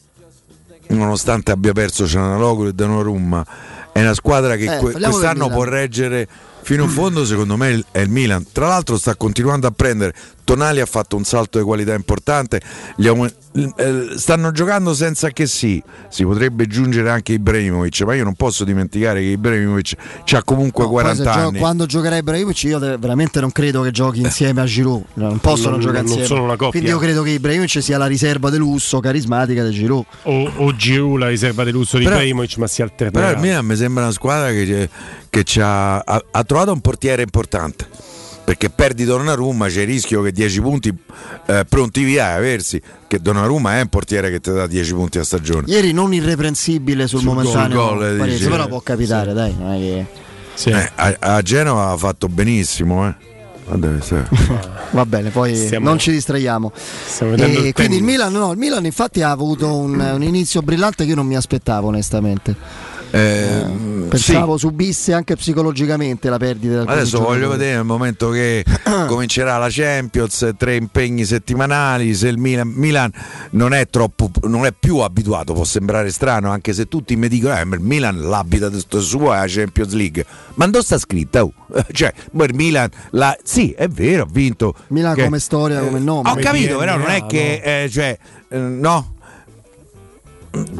[0.88, 3.45] nonostante abbia perso Cianaloglu e Donnarumma,
[3.91, 6.27] è una squadra che Eh, quest'anno può reggere
[6.61, 8.45] fino in fondo, secondo me è il Milan.
[8.53, 10.14] Tra l'altro sta continuando a prendere.
[10.48, 12.61] Tonali ha fatto un salto di qualità importante.
[12.95, 13.30] Gli aumen-
[13.76, 15.84] eh, stanno giocando senza che sì.
[16.07, 19.95] Si potrebbe giungere anche Ibrahimovic, ma io non posso dimenticare che Ibrahimovic
[20.32, 21.60] ha comunque No, poi se 40 gio- anni.
[21.60, 25.72] quando giocherà Ibrahimovic io de- veramente non credo che giochi insieme a Giroud non possono
[25.72, 26.69] Non- giocare non insieme sono una coppia.
[26.69, 30.76] quindi io credo che Ibrahimovic sia la riserva di lusso carismatica di Giroud O, o
[30.78, 33.32] Giroud, la riserva di lusso di Però- Ibrahimovic, ma si Però alternerà.
[33.32, 34.90] il Milan mi sembra una squadra che,
[35.30, 37.86] che c'ha- ha, ha trovato un portiere importante.
[38.48, 40.95] Perché perdi Donnarumma, c'è il rischio che 10 punti
[41.48, 42.82] eh, pronti via e aversi.
[43.06, 45.65] Che Donnarumma è un portiere che ti dà 10 punti a stagione.
[45.68, 48.49] ieri non irreprensibile sul, Sul momentaneo gol, gol, pareggio, dici.
[48.49, 50.06] però può capitare dai non è che...
[50.72, 53.06] Eh, a, a Genova ha fatto benissimo.
[53.10, 53.15] Eh.
[53.99, 54.15] Sì.
[54.91, 56.72] va bene poi Stiamo- non ci distraiamo
[57.19, 57.26] e
[57.68, 58.03] il quindi il.
[58.03, 61.36] Milan no il Milan infatti ha avuto un, un inizio brillante che io non mi
[61.36, 62.56] aspettavo onestamente
[63.10, 63.66] Eh,
[64.10, 68.64] pensavo subisse anche psicologicamente la perdita del Adesso voglio vedere nel momento che
[69.08, 73.12] comincerà la Champions, tre impegni settimanali, se il Milan, Milan
[73.52, 77.58] non è troppo non è più abituato, può sembrare strano, anche se tutti mi dicono
[77.58, 78.70] eh, ma il Milan l'abita
[79.02, 80.26] suo è la Champions League.
[80.56, 81.44] Ma dove sta scritta?
[81.44, 81.54] oh?
[81.92, 84.74] Cioè, il Milan la- sì, è vero, ha vinto.
[84.88, 88.18] Milan Che- come storia come nome Ho capito, però non è che eh, cioè,
[88.50, 89.16] eh, no.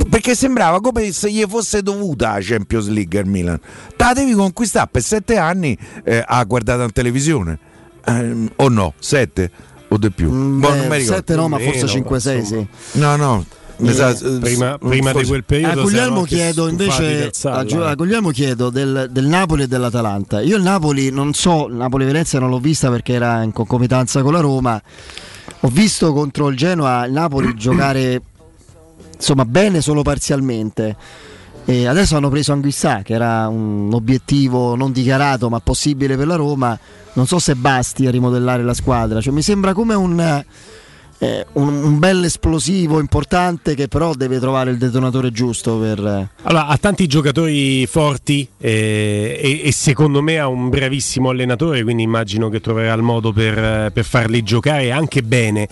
[0.10, 3.60] Perché sembrava come se gli fosse dovuta la Champions League al Milan.
[3.60, 7.60] Te la devi conquistare per sette anni eh, a guardare in televisione.
[8.06, 8.94] Ehm, o no?
[8.99, 9.52] Sette?
[9.90, 10.32] O di più?
[10.32, 13.45] Mm, Boh, beh, sette no ma forse 5-6 sì No, no.
[13.80, 17.52] Eh, sa- prima, eh, prima di quel periodo A si erano Guglielmo chiedo invece a,
[17.52, 17.95] a eh.
[17.95, 20.41] Guglielmo chiedo del, del Napoli e dell'Atalanta.
[20.41, 24.40] Io il Napoli non so, Napoli-Venezia non l'ho vista perché era in concomitanza con la
[24.40, 24.82] Roma.
[25.62, 28.22] Ho visto contro il Genoa il Napoli giocare
[29.18, 30.95] insomma bene solo parzialmente.
[31.69, 36.35] E adesso hanno preso Anguissà, che era un obiettivo non dichiarato ma possibile per la
[36.35, 36.80] Roma.
[37.11, 39.19] Non so se basti a rimodellare la squadra.
[39.19, 40.45] Cioè, mi sembra come un,
[41.18, 46.30] eh, un, un bel esplosivo importante che però deve trovare il detonatore giusto per...
[46.44, 52.03] Allora, ha tanti giocatori forti eh, e, e secondo me ha un bravissimo allenatore, quindi
[52.03, 55.68] immagino che troverà il modo per, eh, per farli giocare anche bene.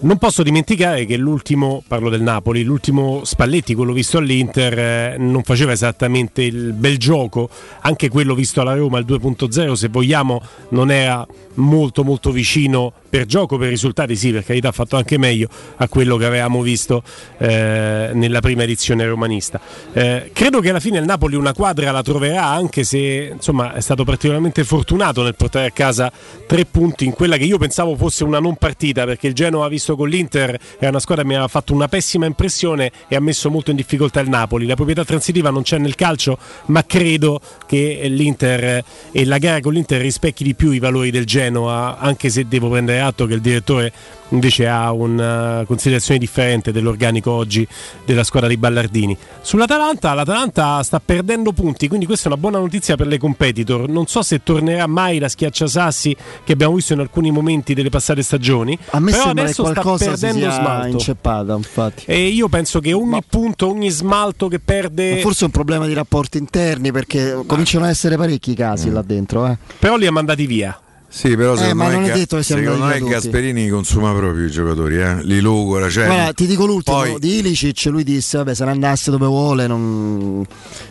[0.00, 5.42] Non posso dimenticare che l'ultimo, parlo del Napoli, l'ultimo Spalletti, quello visto all'Inter, eh, non
[5.42, 7.48] faceva esattamente il bel gioco,
[7.80, 13.26] anche quello visto alla Roma, il 2.0, se vogliamo, non era molto molto vicino per
[13.26, 17.02] gioco, per risultati sì, per carità ha fatto anche meglio a quello che avevamo visto
[17.38, 19.60] eh, nella prima edizione romanista.
[19.92, 23.80] Eh, credo che alla fine il Napoli una quadra la troverà anche se insomma, è
[23.80, 26.12] stato particolarmente fortunato nel portare a casa
[26.46, 29.68] tre punti in quella che io pensavo fosse una non partita perché il Genoa ha
[29.68, 33.20] visto con l'Inter è una squadra che mi aveva fatto una pessima impressione e ha
[33.20, 34.66] messo molto in difficoltà il Napoli.
[34.66, 39.72] La proprietà transitiva non c'è nel calcio, ma credo che l'Inter e la gara con
[39.72, 43.40] l'Inter rispecchi di più i valori del Genoa, anche se devo prendere atto che il
[43.40, 43.92] direttore
[44.30, 47.66] invece ha una considerazione differente dell'organico oggi
[48.04, 49.16] della squadra di Ballardini.
[49.40, 53.88] Sull'Atalanta, l'Atalanta sta perdendo punti, quindi questa è una buona notizia per le competitor.
[53.88, 58.22] Non so se tornerà mai la schiacciasassi che abbiamo visto in alcuni momenti delle passate
[58.22, 58.78] stagioni.
[58.90, 60.88] A me però sembra che adesso sta qualcosa si perdendo smalto.
[60.88, 62.02] inceppata, infatti.
[62.06, 65.14] E io penso che ogni punto, ogni smalto che perde.
[65.14, 69.02] Ma forse è un problema di rapporti interni perché cominciano ad essere parecchi casi là
[69.02, 69.46] dentro.
[69.46, 69.56] Eh.
[69.78, 70.78] Però li ha mandati via.
[71.10, 73.00] Sì, però Eh, secondo ma me, non è detto che siamo secondo me.
[73.00, 75.24] Gasperini consuma proprio i giocatori, eh?
[75.24, 75.88] li logora.
[75.88, 79.24] Cioè, Guarda, ti dico l'ultimo poi- di Ilicic, lui disse vabbè se ne andasse dove
[79.26, 80.44] vuole, non,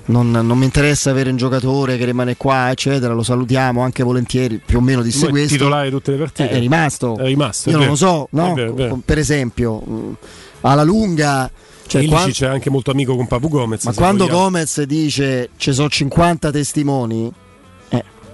[0.05, 4.59] non- non mi interessa avere un giocatore che rimane qua, eccetera, lo salutiamo anche volentieri,
[4.65, 5.53] più o meno disse è questo.
[5.53, 6.49] titolare tutte le partite.
[6.49, 7.15] Eh, è rimasto.
[7.17, 7.91] È rimasto, è Io non vero.
[7.91, 8.51] lo so, no?
[8.51, 8.99] È vero, è vero.
[9.05, 10.17] Per esempio, mh,
[10.61, 11.49] alla lunga...
[11.85, 13.83] Cioè, Ilicic quan- è anche molto amico con Papu Gomez.
[13.85, 14.43] ma quando vogliamo.
[14.45, 17.31] Gomez dice ci sono 50 testimoni,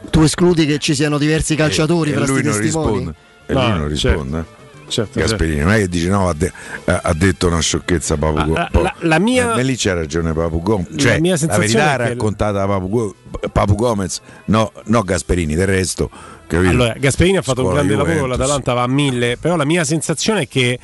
[0.10, 2.92] tu escludi che ci siano diversi calciatori e fra lui questi non testimoni?
[2.98, 3.16] risponde.
[3.46, 4.18] E No, lui non certo.
[4.22, 4.40] risponde.
[4.40, 4.62] eh.
[4.86, 6.52] Certo, Gasperini non è che dice no, ha, de-
[6.86, 9.94] ha- detto una sciocchezza Papu La- Go- la- po- la- la mia- Eh, lì c'ha
[9.94, 10.90] ragione Papu Gomez.
[10.92, 13.16] La Cioè, mia la, sensazione verità raccontata da Papu,
[13.52, 16.10] Papu Gomez, no, no Gasperini, del resto.
[16.46, 16.70] Capito?
[16.70, 18.38] Allora, Gasperini ha fatto Scuola un grande lavoro, Juventus.
[18.38, 20.78] l'Atalanta va a mille, però la mia sensazione è che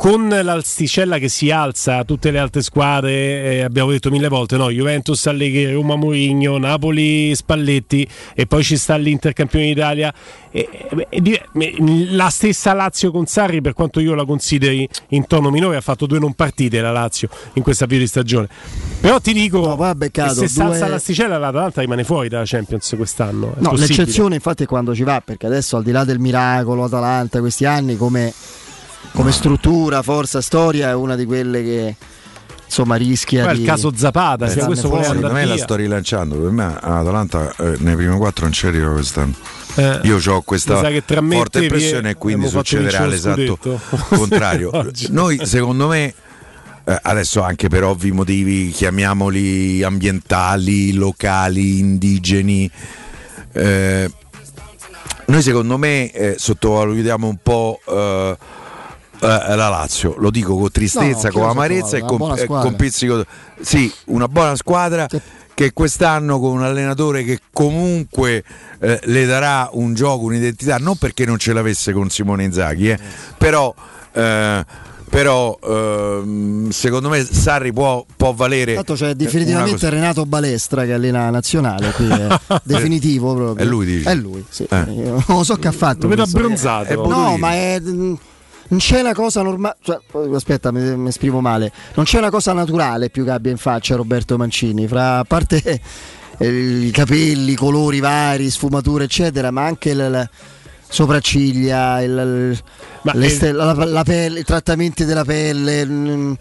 [0.00, 3.12] con l'asticella che si alza tutte le altre squadre,
[3.56, 4.70] eh, abbiamo detto mille volte, no?
[4.70, 10.10] Juventus, Allegri, Roma, Mourinho, Napoli, Spalletti e poi ci sta l'Inter campione d'Italia.
[10.50, 10.66] E-
[11.10, 11.76] e- e
[12.12, 16.06] la stessa Lazio con Sarri, per quanto io la consideri in tono minore, ha fatto
[16.06, 18.48] due non partite la Lazio in questa avvio di stagione.
[19.02, 22.94] Però ti dico, che beccato se si due- alza l'asticella l'Atalanta rimane fuori dalla Champions
[22.96, 23.52] quest'anno.
[23.58, 27.38] No, l'eccezione infatti è quando ci va, perché adesso al di là del miracolo Atalanta,
[27.40, 28.32] questi anni come,
[29.12, 31.96] come struttura, forza, storia è una di quelle che
[32.64, 33.60] insomma rischia Poi è di...
[33.62, 35.02] il caso Zapata, se starne questo fuori.
[35.02, 36.36] voleva Secondo me andare la sto rilanciando.
[36.36, 39.34] Per me Atalanta eh, nei primi quattro non ci arriva quest'anno.
[39.74, 43.58] Eh, Io ho questa forte te, impressione e quindi succederà l'esatto
[44.08, 44.70] contrario.
[45.10, 46.14] Noi secondo me
[46.84, 52.70] eh, adesso anche per ovvi motivi, chiamiamoli ambientali, locali, indigeni,
[53.52, 54.10] eh,
[55.26, 57.80] noi secondo me eh, sottovalutiamo un po'
[59.20, 62.74] eh, eh, la Lazio, lo dico con tristezza, No, con amarezza e con, eh, con
[62.76, 63.24] pizzico.
[63.60, 65.06] Sì, una buona squadra
[65.60, 68.42] che quest'anno con un allenatore che comunque
[68.80, 72.98] eh, le darà un gioco, un'identità, non perché non ce l'avesse con Simone Inzaghi, eh,
[73.36, 73.74] però,
[74.12, 74.64] eh,
[75.10, 78.72] però ehm, secondo me Sarri può, può valere...
[78.72, 83.62] Tanto c'è eh, definitivamente Renato Balestra che allena la nazionale, qui è definitivo proprio.
[83.62, 84.08] È lui, dici?
[84.08, 84.66] È lui, sì.
[84.70, 84.84] Eh.
[84.92, 86.04] Io non lo so che ha fatto.
[86.04, 86.90] Lo vedo abbronzato.
[86.90, 87.82] Eh, No, ma è.
[88.70, 89.76] Non c'è una cosa normale.
[89.82, 89.98] Cioè,
[90.34, 91.72] aspetta, mi, mi esprimo male.
[91.94, 94.86] Non c'è una cosa naturale più che abbia in faccia Roberto Mancini.
[94.88, 95.80] Fra a parte
[96.38, 100.30] eh, i capelli, i colori vari, sfumature, eccetera, ma anche la, la
[100.88, 102.56] sopracciglia, il-
[103.14, 105.84] il- la, la pelle, i trattamenti della pelle.
[105.86, 106.32] mm,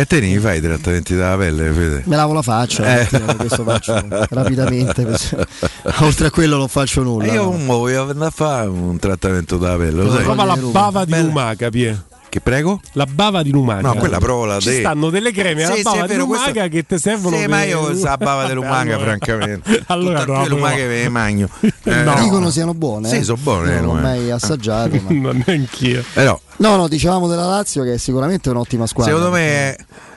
[0.00, 2.02] E te ne fai i trattamenti della pelle, Fede?
[2.06, 3.08] Me lavo la faccia, Eh.
[3.10, 4.00] mattina, questo faccio
[4.30, 5.04] rapidamente.
[6.02, 7.24] Oltre a quello non faccio nulla.
[7.26, 7.64] E io no.
[7.64, 10.22] voglio andare a fare un trattamento della pelle, lo sai?
[10.22, 12.04] Prova la bava di lumaca, Pie.
[12.30, 12.80] Che prego?
[12.92, 13.80] La bava di lumaca.
[13.80, 14.78] No, quella provola Ci te.
[14.80, 17.40] stanno delle creme alla Sì, sì, bava è di lumaca questo- che ti servono Sì,
[17.42, 19.82] per- ma io sa bava di lumaca, Allora- francamente.
[19.88, 21.48] Allora Tutte no, le lumache ve le magno.
[21.62, 22.14] Eh, No.
[22.20, 23.08] Dicono siano buone.
[23.08, 23.22] Sì, eh.
[23.22, 24.02] sono buone, Non l'ho eh.
[24.02, 25.00] mai assaggiate.
[25.08, 26.04] ma- Non neanch'io.
[26.12, 29.12] Però, No, no, dicevamo della Lazio che è sicuramente un'ottima squadra.
[29.14, 29.76] secondo me è,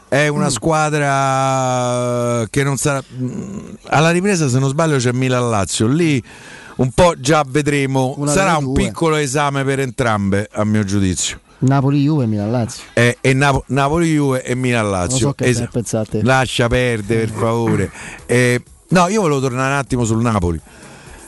[0.09, 0.49] è una
[1.21, 3.01] squadra che non sarà.
[3.07, 5.87] mh, Alla ripresa, se non sbaglio, c'è Milan-Lazio.
[5.87, 6.21] Lì
[6.77, 8.15] un po' già vedremo.
[8.17, 8.83] Una sarà un due.
[8.83, 11.39] piccolo esame per entrambe, a mio giudizio.
[11.61, 12.83] Napoli, Juve, Milan, Lazio.
[12.93, 15.17] E, e Napo- Napoli-Juve e Milan-Lazio.
[15.17, 15.67] So Es-.
[16.23, 17.91] Lascia perdere, per favore.
[18.25, 20.59] Eh, no, io volevo tornare un attimo sul Napoli.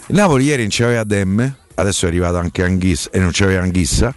[0.07, 4.13] Il Napoli ieri non c'aveva Demme, adesso è arrivato anche Anghissa e non c'aveva Anghissa,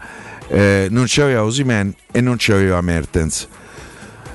[0.48, 3.48] eh, non c'aveva Osimen e non c'aveva Mertens.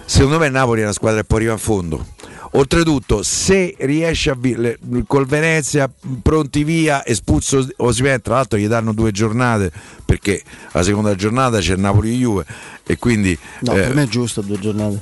[0.05, 2.05] Secondo me il Napoli è una squadra che può arrivare a fondo.
[2.53, 5.89] Oltretutto, se riesce a vincere col Venezia,
[6.21, 9.71] pronti via, espulso Osimhen, tra l'altro gli danno due giornate
[10.03, 10.41] perché
[10.73, 12.45] la seconda giornata c'è Napoli-Juve
[12.85, 13.37] e quindi...
[13.59, 14.99] No, eh, per me è giusto due giornate.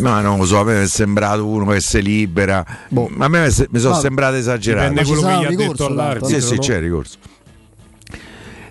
[0.00, 2.64] ma non lo so, a me è sembrato uno che si libera.
[2.64, 3.40] A me
[3.70, 4.88] mi sono No, sembrate esagerate.
[4.88, 6.28] dipende quello che gli ha un detto ricorso, all'arbitro.
[6.28, 6.60] Sì, sì, no?
[6.60, 7.18] c'è ricorso.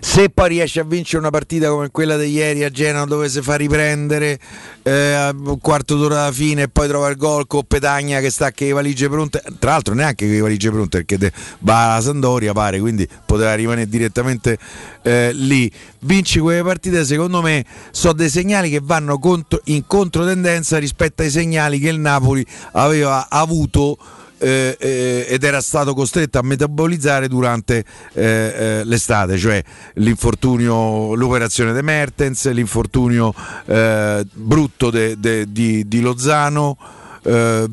[0.08, 3.42] Se poi riesce a vincere una partita come quella di ieri a Genova dove si
[3.42, 4.38] fa riprendere
[4.84, 8.30] eh, a un quarto d'ora alla fine e poi trova il gol con Petagna che
[8.30, 11.90] sta con le valigie pronte, tra l'altro neanche con le valigie pronte perché de- va
[11.92, 14.56] alla Sandoria pare, quindi poteva rimanere direttamente
[15.02, 15.70] eh, lì.
[15.98, 21.30] Vinci quelle partite secondo me sono dei segnali che vanno contro- in controtendenza rispetto ai
[21.30, 23.98] segnali che il Napoli aveva avuto
[24.38, 29.62] eh, eh, ed era stato costretto a metabolizzare durante eh, eh, l'estate, cioè
[29.94, 33.34] l'infortunio, l'operazione De Mertens, l'infortunio
[33.66, 36.76] eh, brutto de- de- di, di Lozano.
[37.22, 37.68] eh,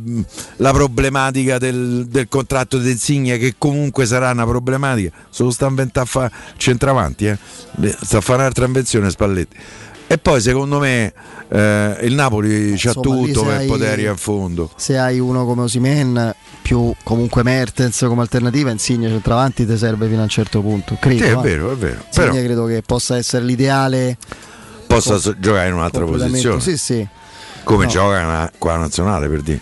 [0.58, 5.70] la problematica del, del contratto di Insigne che comunque sarà una problematica solo sta a
[5.70, 7.38] inventare a fa centravanti eh.
[8.02, 9.56] sta a fare un'altra invenzione Spalletti
[10.08, 11.14] e poi secondo me
[11.50, 15.64] eh, il Napoli c'ha Insomma, tutto per hai- poter in fondo Se hai uno come
[15.64, 20.98] Osimen più comunque Mertens come alternativa, Insigne centravanti ti serve fino a un certo punto.
[21.00, 21.24] Credo.
[21.24, 21.42] Sì, è eh.
[21.42, 22.02] vero, è vero.
[22.08, 24.18] Insigne Però credo che possa essere l'ideale.
[24.88, 26.62] possa so- giocare in un'altra posizione.
[26.62, 27.06] Sì, sì.
[27.64, 27.90] Come No.
[27.92, 29.60] gioca una- qua nazionale per dire.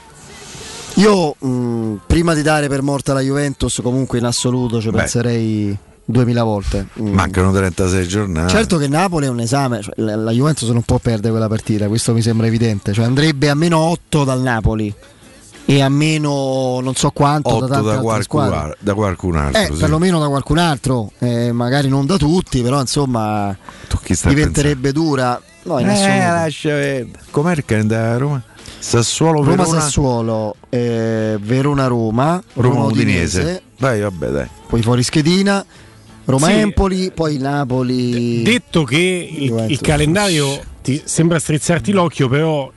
[0.96, 4.98] Io mh, prima di dare per morta la Juventus, comunque in assoluto ci Beh.
[4.98, 6.88] penserei 2000 volte.
[7.00, 7.14] Mm.
[7.14, 8.50] Mancano 36 giornate.
[8.50, 12.14] Certo che Napoli è un esame, cioè, la Juventus non può perdere quella partita, questo
[12.14, 14.94] mi sembra evidente, cioè andrebbe a meno 8 dal Napoli
[15.66, 19.62] e a meno non so quanto 8 da da, qualcun, al- da qualcun altro.
[19.62, 19.80] Eh, sì.
[19.80, 23.56] perlomeno da qualcun altro, eh, magari non da tutti, però insomma
[24.24, 25.40] diventerebbe dura.
[25.64, 26.74] No, in Eh, lascia.
[27.30, 28.44] Com'è il calendario da Roma?
[28.80, 33.62] Sassuolo Roma Sassuolo, eh, Verona Roma, Roma Udinese.
[33.78, 34.48] Dai, vabbè, dai.
[34.68, 35.64] poi fuori schedina,
[36.32, 36.54] Roma Sì.
[36.54, 38.42] Empoli, poi Napoli.
[38.42, 42.72] Detto che il, il calendario ti sembra strizzarti l'occhio, però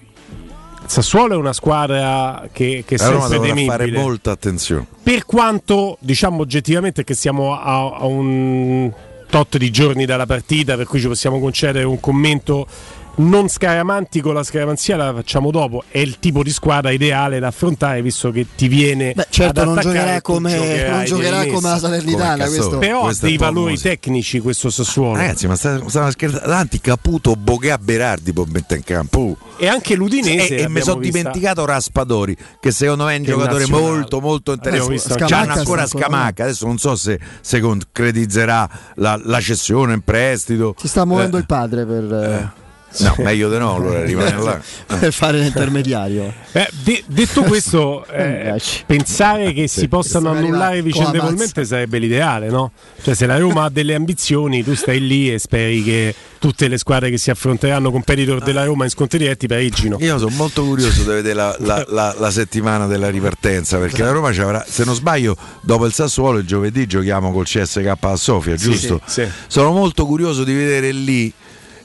[0.87, 4.87] Sassuolo è una squadra che, che Roma sempre dovrà fare molta attenzione.
[5.03, 8.93] Per quanto diciamo oggettivamente che siamo a, a un
[9.31, 12.67] tot di giorni dalla partita, per cui ci possiamo concedere un commento
[13.16, 15.85] non scaramantico, la scaramanzia la facciamo dopo.
[15.89, 19.12] È il tipo di squadra ideale da affrontare, visto che ti viene.
[19.15, 22.47] Beh, certo, ad non attaccare giocherà come, non giocherà come la Salernitana.
[22.47, 22.78] Questo.
[22.78, 23.89] Però questo dei valori musica.
[23.91, 25.16] tecnici questo Sassuolo.
[25.16, 26.47] Ragazzi, ma sta- stavano scherzando.
[26.49, 29.19] Davanti Caputo, Bogà, Berardi può mettere in campo.
[29.20, 29.36] Uh.
[29.57, 30.57] E anche l'Udinese.
[30.57, 33.91] E, e mi sono dimenticato Raspadori, che secondo me è un Che giocatore nazionale.
[33.91, 35.24] molto, molto interessante.
[35.27, 36.43] C'hanno sta ancora Scamacca.
[36.45, 40.74] Adesso non so se, se concretizzerà la, la cessione in prestito.
[40.78, 42.62] Si sta muovendo Eh, il padre per, eh,
[42.99, 44.61] No, meglio di no, allora rimane là.
[44.99, 46.33] per fare l'intermediario.
[46.53, 52.71] Eh, de- detto questo, eh, pensare che si possano annullare vicendevolmente sarebbe l'ideale, no?
[53.03, 56.79] Cioè, se la Roma ha delle ambizioni, tu stai lì e speri che tutte le
[56.79, 59.97] squadre che si affronteranno competitor della Roma in scontri diretti pareggino.
[60.01, 64.11] Io sono molto curioso di vedere la, la- la- la settimana della ripartenza perché la
[64.12, 68.16] Roma ci avrà, se non sbaglio, dopo il Sassuolo il giovedì giochiamo col CSK a
[68.16, 69.01] Sofia, Sì, giusto?
[69.07, 69.29] sì, sì.
[69.49, 71.33] Sono molto curioso di vedere lì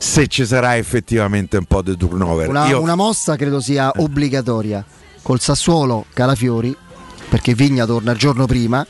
[0.02, 2.48] se ci sarà effettivamente un po' di turnover.
[2.50, 4.84] Una, Io- una mossa credo sia obbligatoria
[5.22, 6.76] col Sassuolo Calafiori,
[7.30, 8.86] perché Vigna torna il giorno prima.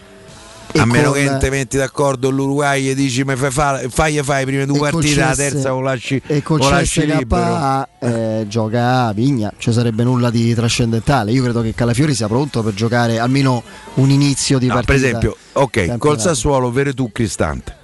[0.75, 4.21] a meno con- che non ti metti d'accordo l'Uruguay e dici ma fai, fa- fai,
[4.21, 6.83] fai le prime due partite, la terza o lasci, e col libero.
[6.83, 11.31] CSKA eh, gioca a Vigna, ci sarebbe nulla di trascendentale.
[11.31, 13.63] Io credo che Calafiori sia pronto per giocare almeno
[13.95, 14.93] un inizio di No, partita.
[14.93, 16.19] per esempio, ok, col.
[16.19, 17.75] Sassuolo Veretù Cristante.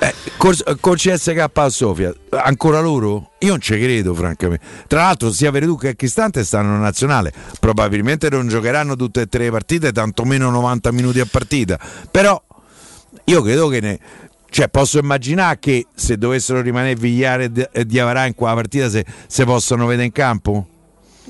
[0.00, 3.32] Eh, col, CSK a Sofia, ancora loro?
[3.38, 4.64] Io non ci credo, francamente.
[4.86, 7.32] Tra l'altro, sia Veretù che Cristante stanno in nazionale.
[7.58, 11.78] Probabilmente non giocheranno tutte e tre le partite, tantomeno 90 minuti a partita.
[12.10, 12.40] Però
[13.24, 13.98] io credo che ne.
[14.50, 19.44] Cioè, posso immaginare che se dovessero rimanere Vigliare e Diavarà in quella partita, se, se
[19.44, 20.66] possono vedere in campo?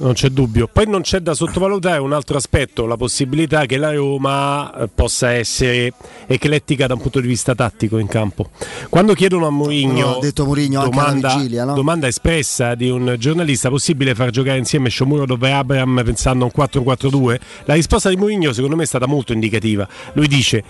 [0.01, 0.69] Non c'è dubbio.
[0.73, 5.33] Poi non c'è da sottovalutare un altro aspetto, la possibilità che la Roma eh, possa
[5.33, 5.93] essere
[6.27, 8.51] eclettica da un punto di vista tattico in campo.
[8.89, 11.75] Quando chiedono a No, Mourinho alla domanda, vigilia, no?
[11.75, 16.65] domanda espressa di un giornalista possibile far giocare insieme Sciomuro dove Abraham pensando a un
[16.65, 20.63] 4-4-2 la risposta di Mourinho secondo me è stata molto indicativa lui dice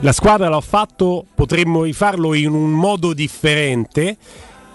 [0.00, 4.16] la squadra l'ho fatto potremmo rifarlo in un modo differente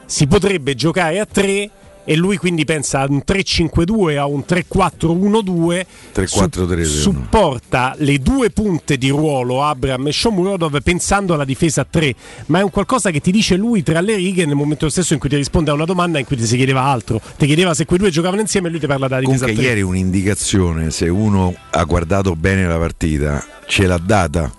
[0.06, 1.70] si potrebbe giocare a tre
[2.06, 8.52] e lui quindi pensa a un 3-5-2 a un 3-4-1-2 3-4-3 su- supporta le due
[8.52, 12.16] punte di ruolo Abram e Shomurodov pensando alla difesa a 3
[12.48, 15.20] ma è un qualcosa che ti dice lui tra le righe nel momento stesso in
[15.20, 17.20] cui ti risponde a una domanda in cui ti si chiedeva altro.
[17.38, 19.66] Ti chiedeva se quei due giocavano insieme e lui ti parla della difesa Comunque a
[19.66, 24.52] 3 ieri un'indicazione, se uno ha guardato bene la partita, ce l'ha data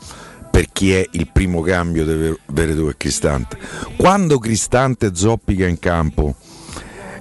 [0.51, 3.59] per chi è il primo cambio di Ver- Veretù e Cristante.
[3.97, 6.37] Quando Cristante zoppica in campo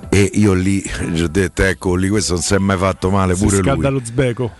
[0.09, 3.35] e io lì gli ho detto ecco lì questo non si è mai fatto male
[3.35, 3.99] si pure scalda lui.
[3.99, 4.51] lo sbecco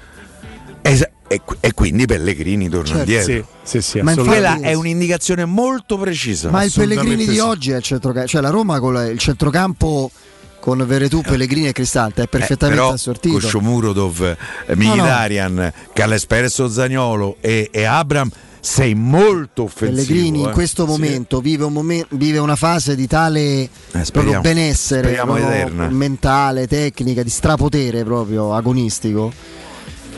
[0.81, 2.99] Esa- e, e quindi Pellegrini torna Certo.
[3.11, 3.47] indietro.
[3.63, 6.51] sì, sì, sì, Ma Quella è un'indicazione molto precisa.
[6.51, 10.11] Ma il Pellegrini di oggi è il centrocampo, cioè la Roma con la- il centrocampo
[10.59, 13.39] con Veretù, Pellegrini e Cristante è perfettamente Eh, però assortito.
[13.39, 18.29] con Shomurodov, eh, Mkhitaryan, Calles Perez Zagnolo e, e Abram
[18.65, 20.07] sei molto offensivo.
[20.07, 20.51] Pellegrini in eh.
[20.51, 26.65] questo momento vive, un momen- vive una fase di tale proprio speriamo- benessere proprio mentale,
[26.65, 29.31] tecnica, di strapotere proprio agonistico.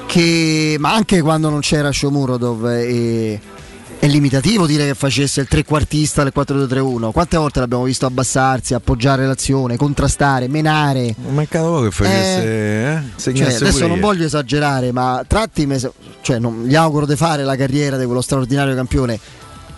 [0.06, 3.40] Che, ma anche quando non c'era Shomurodov è,
[3.99, 7.11] è limitativo dire che facesse il trequartista del 4-2-3-1.
[7.11, 11.15] Quante volte l'abbiamo visto abbassarsi, appoggiare l'azione, contrastare, menare?
[11.18, 12.44] Non mancato poco che facesse.
[12.44, 15.68] Eh, Cioè, segnasse adesso non voglio esagerare, ma tratti
[16.22, 19.19] cioè, non- gli auguro di fare la carriera di quello straordinario campione.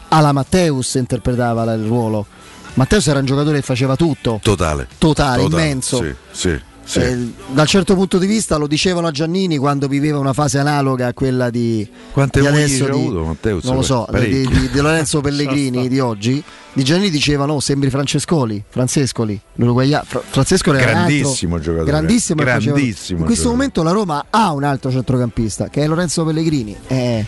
[0.09, 2.25] Alla Matteus interpretava il ruolo.
[2.73, 4.87] Matteus era un giocatore che faceva tutto, Totale.
[4.97, 5.97] totale, immenso.
[6.03, 6.59] Sì, sì,
[6.89, 6.99] sì.
[6.99, 11.05] Eh, dal certo punto di vista lo dicevano a Giannini quando viveva una fase analoga
[11.07, 13.63] a quella di, Quante di adesso di, avuto Matteus?
[13.65, 16.43] non lo so, di, di- di Lorenzo Pellegrini di oggi.
[16.71, 20.03] Di Giannini dicevano "Oh, sembri Francescoli, Francescoli, l'Uruguaia.
[20.05, 21.89] Fra- Francescoli era un altro- Grandissimo giocatore.
[21.91, 23.55] grandissimo, e faceva- Grandissimo In questo giocatore.
[23.55, 26.75] momento la Roma ha un altro centrocampista che è Lorenzo Pellegrini.
[26.87, 27.25] eh,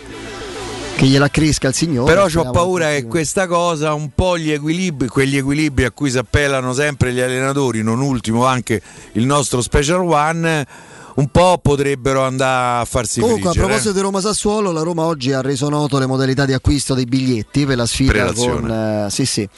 [1.01, 2.13] che gliela cresca il signore.
[2.13, 6.19] Però ho paura che questa cosa, un po' gli equilibri, quegli equilibri a cui si
[6.19, 8.79] appellano sempre gli allenatori, non ultimo anche
[9.13, 10.67] il nostro Special One,
[11.15, 13.65] un po' potrebbero andare a farsi Comunque, a friggere.
[13.65, 17.05] proposito di Roma Sassuolo, la Roma oggi ha reso noto le modalità di acquisto dei
[17.05, 18.59] biglietti per la sfida Prelazione.
[18.59, 19.49] con eh, sì, sì,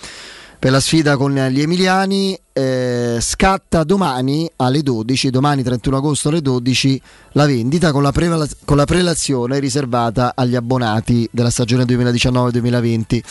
[0.58, 2.40] per la sfida con gli Emiliani.
[2.54, 7.02] Eh, scatta domani alle 12, domani 31 agosto alle 12,
[7.34, 13.22] la vendita con la, prela- con la prelazione riservata agli abbonati della stagione 2019-2020.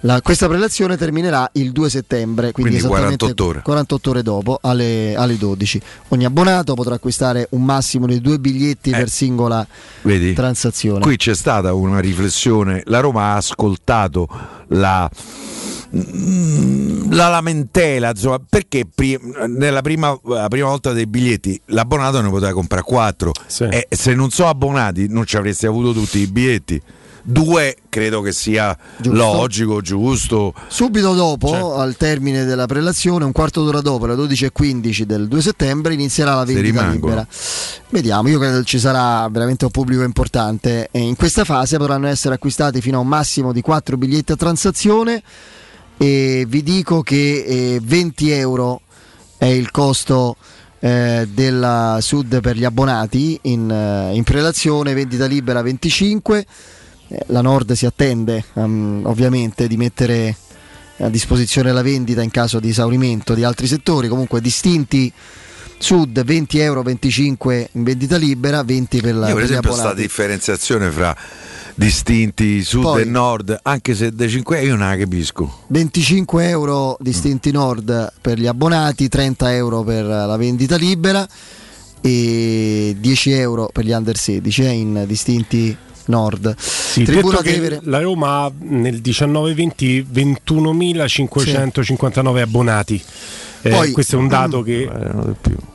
[0.00, 3.62] La- questa prelazione terminerà il 2 settembre, quindi, Quindi esattamente 48 ore.
[3.62, 5.80] 48 ore dopo, alle, alle 12.
[6.08, 9.66] Ogni abbonato potrà acquistare un massimo di due biglietti per singola Eh.
[10.02, 10.32] Vedi?
[10.32, 11.00] transazione.
[11.00, 14.26] Qui c'è stata una riflessione, la Roma ha ascoltato
[14.68, 15.08] la,
[17.10, 19.18] la lamentela, insomma, perché pri-
[19.48, 23.32] nella prima, la prima volta dei biglietti l'abbonato ne poteva comprare quattro
[23.68, 26.80] e se non sono abbonati non ci avresti avuto tutti i biglietti.
[27.26, 29.16] Due credo che sia Giusto.
[29.18, 30.54] logico, giusto.
[30.68, 31.74] Subito dopo, Certo.
[31.76, 36.44] al termine della prelazione, un quarto d'ora dopo, alle 12.15 del 2 settembre, inizierà la
[36.44, 37.26] vendita libera.
[37.88, 40.88] Vediamo, io credo ci sarà veramente un pubblico importante.
[40.92, 44.36] E in questa fase potranno essere acquistati fino a un massimo di 4 biglietti a
[44.36, 45.22] transazione
[45.96, 48.80] e vi dico che eh, 20 euro
[49.38, 50.36] è il costo
[50.80, 56.46] eh, della Sud per gli abbonati in, eh, in prelazione, vendita libera 25.
[57.08, 60.36] Eh, la Nord si attende ehm, ovviamente di mettere
[60.98, 65.12] a disposizione la vendita in caso di esaurimento di altri settori, comunque distinti
[65.78, 70.00] Sud 20 euro, 25 in vendita libera, 20 per la Io per esempio sta abbonati.
[70.02, 71.14] differenziazione fra
[71.74, 75.62] distinti sud Poi- e nord, anche se dei 5 io non la capisco.
[75.68, 81.26] 25 euro distinti nord per gli abbonati, 30 euro per la vendita libera
[82.00, 85.76] e 10 euro per gli under 16 eh, in distinti
[86.06, 86.54] nord.
[86.58, 87.80] Sì, Tribuna detto che Tevere.
[87.84, 93.02] la Roma ha nel 19-20 21.559 abbonati.
[93.64, 95.34] Eh, Poi- questo è un dato che eh,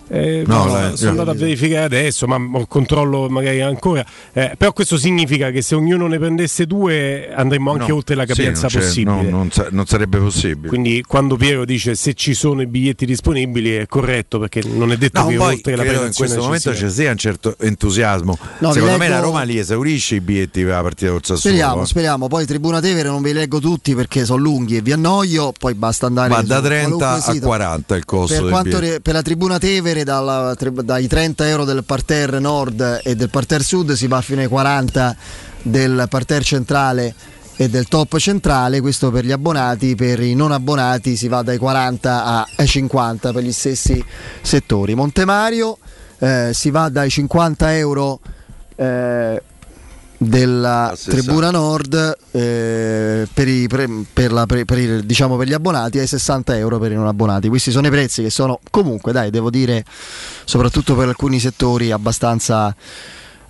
[0.09, 4.03] No, no, la- sono andato a verificare adesso, ma ho controllo magari ancora.
[4.33, 8.23] Eh, però questo significa che se ognuno ne prendesse due andremmo anche No, oltre la
[8.23, 9.21] sì, capienza non c'è- possibile.
[9.21, 10.67] no, non, sa- non sarebbe possibile.
[10.67, 14.97] Quindi quando Piero dice se ci sono i biglietti disponibili è corretto perché non è
[14.97, 16.87] detto No, che poi oltre la che in questo momento sia.
[16.87, 18.37] ci sia un certo entusiasmo.
[18.59, 21.19] No, vi Secondo me leggo- la Roma li esaurisce i biglietti per la partita col
[21.23, 21.55] Sassuolo.
[21.55, 21.85] Speriamo, eh.
[21.85, 22.27] speriamo.
[22.27, 25.51] Poi Tribuna Tevere non ve li leggo tutti perché sono lunghi e vi annoio.
[25.57, 27.45] Poi basta andare su da 30 qualunque a sito.
[27.45, 28.93] 40 il costo Per, del quanto biglietto.
[28.95, 33.29] ri- per la Tribuna Tevere, dalla- tri- dai 30 euro del parterre nord e del
[33.29, 35.15] parterre sud si va fino ai 40
[35.61, 37.13] del parterre centrale
[37.55, 38.79] e del top centrale.
[38.81, 43.33] Questo per gli abbonati, per i non abbonati si va dai 40 a- ai 50
[43.33, 44.03] per gli stessi
[44.41, 44.95] settori.
[44.95, 45.77] Montemario
[46.19, 48.19] eh, si va dai 50 euro.
[48.75, 49.41] eh,
[50.21, 51.21] della 60.
[51.21, 56.07] Tribuna Nord eh, per, i pre- per la per il- diciamo per gli abbonati ai
[56.07, 57.47] 60 euro per i non abbonati.
[57.47, 59.85] Questi sono i prezzi che sono comunque, dai, devo dire,
[60.43, 62.75] soprattutto per alcuni settori abbastanza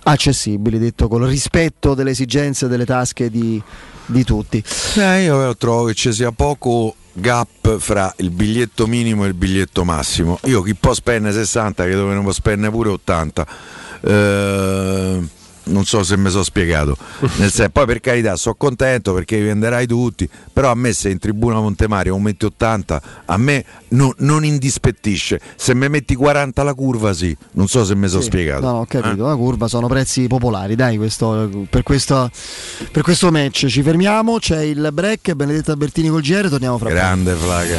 [0.02, 3.60] accessibili, detto con il rispetto delle esigenze delle tasche di,
[4.06, 4.62] di tutti.
[4.96, 9.82] Eh, io trovo che ci sia poco gap fra il biglietto minimo e il biglietto
[9.84, 10.38] massimo.
[10.44, 13.46] Io chi può spendere 60, credo che ne può spendere pure 80.
[14.02, 15.20] Eh,
[15.70, 16.96] non so se mi sono spiegato.
[17.38, 21.08] Nel senso, poi per carità, sono contento perché li venderai tutti, però a me se
[21.10, 25.40] in tribuna Montemario metti 80, a me no- non indispettisce.
[25.56, 27.36] Se mi metti 40 la curva, sì.
[27.52, 28.64] Non so se mi sono Sì, spiegato.
[28.66, 29.24] No, no, ho capito.
[29.24, 29.28] Eh?
[29.28, 32.30] La curva sono prezzi popolari, dai, questo- per, questo,
[32.92, 34.38] per questo match ci fermiamo.
[34.38, 36.98] C'è il break, Benedetta Bertini col GR, torniamo fra poco.
[37.00, 37.78] Grande flaga.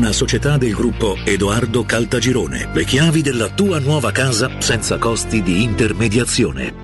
[0.00, 2.70] una società del gruppo Edoardo Caltagirone.
[2.72, 6.76] Le chiavi della tua nuova casa senza costi di intermediazione.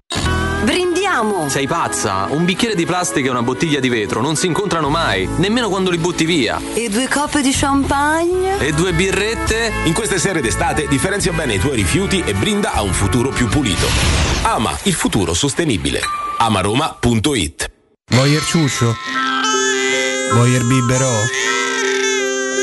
[0.63, 1.49] Brindiamo!
[1.49, 2.27] Sei pazza?
[2.29, 5.91] Un bicchiere di plastica e una bottiglia di vetro non si incontrano mai, nemmeno quando
[5.91, 6.61] li butti via.
[6.75, 8.59] E due coppe di champagne?
[8.59, 9.73] E due birrette?
[9.85, 13.49] In queste sere d'estate differenzia bene i tuoi rifiuti e brinda a un futuro più
[13.49, 13.87] pulito.
[14.43, 16.01] Ama il futuro sostenibile.
[16.37, 17.71] Amaroma.it
[18.11, 18.95] Voyer ciuccio?
[20.35, 21.65] Voyer biberò?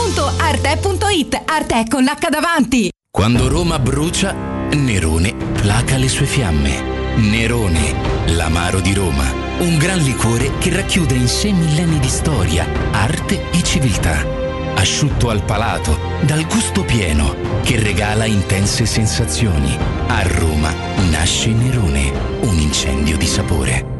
[0.00, 2.90] www.arte.it Arte con l'H davanti.
[3.10, 7.16] Quando Roma brucia, Nerone placa le sue fiamme.
[7.16, 7.94] Nerone,
[8.28, 9.30] l'amaro di Roma.
[9.58, 14.24] Un gran liquore che racchiude in sé millenni di storia, arte e civiltà.
[14.74, 19.76] Asciutto al palato, dal gusto pieno, che regala intense sensazioni.
[20.06, 20.72] A Roma
[21.10, 22.10] nasce Nerone,
[22.40, 23.99] un incendio di sapore.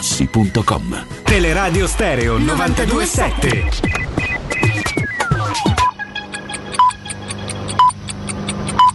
[0.01, 1.05] artigianamaterassi.com.
[1.23, 3.69] Teleradio Stereo 927.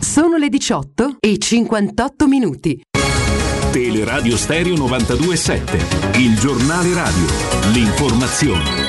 [0.01, 2.81] Sono le 18 e 58 minuti.
[3.71, 6.19] Teleradio Stereo 927.
[6.19, 7.27] Il giornale radio.
[7.73, 8.86] L'informazione.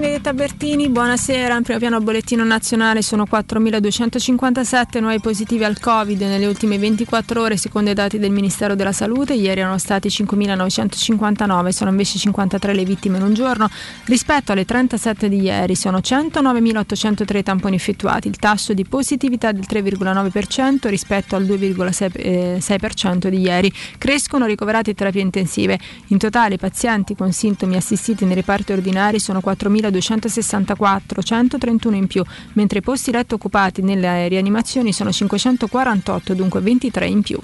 [0.00, 1.54] Benedetta Bertini, buonasera.
[1.54, 7.58] In primo piano bollettino nazionale sono 4.257 nuovi positivi al Covid nelle ultime 24 ore
[7.58, 9.34] secondo i dati del Ministero della Salute.
[9.34, 13.68] Ieri erano stati 5.959, sono invece 53 le vittime in un giorno.
[14.06, 20.88] Rispetto alle 37 di ieri sono 109.803 tamponi effettuati, il tasso di positività del 3,9%
[20.88, 23.70] rispetto al 2,6% di ieri.
[23.98, 25.78] Crescono ricoverati terapie intensive.
[26.06, 32.06] In totale i pazienti con sintomi assistiti nei reparti ordinari sono 4.200 264, 131 in
[32.06, 37.38] più, mentre i posti letto occupati nelle rianimazioni sono 548, dunque 23 in più.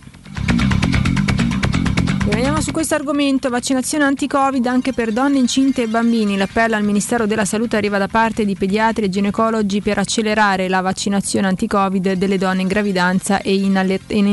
[2.26, 6.36] Rimaniamo su questo argomento, vaccinazione anti-Covid anche per donne incinte e bambini.
[6.36, 10.80] L'appello al Ministero della Salute arriva da parte di pediatri e ginecologi per accelerare la
[10.80, 13.76] vaccinazione anti-Covid delle donne in gravidanza e in,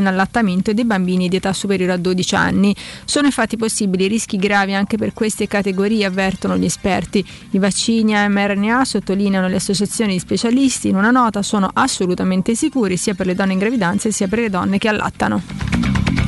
[0.08, 2.76] allattamento e dei bambini di età superiore a 12 anni.
[3.06, 7.24] Sono infatti possibili rischi gravi anche per queste categorie, avvertono gli esperti.
[7.52, 12.98] I vaccini a mRNA, sottolineano le associazioni di specialisti, in una nota sono assolutamente sicuri
[12.98, 16.23] sia per le donne in gravidanza sia per le donne che allattano.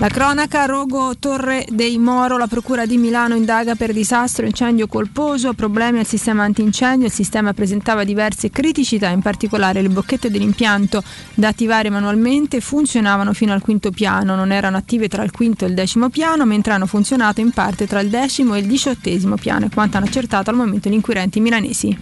[0.00, 5.52] La cronaca Rogo Torre dei Moro, la Procura di Milano indaga per disastro, incendio colposo,
[5.52, 11.02] problemi al sistema antincendio, il sistema presentava diverse criticità, in particolare le bocchette dell'impianto
[11.34, 15.68] da attivare manualmente funzionavano fino al quinto piano, non erano attive tra il quinto e
[15.68, 19.68] il decimo piano, mentre hanno funzionato in parte tra il decimo e il diciottesimo piano,
[19.68, 21.98] quanto hanno accertato al momento gli inquirenti milanesi.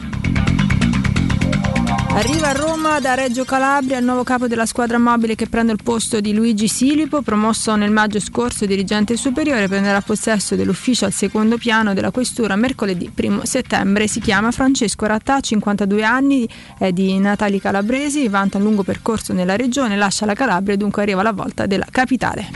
[2.11, 5.79] Arriva a Roma da Reggio Calabria il nuovo capo della squadra mobile che prende il
[5.83, 11.59] posto di Luigi Silipo, promosso nel maggio scorso dirigente superiore, prenderà possesso dell'ufficio al secondo
[11.59, 14.09] piano della questura mercoledì 1 settembre.
[14.09, 19.55] Si chiama Francesco Rattà, 52 anni, è di Natali Calabresi, vanta un lungo percorso nella
[19.55, 22.51] regione, lascia la Calabria e dunque arriva la volta della capitale.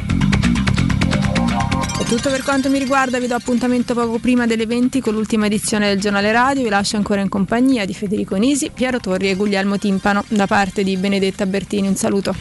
[1.98, 5.46] È tutto per quanto mi riguarda, vi do appuntamento poco prima delle 20 con l'ultima
[5.46, 9.34] edizione del giornale radio, vi lascio ancora in compagnia di Federico Nisi, Piero Torri e
[9.34, 10.24] Guglielmo Timpano.
[10.28, 12.34] Da parte di Benedetta Bertini un saluto.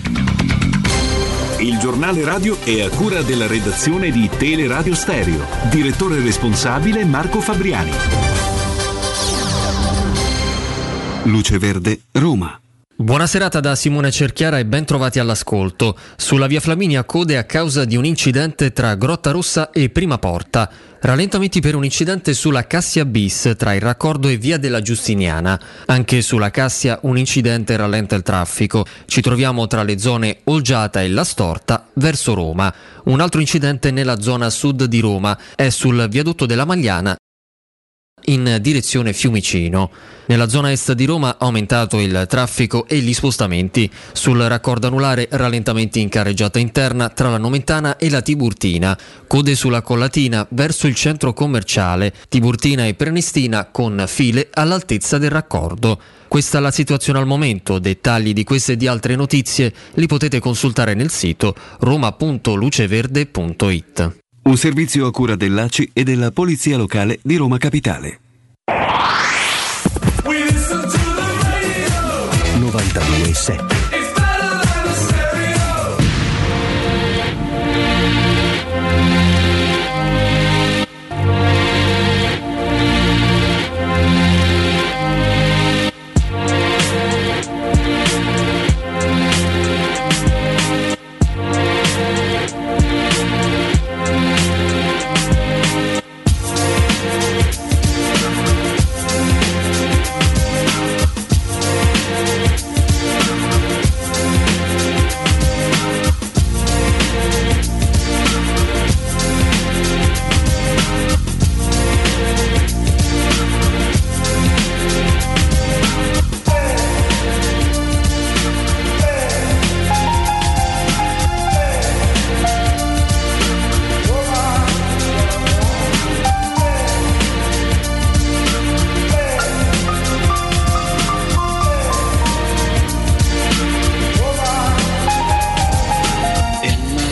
[1.59, 5.45] Il giornale radio è a cura della redazione di Teleradio Stereo.
[5.69, 7.91] Direttore responsabile Marco Fabriani.
[11.25, 12.59] Luce Verde, Roma.
[13.01, 15.97] Buona serata da Simone Cerchiara e ben trovati all'ascolto.
[16.15, 20.69] Sulla via Flaminia code a causa di un incidente tra Grotta Rossa e Prima Porta.
[20.99, 25.59] Rallentamenti per un incidente sulla Cassia Bis tra il raccordo e via della Giustiniana.
[25.87, 28.85] Anche sulla Cassia un incidente rallenta il traffico.
[29.07, 32.71] Ci troviamo tra le zone Olgiata e La Storta verso Roma.
[33.05, 37.15] Un altro incidente nella zona sud di Roma è sul viadotto della Magliana
[38.25, 39.89] in direzione Fiumicino.
[40.31, 43.91] Nella zona est di Roma ha aumentato il traffico e gli spostamenti.
[44.13, 48.97] Sul raccordo anulare rallentamenti in carreggiata interna tra la Nomentana e la Tiburtina.
[49.27, 52.13] Code sulla Collatina verso il centro commerciale.
[52.29, 55.99] Tiburtina e Prenestina con file all'altezza del raccordo.
[56.29, 57.77] Questa è la situazione al momento.
[57.77, 64.20] Dettagli di queste e di altre notizie li potete consultare nel sito roma.luceverde.it.
[64.43, 68.19] Un servizio a cura dell'ACI e della Polizia Locale di Roma Capitale.
[72.59, 73.70] 92.7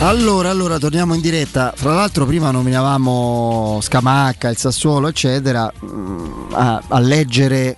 [0.02, 1.72] Allora, allora, torniamo in diretta.
[1.76, 5.70] Fra l'altro, prima nominavamo Scamacca, il Sassuolo, eccetera.
[5.84, 7.76] mm, A, a leggere,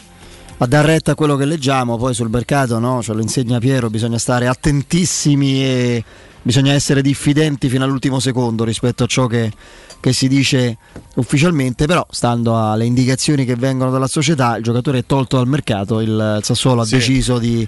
[0.59, 3.03] a dar retta a quello che leggiamo, poi sul mercato, no?
[3.03, 6.05] Ce lo insegna Piero, bisogna stare attentissimi e
[6.43, 9.51] bisogna essere diffidenti fino all'ultimo secondo rispetto a ciò che,
[9.99, 10.77] che si dice
[11.16, 11.86] ufficialmente.
[11.86, 15.99] Però, stando alle indicazioni che vengono dalla società, il giocatore è tolto dal mercato.
[16.01, 16.94] Il, il Sassuolo ha Sì.
[16.94, 17.66] deciso di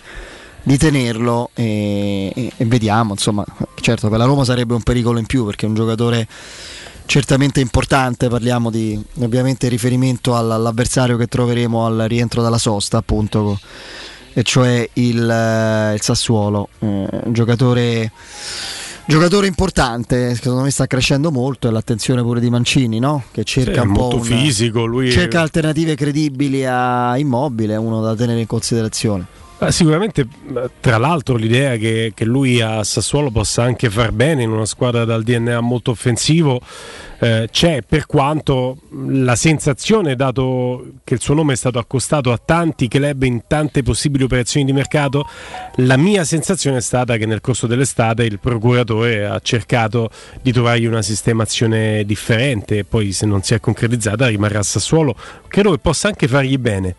[0.65, 3.45] di tenerlo e, e- e vediamo insomma
[3.81, 6.27] certo per la Roma sarebbe un pericolo in più perché è un giocatore
[7.07, 13.61] certamente importante parliamo di ovviamente riferimento all- all'avversario che troveremo al rientro dalla sosta appunto
[14.33, 18.11] e cioè il, eh, il Sassuolo Eh, un giocatore
[19.07, 23.25] Giocatore importante, secondo me sta crescendo molto, e l'attenzione pure di Mancini, no?
[23.33, 27.75] Che cerca Sì, è un po' un- fisico, lui è- cerca alternative credibili a Immobile,
[27.75, 29.27] è uno da tenere in considerazione.
[29.71, 30.27] Sicuramente,
[30.81, 35.05] tra l'altro, l'idea che, che, lui a Sassuolo possa anche far bene in una squadra
[35.05, 36.61] dal DNA molto offensivo
[37.25, 42.41] eh, c'è, per quanto la sensazione, dato che il suo nome è stato accostato a
[42.43, 45.27] tanti club in tante possibili operazioni di mercato,
[45.77, 50.11] la mia sensazione è stata che nel corso dell'estate il procuratore ha cercato
[50.43, 55.15] di trovargli una sistemazione differente e poi se non si è concretizzata rimarrà a Sassuolo.
[55.49, 56.95] Credo che possa anche fargli bene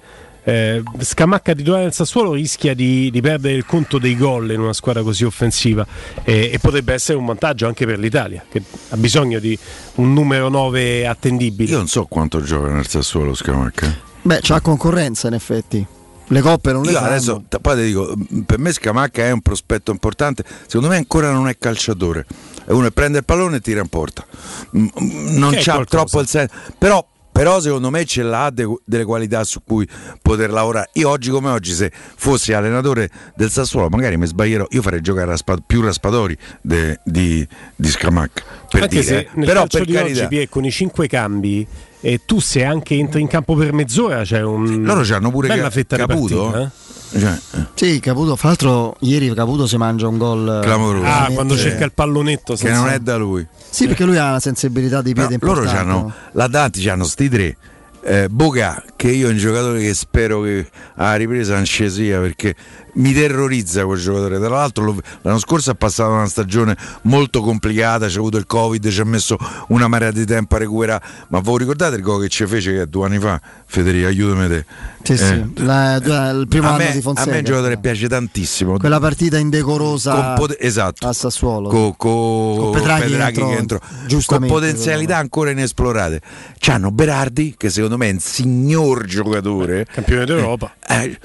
[0.47, 4.73] eh, Scamacca titolare del Sassuolo rischia di, di, perdere il conto dei gol in una
[4.73, 5.85] squadra così offensiva
[6.23, 9.57] e, e, potrebbe essere un vantaggio anche per l'Italia che ha bisogno di
[9.95, 11.71] un numero 9 attendibile.
[11.71, 14.13] Io non so quanto gioca nel Sassuolo Scamacca.
[14.21, 15.85] Beh, c'ha concorrenza in effetti.
[16.27, 17.09] Le coppe non le Io fanno.
[17.09, 18.15] adesso poi ti dico,
[18.45, 22.25] per me Scamacca è un prospetto importante, secondo me ancora non è calciatore.
[22.65, 24.25] È uno che prende il pallone e tira in porta.
[24.71, 25.85] Non Che è c'ha qualcosa.
[25.85, 26.53] troppo il senso.
[26.77, 27.03] Però
[27.35, 29.85] però secondo me ce l'ha de- delle qualità su cui
[30.21, 30.89] poter lavorare.
[30.93, 35.25] Io oggi come oggi, se fossi allenatore del Sassuolo, magari mi sbaglierò, io farei giocare
[35.25, 37.45] raspa- più raspatori de- di,
[37.75, 38.41] di Scamacca.
[38.69, 39.45] Per anche dire, se eh.
[39.45, 41.67] Però per di carità, oggi con i cinque cambi
[41.99, 45.69] e tu se anche entri in campo per mezz'ora c'è un loro c'hanno pure bella
[45.69, 46.49] Ca- Caputo.
[46.51, 46.93] partita, eh?
[47.11, 47.39] Cioè,
[47.75, 51.05] Sì, Caputo, fra l'altro ieri Caputo si mangia un gol Clamoroso.
[51.05, 53.45] Ah, quando cerca il pallonetto che senza- non è da lui.
[53.69, 57.29] Sì, perché lui ha una sensibilità di piede No, loro hanno là davanti hanno sti
[57.29, 57.57] tre
[58.03, 62.19] eh, Boga che io è un giocatore che spero che a ripresa non ci sia
[62.19, 62.55] perché
[62.95, 68.17] mi terrorizza quel giocatore tra l'altro l'anno scorso ha passato una stagione molto complicata c'è
[68.17, 69.37] avuto il covid ci ha messo
[69.69, 72.87] una marea di tempo a recuperare ma voi ricordate il gol che ci fece che
[72.87, 74.65] due anni fa Federico aiutami te
[75.03, 75.95] Sì, Eh, sì, la-
[76.29, 77.31] il primo a anno me, di a Fonseca.
[77.31, 81.07] me il giocatore piace tantissimo Quella partita indecorosa Con pote- esatto.
[81.07, 81.67] a Sassuolo.
[81.69, 86.21] con co, Con Petraghi che entrò, che entrò, giustamente, con potenzialità ancora inesplorate.
[86.59, 89.85] C'hanno Berardi, che secondo me è un signor giocatore.
[89.91, 90.73] Campione d'Europa.
[90.87, 91.19] Eh, eh,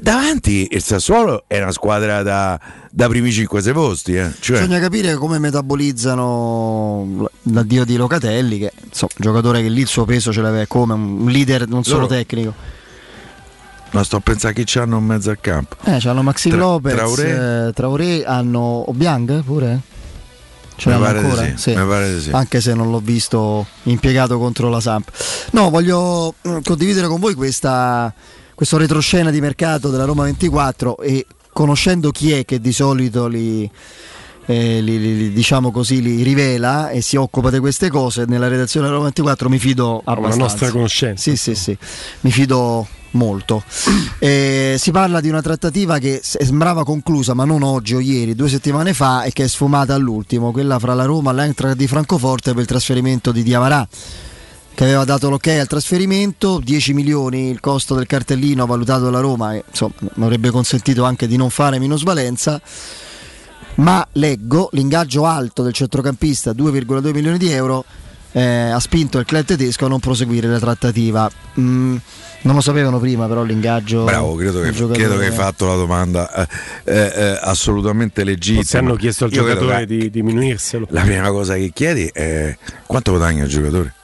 [0.00, 2.58] davanti il Sassuolo è una squadra da,
[2.90, 4.14] da primi 5-6 posti.
[4.14, 4.32] Eh.
[4.38, 10.04] Cioè, Bisogna capire come metabolizano l'addio di Locatelli, che un giocatore che lì il suo
[10.04, 12.52] peso ce l'aveva come un leader non solo Loro- tecnico.
[13.92, 15.76] ma sto a pensare chi c'hanno in mezzo al campo.
[15.84, 17.66] Eh, c'hanno Maxi Tra- Lopez, Traoré?
[17.68, 19.80] eh, Traoré, hanno Obiang pure?
[20.76, 21.52] Ce Mi l'hanno pare ancora?
[21.56, 22.30] sì, mi pare sì.
[22.32, 25.10] Anche se non l'ho visto impiegato contro la Samp.
[25.52, 28.12] No, voglio mm, condividere con voi questa,
[28.56, 33.70] questo retroscena di mercato della Roma 24 e conoscendo chi è che di solito li,
[34.46, 38.86] eh, li- li- diciamo così, li rivela e si occupa di queste cose, nella redazione
[38.86, 40.38] della Roma 24 mi fido abbastanza.
[40.38, 41.22] nostra conoscenza.
[41.22, 41.76] Sì, sì, sì,
[42.20, 43.62] mi fido molto.
[44.18, 48.48] Eh, si parla di una trattativa che sembrava conclusa, ma non oggi o ieri, due
[48.48, 52.52] settimane fa, e che è sfumata all'ultimo, quella fra la Roma e l'Eintracht di Francoforte
[52.52, 53.86] per il trasferimento di Diavarà
[54.76, 59.54] che aveva dato l'ok al trasferimento, 10 milioni il costo del cartellino valutato dalla Roma,
[59.54, 62.60] e, insomma, mi avrebbe consentito anche di non fare minusvalenza.
[63.76, 67.86] Ma leggo l'ingaggio alto del centrocampista, 2,2 milioni di euro,
[68.32, 71.30] eh, ha spinto il club tedesco a non proseguire la trattativa.
[71.58, 71.96] Mm,
[72.42, 74.04] non lo sapevano prima, però l'ingaggio.
[74.04, 76.46] Bravo, credo che, credo che hai fatto la domanda eh,
[76.84, 78.60] eh, eh, assolutamente legittima.
[78.60, 80.88] Forse hanno chiesto al Io giocatore che di diminuirselo.
[80.90, 82.54] La prima cosa che chiedi è
[82.84, 83.94] quanto guadagna il giocatore?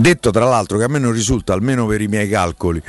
[0.00, 2.82] Detto tra l'altro che a me non risulta, almeno per i miei calcoli,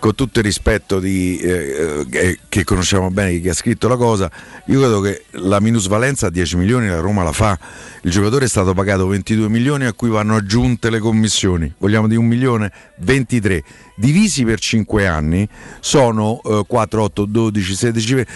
[0.00, 4.28] con tutto il rispetto di, eh, eh, che conosciamo bene chi ha scritto la cosa,
[4.64, 7.56] io credo che la minusvalenza a 10 milioni la Roma la fa.
[8.02, 11.72] Il giocatore è stato pagato 22 milioni a cui vanno aggiunte le commissioni.
[11.78, 12.72] Vogliamo di un milione?
[12.96, 13.62] 23.
[13.94, 15.48] Divisi per 5 anni
[15.78, 18.26] sono eh, 4, 8, 12, 16,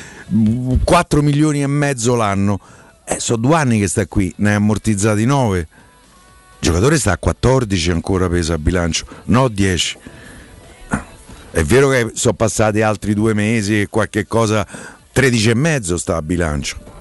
[0.85, 2.61] 4 milioni e mezzo l'anno.
[3.05, 5.67] Eh, sono due anni che sta qui, ne hai ammortizzati 9.
[6.63, 9.99] Il giocatore sta a 14 ancora pesa a bilancio, no 10.
[11.53, 14.67] È vero che sono passati altri due mesi e qualche cosa,
[15.11, 17.00] 13 e mezzo sta a bilancio.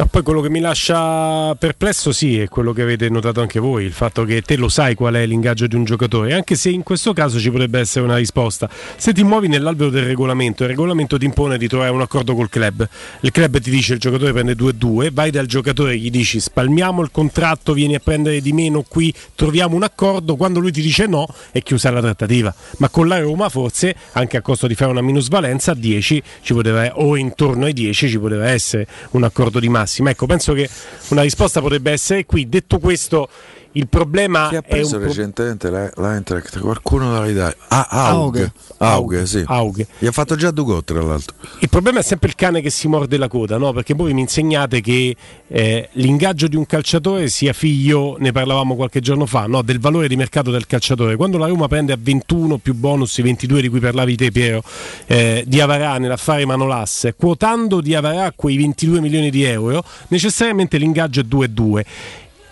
[0.00, 3.84] Ma poi quello che mi lascia perplesso sì è quello che avete notato anche voi,
[3.84, 6.82] il fatto che te lo sai qual è l'ingaggio di un giocatore, anche se in
[6.82, 8.66] questo caso ci potrebbe essere una risposta.
[8.96, 12.48] Se ti muovi nell'alveo del regolamento, il regolamento ti impone di trovare un accordo col
[12.48, 12.88] club,
[13.20, 17.02] il club ti dice il giocatore prende 2-2, vai dal giocatore e gli dici spalmiamo
[17.02, 21.06] il contratto, vieni a prendere di meno qui, troviamo un accordo, quando lui ti dice
[21.08, 22.54] no è chiusa la trattativa.
[22.78, 26.54] Ma con la Roma forse, anche a costo di fare una minusvalenza, a 10 ci
[26.54, 30.10] poteva, o intorno ai 10 ci poteva essere un accordo di massima.
[30.10, 30.68] Ecco, penso che
[31.08, 32.48] una risposta potrebbe essere qui.
[32.48, 33.28] Detto questo,
[33.72, 36.58] il problema Chi ha preso un recentemente l'Eintracht?
[36.58, 37.54] Qualcuno dall'Italia?
[37.68, 38.36] Ah, Aug.
[38.36, 38.50] Aug.
[38.78, 39.44] Aug, sì.
[39.46, 39.86] Aug.
[39.98, 41.36] Gli ha fatto già Dugot, tra l'altro.
[41.60, 43.72] Il problema è sempre il cane che si morde la coda, no?
[43.72, 45.14] Perché voi mi insegnate che
[45.46, 49.62] eh, l'ingaggio di un calciatore sia figlio, ne parlavamo qualche giorno fa, no?
[49.62, 51.16] del valore di mercato del calciatore.
[51.16, 54.62] Quando la Roma prende a 21 più bonus, i 22 di cui parlavi te Piero,
[55.06, 61.20] eh, di Avarà nell'affare Manolas, quotando di Avarà quei 22 milioni di euro, necessariamente l'ingaggio
[61.20, 61.84] è 2-2.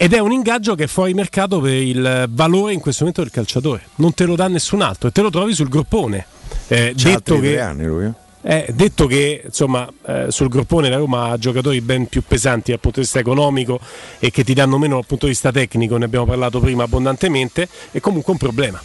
[0.00, 3.32] Ed è un ingaggio che è fuori mercato per il valore in questo momento del
[3.32, 3.88] calciatore.
[3.96, 6.24] Non te lo dà nessun altro e te lo trovi sul groppone.
[6.68, 8.04] Eh, detto che, anni lui.
[8.04, 8.12] eh?
[8.42, 12.78] eh, detto che insomma, eh, sul groppone la Roma ha giocatori ben più pesanti dal
[12.78, 13.80] punto di vista economico
[14.20, 17.68] e che ti danno meno dal punto di vista tecnico, ne abbiamo parlato prima abbondantemente,
[17.90, 18.80] è comunque un problema.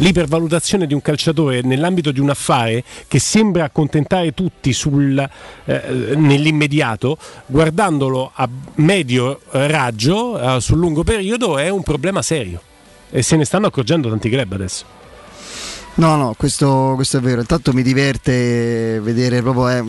[0.00, 5.18] L'ipervalutazione di un calciatore nell'ambito di un affare che sembra accontentare tutti sul,
[5.64, 12.60] eh, nell'immediato, guardandolo a medio raggio, eh, sul lungo periodo, è un problema serio.
[13.10, 14.84] E se ne stanno accorgendo tanti club adesso.
[15.94, 17.40] No, no, questo, questo è vero.
[17.40, 19.68] Intanto mi diverte vedere proprio.
[19.68, 19.84] eh,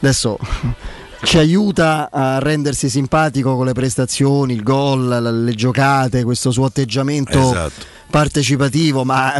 [0.00, 0.38] adesso
[1.22, 7.38] ci aiuta a rendersi simpatico con le prestazioni, il gol, le giocate, questo suo atteggiamento
[7.38, 7.84] Esatto.
[8.10, 9.34] partecipativo, ma.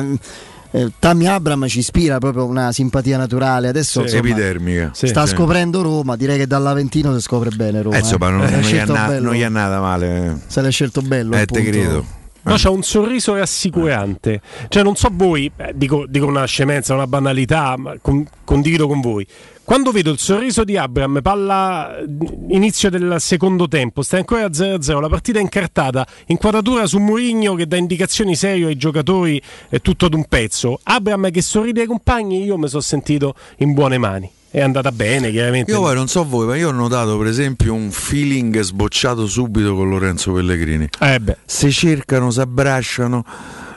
[0.75, 3.69] eh, Tammy Abram ci ispira proprio una simpatia naturale.
[3.69, 4.17] Adesso Sì.
[4.17, 4.91] insomma, Epidermica.
[4.95, 5.35] Sì, sta sì.
[5.35, 6.17] scoprendo Roma.
[6.17, 7.97] Direi che dall'Aventino si scopre bene Roma.
[7.97, 8.31] Eh, insomma, eh.
[8.31, 9.25] non, l'hai non gli na- bello.
[9.27, 10.41] non gli è nata male.
[10.47, 11.37] Se l'hai scelto bello.
[11.37, 12.07] Eh, te credo.
[12.45, 14.41] No, c'ha un sorriso rassicurante.
[14.69, 19.01] Cioè, non so voi, eh, dico, dico una scemenza, una banalità, ma con- condivido con
[19.01, 19.25] voi.
[19.65, 22.05] Quando vedo il sorriso di Abram, palla eh,
[22.49, 27.55] inizio del secondo tempo, stai ancora a 0-0, la partita è incartata, inquadratura su Mourinho
[27.55, 30.81] che dà indicazioni serie ai giocatori, è tutto ad un pezzo.
[30.83, 34.31] Abram che sorride ai compagni, io mi sono sentito in buone mani.
[34.51, 35.71] È andata bene, chiaramente.
[35.71, 39.75] Io poi non so voi, ma io ho notato per esempio un feeling sbocciato subito
[39.75, 40.89] con Lorenzo Pellegrini.
[41.01, 41.21] Eh.
[41.47, 43.25] Se cercano, si abbracciano,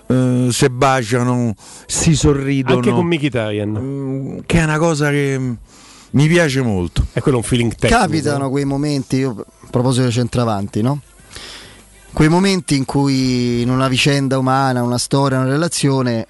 [0.07, 1.53] eh, si baciano,
[1.85, 2.75] si sorridono.
[2.75, 3.69] Anche con Mkhitaryan.
[3.69, 5.39] Mm, Che è una cosa che
[6.11, 7.05] mi piace molto.
[7.13, 8.01] E quello è un feeling tecnico.
[8.01, 11.01] Capitano quei momenti, io, a proposito dei centravanti, no?
[12.13, 16.27] Quei momenti in cui in una vicenda umana, una storia, una relazione,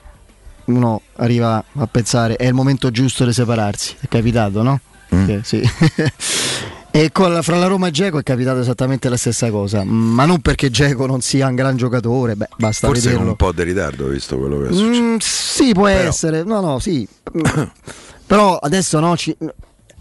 [0.65, 3.95] uno arriva a pensare è il momento giusto di separarsi.
[3.99, 4.79] È capitato, no?
[5.07, 5.61] Che- sì.
[6.89, 9.83] e con la- fra la Roma e Geco è capitato esattamente la stessa cosa.
[9.83, 13.29] Ma non perché Geco non sia un gran giocatore, beh, basta Forse con vederlo.
[13.31, 15.01] un po' di ritardo, visto quello che è successo.
[15.01, 16.43] Mm, sì, può Però- essere.
[16.43, 17.07] No, no, sì.
[17.37, 17.41] Mm.
[18.25, 19.37] Però adesso no, ci-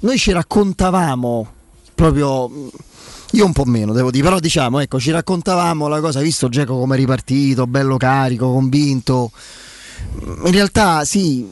[0.05, 1.47] noi ci raccontavamo
[1.95, 2.49] proprio.
[2.49, 2.67] mm,
[3.33, 6.79] Io un po' meno, devo dire, però diciamo, ecco, ci raccontavamo la cosa, visto Geco
[6.79, 9.31] come è ripartito, bello carico, convinto.
[10.45, 11.45] In realtà sì,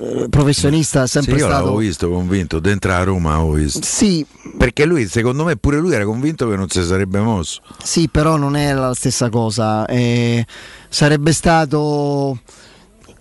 [0.00, 1.52] eh, professionista è Sì, sempre io stato...
[1.52, 3.80] l'avevo visto convinto, dentro a Roma l'avevo visto.
[3.82, 4.24] Sì.
[4.56, 7.60] Perché lui, secondo me, pure lui era convinto che non si sarebbe mosso.
[7.82, 9.86] Sì, però non è la stessa cosa.
[9.86, 10.44] eh,
[10.88, 12.38] sarebbe stato.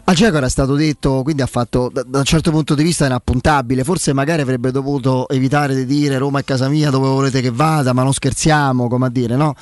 [0.10, 3.06] A Giacomo era stato detto, quindi ha fatto da, da un certo punto di vista
[3.06, 3.84] inappuntabile.
[3.84, 7.92] Forse magari avrebbe dovuto evitare di dire Roma è casa mia, dove volete che vada,
[7.92, 9.54] ma non scherziamo, come a dire, no?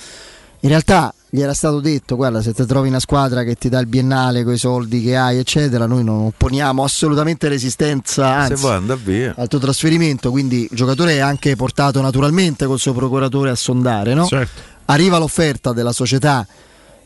[0.59, 3.79] In realtà gli era stato detto: guarda, se ti trovi una squadra che ti dà
[3.79, 8.27] il biennale con i soldi che hai, eccetera, noi non opponiamo assolutamente resistenza.
[8.27, 9.33] Anzi, Se vuoi andare via.
[9.35, 14.13] al tuo trasferimento, quindi il giocatore è anche portato naturalmente col suo procuratore a sondare,
[14.13, 14.27] no?
[14.27, 14.61] Certo.
[14.85, 16.45] Arriva l'offerta della società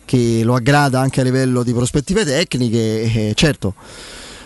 [0.10, 3.76] che lo aggrada anche a livello di prospettive tecniche, eh, certo,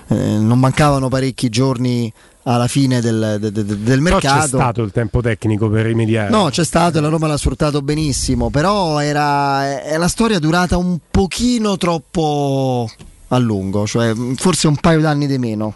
[0.09, 2.11] eh, non mancavano parecchi giorni
[2.43, 4.39] alla fine del, de- de- del Però mercato.
[4.41, 6.29] c'è stato il tempo tecnico per rimediare.
[6.29, 10.75] No, c'è stato e la Roma l'ha sfruttato benissimo, però era, è la storia durata
[10.75, 12.91] un pochino troppo
[13.29, 15.75] a lungo, cioè mh, forse un paio d'anni di meno.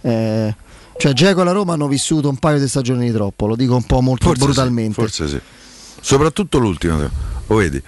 [0.00, 0.52] Eh,
[0.96, 3.76] cioè Geco e la Roma hanno vissuto un paio di stagioni di troppo, lo dico
[3.76, 4.94] un po' molto Forse brutalmente.
[4.94, 5.40] Sì, forse sì.
[6.00, 6.98] Soprattutto l'ultimo,
[7.46, 7.80] lo vedi?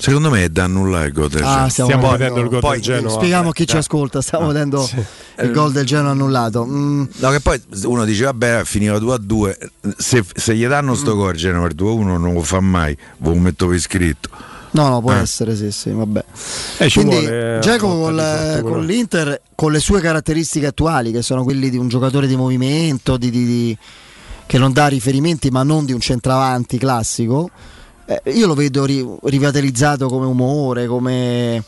[0.00, 1.68] Secondo me è da annullare il gol del Ah, Genoa.
[1.68, 3.10] stiamo, vedendo il gol poi- del Genoa.
[3.10, 4.96] Spieghiamo a chi ci Eh, ascolta, stiamo ah, vedendo sì.
[5.42, 6.64] il gol del Genoa annullato.
[6.64, 9.58] Mm, No, che poi uno dice, vabbè, finiva 2 a 2.
[9.98, 12.96] Se, se gli danno sto gol Genoa per 2 a 1 non lo fa mai,
[13.18, 14.30] ve lo metto per iscritto.
[14.72, 15.18] No, no, può Eh.
[15.18, 16.24] essere, sì, sì, vabbè.
[16.78, 21.68] Eh, ci Quindi vuole, eh, con, l'Inter, con le sue caratteristiche attuali, che sono quelli
[21.70, 23.78] di un giocatore di movimento, di- di- di-
[24.46, 27.50] che non dà riferimenti, ma non di un centravanti classico,
[28.22, 31.62] eh, io lo vedo ri- rivitalizzato come umore, come...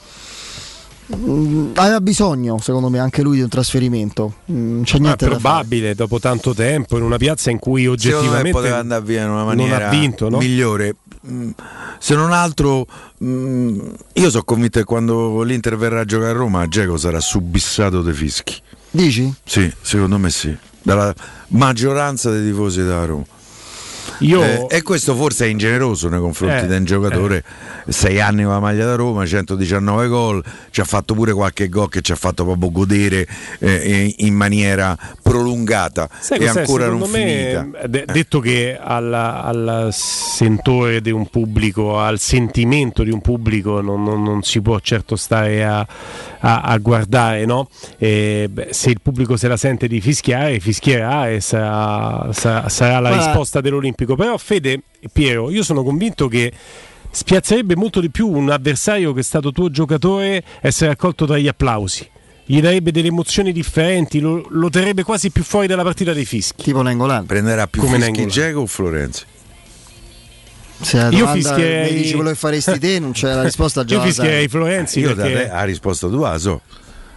[1.15, 4.35] Mm, aveva bisogno, secondo me, anche lui di un trasferimento.
[4.51, 5.41] Mm, Non c'è Ma è niente da fare.
[5.43, 9.43] probabile dopo tanto tempo in una piazza in cui oggettivamente poteva andare via in una
[9.43, 10.39] non maniera ha vinto, no?
[10.39, 10.95] migliore.
[11.29, 11.51] Mm,
[11.99, 12.87] Se non altro,
[13.23, 13.81] mm,
[14.15, 18.15] io sono convinto che quando l'Inter verrà a giocare a Roma, Geco sarà subissato dei
[18.15, 18.55] fischi.
[18.91, 19.33] Dici?
[19.45, 20.57] Sì, secondo me sì.
[20.83, 21.15] Dalla
[21.49, 23.25] maggioranza dei tifosi da Roma.
[24.27, 27.43] Io- Eh, e questo forse è ingeneroso nei confronti Eh, di un giocatore.
[27.89, 31.89] Sei anni con la maglia da Roma, 119 gol, ci ha fatto pure qualche gol
[31.89, 33.27] che ci ha fatto proprio godere
[33.59, 34.97] eh, in maniera
[35.33, 37.87] prolungata Sai e ancora non Secondo me, finita.
[37.87, 44.03] de- detto che alla- al sentore di un pubblico, al sentimento di un pubblico non,
[44.03, 45.87] non- non si può certo stare a,
[46.41, 47.69] a- a guardare, no?
[47.99, 52.99] E, beh, se il pubblico se la sente di fischiare, fischierà e sarà, sarà- sarà
[53.01, 54.15] la Guarda- risposta dell'Olimpico.
[54.17, 56.53] Però Fede e Piero, io sono convinto che
[57.11, 61.49] spiazzerebbe molto di più un avversario che è stato tuo giocatore essere accolto tra gli
[61.49, 62.09] applausi.
[62.45, 66.65] Gli darebbe delle emozioni differenti, lo, lo terrebbe quasi più fuori dalla partita dei fischi.
[66.65, 67.25] Tipo Nengolan.
[67.27, 68.27] Prenderà più Come fischi.
[68.27, 69.25] Dzeko o Florenzi?
[70.81, 73.95] Se la Io fischierei- mi dici quello che faresti te, non c'è la risposta già.
[73.95, 76.61] Io fischierei Florenzi Io da perché te ha risposto tu, la so.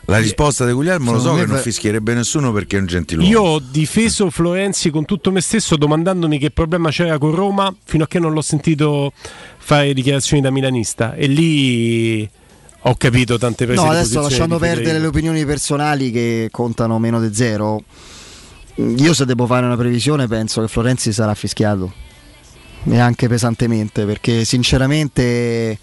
[0.07, 3.27] La risposta di Guglielmo lo so che non fischierebbe nessuno perché è un gentiluomo.
[3.27, 8.03] io ho difeso Florenzi con tutto me stesso domandandomi che problema c'era con Roma fino
[8.03, 9.11] a che non l'ho sentito
[9.57, 12.29] fare dichiarazioni da milanista e lì
[12.87, 17.33] ho capito tante prese No, adesso lasciando perdere le opinioni personali che contano meno di
[17.33, 17.81] zero,
[18.75, 21.91] io se devo fare una previsione penso che Florenzi sarà fischiato
[22.83, 25.79] e anche pesantemente perché sinceramente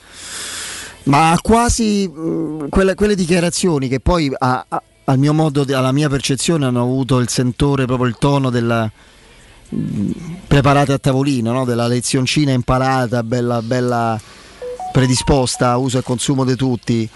[1.04, 6.08] ma quasi mh, quelle, quelle dichiarazioni che poi a- a- al mio modo alla mia
[6.08, 8.88] percezione hanno avuto il sentore proprio il tono della
[9.70, 10.10] mh,
[10.46, 11.64] preparate a tavolino no?
[11.64, 14.20] della lezioncina imparata bella, bella
[14.92, 17.08] predisposta a uso e consumo di tutti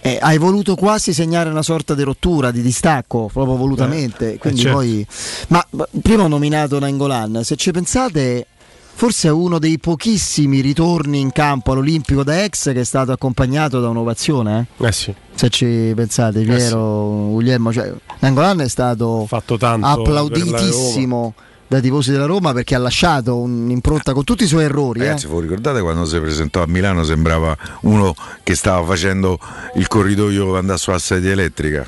[0.00, 4.34] eh, hai voluto quasi segnare una sorta di rottura, di distacco, proprio volutamente.
[4.34, 4.76] Eh, Quindi certo.
[4.76, 5.06] poi,
[5.48, 8.46] ma ma prima ho nominato Nangolan, se ci pensate,
[8.94, 13.80] forse è uno dei pochissimi ritorni in campo all'Olimpico da ex che è stato accompagnato
[13.80, 14.66] da un'ovazione.
[14.78, 14.86] eh.
[14.86, 21.34] Eh sì, Se ci pensate, Piero, Guglielmo, cioè, Nangolan è stato tanto per applauditissimo
[21.68, 25.00] dai tifosi della Roma perché ha lasciato un'impronta con tutti i suoi errori.
[25.00, 25.04] eh.
[25.04, 29.38] Ragazzi, voi ricordate quando si presentò a Milano sembrava uno che stava facendo
[29.74, 31.86] il corridoio per andare sulla sedia elettrica?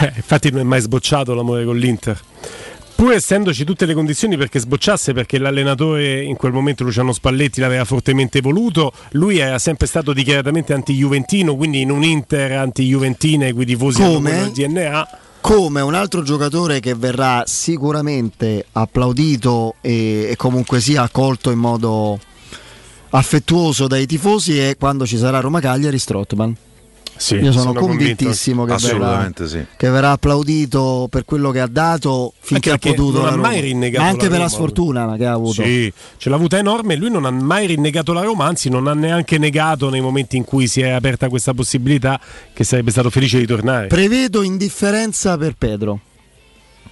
[0.00, 2.18] Eh, infatti non è mai sbocciato l'amore con l'Inter.
[2.94, 7.84] Pur essendoci tutte le condizioni perché sbocciasse, perché l'allenatore in quel momento Luciano Spalletti l'aveva
[7.84, 14.02] fortemente voluto, lui era sempre stato dichiaratamente anti-juventino, quindi in un Inter anti-juventine, quei tifosi
[14.02, 15.08] hanno del DNA.
[15.40, 22.18] Come un altro giocatore che verrà sicuramente applaudito e, e comunque sia accolto in modo
[23.10, 26.56] affettuoso dai tifosi è quando ci sarà Roma Cagliari Strottman.
[27.18, 29.66] Sì, Io sono, sono convintissimo che verrà, sì.
[29.76, 33.18] che verrà applaudito per quello che ha dato finché ha Anche perché potuto.
[33.22, 35.62] non la ha mai rinnegato Ma anche la per la Roma, sfortuna che ha avuto.
[35.62, 36.94] Sì, ce l'ha avuta enorme.
[36.94, 40.44] Lui non ha mai rinnegato la Roma, anzi, non ha neanche negato nei momenti in
[40.44, 42.20] cui si è aperta questa possibilità
[42.52, 43.88] che sarebbe stato felice di tornare.
[43.88, 46.00] Prevedo indifferenza per Pedro.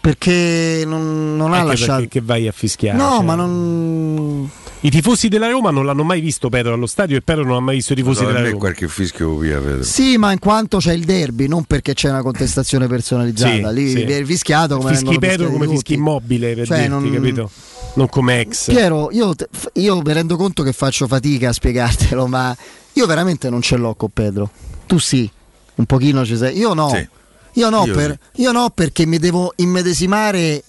[0.01, 2.01] Perché non, non ha lasciato.
[2.01, 2.97] perché che vai a fischiare.
[2.98, 3.24] No, cioè.
[3.24, 4.51] ma non.
[4.87, 7.61] I tifosi della Roma non l'hanno mai visto Pedro allo stadio e Pedro non ha
[7.61, 8.61] mai visto i tifosi Allora, della Roma.
[8.61, 9.83] qualche fischio via, Pedro.
[9.83, 13.71] Sì, ma in quanto c'è il derby, non perché c'è una contestazione personalizzata.
[13.71, 14.05] Sì, Lì sì.
[14.05, 15.77] viene fischiato come fischi Pedro come tutti.
[15.79, 17.51] fischi immobile per Cioè, dirti, non- capito?
[17.95, 18.67] Non come ex.
[18.71, 19.35] Piero, io,
[19.73, 22.57] io mi rendo conto che faccio fatica a spiegartelo, ma
[22.93, 24.49] io veramente non ce l'ho con Pedro.
[24.87, 25.29] Tu sì,
[25.75, 26.57] un pochino ci sei.
[26.59, 26.91] Io no.
[26.91, 27.09] Sì.
[27.55, 30.63] Io, no Io per- io no perché mi devo immedesimare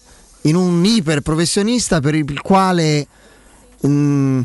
[0.43, 3.05] in un iper professionista per il quale...
[3.85, 4.41] mm,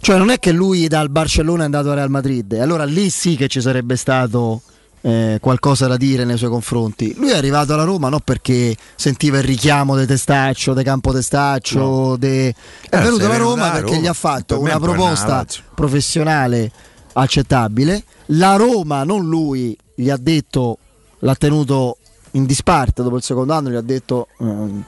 [0.00, 3.36] cioè non è che lui dal Barcellona è andato al Real Madrid, allora lì sì
[3.36, 4.62] che ci sarebbe stato
[5.02, 7.14] eh, qualcosa da dire nei suoi confronti.
[7.16, 12.16] Lui è arrivato alla Roma non perché sentiva il richiamo di Testaccio, di Campo Testaccio,
[12.16, 12.48] de-
[12.88, 14.78] è Eh, venuto se alla è venuto Roma alla perché Roma, gli ha fatto una
[14.78, 16.70] proposta professionale
[17.12, 18.04] accettabile.
[18.26, 20.78] La Roma, non lui, gli ha detto,
[21.20, 21.96] l'ha tenuto
[22.32, 24.84] in disparte dopo il secondo anno, gli ha detto ehm,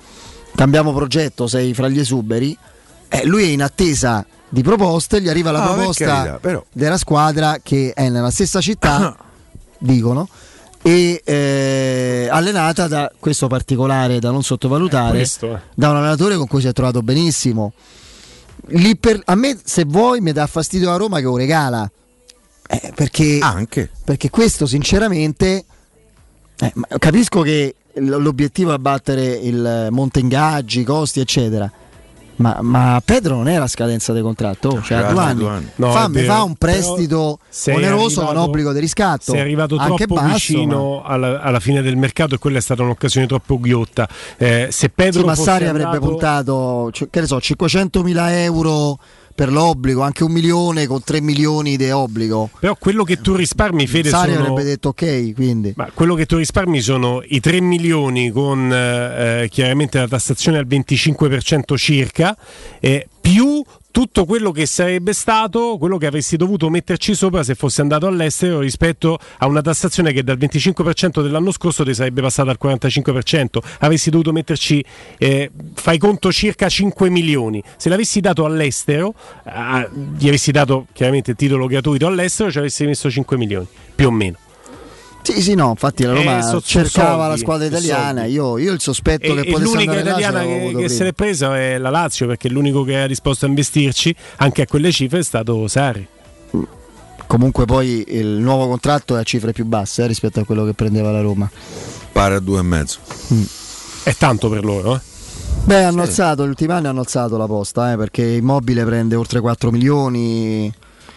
[0.55, 2.57] cambiamo progetto, sei fra gli esuberi.
[3.15, 7.59] Eh, lui è in attesa di proposte, gli arriva la Ah, proposta carità, della squadra
[7.63, 9.15] che è nella stessa città,
[9.79, 10.29] dicono,
[10.81, 15.61] e eh, allenata da questo particolare da non sottovalutare, questo, eh.
[15.75, 17.75] da un allenatore con cui si è trovato benissimo.
[18.69, 21.91] Lì per- a me, se vuoi, mi dà fastidio la Roma che lo regala.
[22.67, 23.41] Eh, perché,
[24.05, 25.65] perché questo, sinceramente,
[26.59, 31.71] eh, capisco che l'obiettivo è battere il monte ingaggi, i costi, eccetera.
[32.37, 35.39] Ma, ma Pedro non è la scadenza del contratto, oh, cioè a due anni.
[35.39, 35.69] due anni.
[35.77, 39.33] No, Fammi fa un prestito oneroso con obbligo di riscatto.
[39.33, 42.83] Sei arrivato anche troppo basso, vicino alla, alla fine del mercato e quella è stata
[42.83, 44.09] un'occasione troppo ghiotta.
[44.37, 47.37] Eh, se ma- Pedro sì, ma fosse Sari avrebbe andato- puntato cioè, che ne so,
[47.39, 48.99] 500.000 euro
[49.35, 52.51] per l'obbligo, anche un milione con 3 milioni di obbligo.
[52.59, 54.45] Però quello che tu risparmi, Fede, Sari sono...
[54.45, 55.73] avrebbe detto ok, quindi.
[55.77, 60.67] Ma quello che tu risparmi sono i 3 milioni con eh, chiaramente la tassazione al
[60.67, 62.37] 25% circa,
[62.81, 63.63] eh, più
[63.93, 68.59] tutto quello che sarebbe stato, quello che avresti dovuto metterci sopra se fossi andato all'estero
[68.59, 73.59] rispetto a una tassazione che dal 25% dell'anno scorso ti sarebbe passata al 45%.
[73.81, 74.85] Avresti dovuto metterci,
[75.19, 77.63] eh, fai conto, circa 5 milioni.
[77.77, 79.15] Se l'avessi dato all'estero,
[79.45, 84.11] eh, gli avessi dato chiaramente titolo gratuito all'estero, ci avresti messo 5 milioni, più o
[84.11, 84.39] meno.
[85.23, 88.21] Sì, sì, no, infatti la Roma Eh, so- so cercava soldi, la squadra so italiana.
[88.23, 88.33] soldi.
[88.35, 91.79] Io, io il sospetto E, che potesse l'unica italiana che, che se l'è presa è
[91.79, 95.67] la Lazio perché l'unico che era disposto a investirci anche a quelle cifre è stato
[95.69, 96.07] Sarri.
[97.27, 100.75] Comunque poi il nuovo contratto è a cifre più basse eh, rispetto a quello che
[100.75, 101.51] prendeva la Roma.
[102.13, 102.99] Pare a due e mezzo.
[104.03, 105.01] È tanto per loro, eh?
[105.65, 109.41] Beh, hanno alzato, gli ultimi anni hanno alzato la posta, eh, perché Immobile prende oltre
[109.41, 110.71] 4 milioni.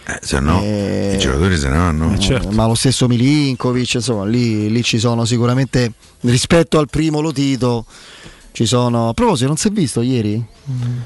[0.07, 2.15] Eh, se no, Eh, i giocatori se ne vanno.
[2.15, 7.85] eh, Ma lo stesso Milinkovic, insomma, lì, lì ci sono sicuramente rispetto al primo Lotito.
[8.51, 9.09] Ci sono.
[9.09, 10.43] A proposito, non si è visto ieri?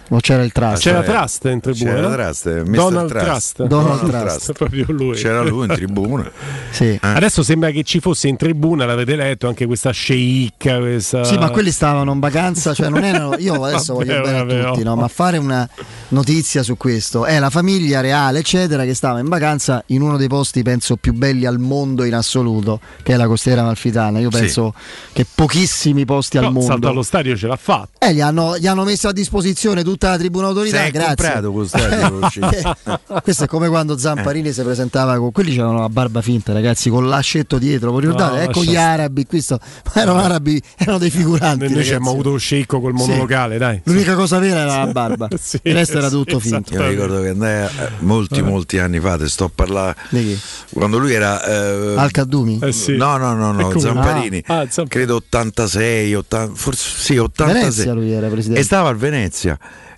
[0.09, 0.81] O c'era il trust?
[0.83, 1.93] C'era Trust in tribuna.
[1.93, 2.15] C'era no?
[2.15, 2.63] Trust, eh.
[2.63, 3.25] Donald Trust.
[3.25, 3.63] Trust.
[3.65, 4.35] Donald Donald Trust.
[4.37, 4.51] Trust.
[4.53, 5.15] Proprio lui.
[5.15, 6.31] C'era lui in tribuna.
[6.71, 6.97] Sì.
[7.01, 10.77] Adesso sembra che ci fosse in tribuna, l'avete letto, anche questa sceicca.
[10.77, 11.23] Questa...
[11.23, 13.35] Sì, ma quelli stavano in vacanza, cioè non erano.
[13.37, 14.83] Io adesso Vabbè, voglio bene a vabbè, tutti, oh.
[14.83, 14.95] no?
[14.95, 15.67] ma fare una
[16.09, 20.27] notizia su questo è la famiglia reale, eccetera, che stava in vacanza in uno dei
[20.27, 24.19] posti, penso, più belli al mondo in assoluto, che è la costiera malfitana.
[24.19, 24.39] Io Sì.
[24.39, 24.73] penso
[25.11, 26.67] che pochissimi posti al No, mondo.
[26.67, 27.89] salto allo stadio ce l'ha fatto.
[27.97, 30.77] Eh, gli hanno, gli hanno messo a disposizione tutta la tribuna autorità.
[30.77, 31.15] Se hai grazie.
[31.15, 32.77] comprato quello stadio, uscito.
[33.23, 37.07] Questo è come quando Zamparini si presentava con quelli c'erano la barba finta, ragazzi, con
[37.07, 37.93] l'ascetto dietro.
[37.93, 38.35] Vi ricordate?
[38.35, 39.59] No, ecco gli arabi, qui sto-
[39.93, 41.67] ma erano arabi, erano dei figuranti.
[41.71, 43.05] Noi ci abbiamo avuto lo sceicco col Sì.
[43.07, 43.81] monolocale, dai.
[43.85, 46.63] L'unica cosa vera era la barba, Sì, il resto era sì, tutto esatto.
[46.63, 46.83] finto.
[46.83, 49.95] Io ricordo che andai a- eh, molti, molti anni fa, te sto a parlare.
[50.73, 51.43] Quando lui era.
[51.43, 52.59] eh, Al Caddumi?
[52.61, 52.95] Eh sì.
[52.95, 53.71] No, no, no, no?
[53.79, 54.43] Zamparini.
[54.47, 57.53] Ah, Zamp- credo 86, 80, forse sì, 86.
[57.61, 58.61] Venezia lui era presidente.
[58.61, 59.38] E stava al Venezia.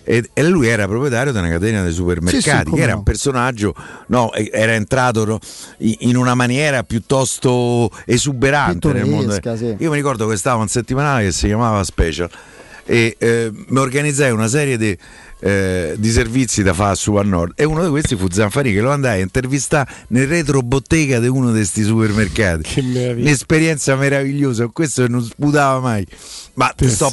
[0.04, 2.98] E, e lui era proprietario di una catena di supermercati, Sì, sì, che era no.
[2.98, 3.74] un personaggio,
[4.08, 5.38] no, era entrato no,
[5.78, 9.38] in una maniera piuttosto esuberante nel mondo.
[9.56, 9.76] Sì.
[9.78, 12.28] Io mi ricordo che stava un settimanale che si chiamava Special
[12.84, 14.96] e eh, mi organizzai una serie di,
[15.44, 18.80] eh, di servizi da fare su a nord e uno di questi fu Zanfari che
[18.80, 22.80] lo andai a intervistare nel retro bottega di uno di questi supermercati
[23.18, 26.06] un'esperienza meravigliosa questo non sputava mai
[26.54, 27.08] ma ti sto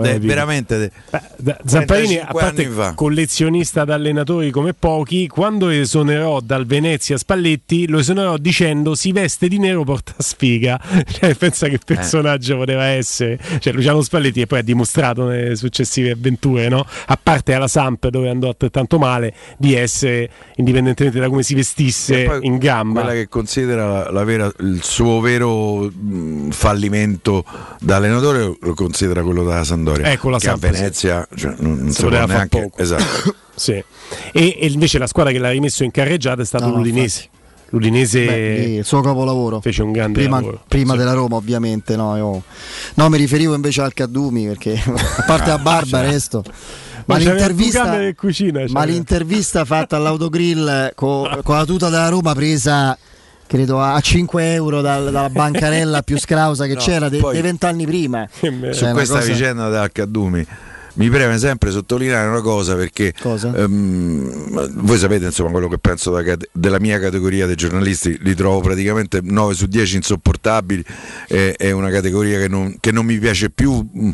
[0.00, 0.26] de- epico.
[0.26, 0.90] veramente de-
[1.36, 7.88] Da- Zamparini, a 35 parte collezionista da allenatori come pochi, quando esonerò dal Venezia Spalletti,
[7.88, 10.80] lo esonerò dicendo si veste di nero porta sfiga.
[11.12, 11.70] Cioè, pensa Eh.
[11.70, 13.38] che personaggio poteva essere.
[13.58, 16.86] Cioè, Luciano Spalletti e poi ha dimostrato nelle successive avventure, no?
[17.06, 22.38] a parte alla Samp dove andò altrettanto male, di essere, indipendentemente da come si vestisse,
[22.42, 23.00] in gamba.
[23.00, 27.44] quella che considera vera- il suo vero mh, fallimento
[27.80, 31.76] da allenatore lo considera quello della Sandoria Ecco, la che Samp, a Venezia cioè, non,
[31.78, 32.78] non Si poteva neanche poco.
[32.80, 33.72] esatto Sì.
[33.72, 33.84] E,
[34.60, 37.28] e invece la squadra che l'ha rimesso in carreggiata è stato No, no, l'Udinese.
[37.68, 39.60] L'Udinese Beh, il suo capolavoro.
[39.60, 40.62] fece un grande Prima, lavoro.
[40.68, 40.98] prima Sì.
[40.98, 41.96] della Roma, ovviamente.
[41.96, 42.42] No, io-
[42.94, 46.10] no, mi riferivo invece al Caddumi perché a parte la barba, cioè.
[46.10, 46.42] resto.
[47.06, 52.96] Ma l'intervista, cucina, ma l'intervista fatta all'autogrill co- con la tuta della Roma presa
[53.46, 58.26] credo a 5 euro dal- dalla bancarella più scrausa che No, c'era dei vent'anni prima.
[58.30, 60.46] Su Cioè, una questa cosa- vicenda dell'Accadumi
[60.94, 66.36] mi preme sempre sottolineare una cosa perché ehm, voi sapete insomma quello che penso da
[66.52, 70.84] della mia categoria dei giornalisti li trovo praticamente 9 su 10 insopportabili
[71.28, 74.10] eh, è una categoria che non, che non mi piace più mm,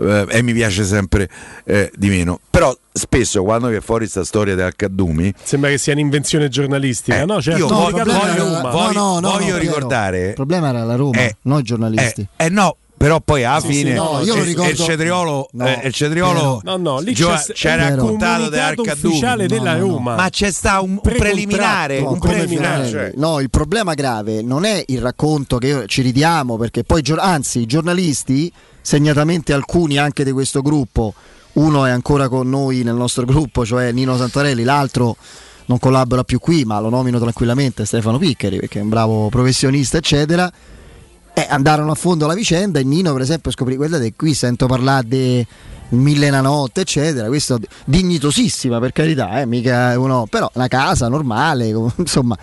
[0.00, 1.28] eh, e mi piace sempre
[1.64, 5.94] eh, di meno però spesso quando vi è fuori questa storia dell'Accadumi Sembra che sia
[5.94, 7.24] un'invenzione giornalistica.
[7.24, 10.34] no, certo, io No, voglio, il problema voglio- era- voglio- no, no, voglio ricordare Il
[10.34, 12.26] problema era la Roma, Eh, noi giornalisti.
[12.36, 14.76] eh, eh no, però poi alla Sì, sì, fine no, io lo il- ricordo- il
[14.76, 19.46] cetriolo, No, eh, il cetriolo No, no, lì c'è- ci ha è un raccontato ufficiale
[19.48, 20.14] della Roma.
[20.14, 21.32] Ma c'è sta un, un Precontratto.
[21.34, 22.88] preliminare, No, un preliminare.
[22.88, 23.12] Cioè.
[23.16, 27.60] No, il problema grave non è il racconto che io- ci ridiamo perché poi, anzi,
[27.60, 31.12] i giornalisti, segnatamente alcuni anche di questo gruppo,
[31.54, 35.16] uno è ancora con noi nel nostro gruppo, cioè Nino Santarelli, l'altro
[35.66, 39.96] non collabora più qui, ma lo nomino tranquillamente Stefano Piccheri perché è un bravo professionista,
[39.96, 40.50] eccetera.
[41.34, 45.08] Eh, andarono a fondo la vicenda e Nino, per esempio, scoprì, guardate, qui sento parlare
[45.08, 45.46] di
[45.90, 47.28] mille una notte, eccetera.
[47.28, 52.36] Questo dignitosissima, per carità, eh, mica uno, però una casa normale, insomma.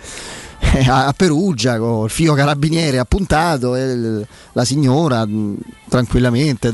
[0.88, 5.56] a Perugia con il figlio carabiniere appuntato e la signora mh,
[5.88, 6.72] tranquillamente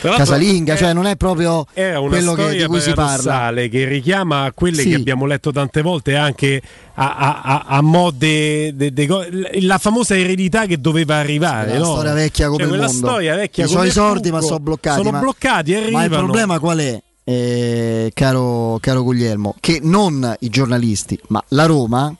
[0.00, 3.52] casalinga, è- cioè non è proprio quello che, di cui si parla.
[3.68, 4.88] che richiama a quelle Sì.
[4.90, 6.60] che abbiamo letto tante volte anche
[6.94, 9.24] a, a, a, a mo' de- de- de go-
[9.60, 11.72] la famosa eredità che doveva arrivare.
[11.74, 11.92] La no?
[11.92, 12.92] storia vecchia come Cioè, il mondo.
[12.96, 14.96] storia vecchia I suoi il sordi ma sono bloccati.
[14.98, 16.24] Sono ma- bloccati, Ma il arrivano.
[16.24, 19.54] problema qual è, eh, caro, caro Guglielmo?
[19.60, 22.12] Che non i giornalisti, ma la Roma,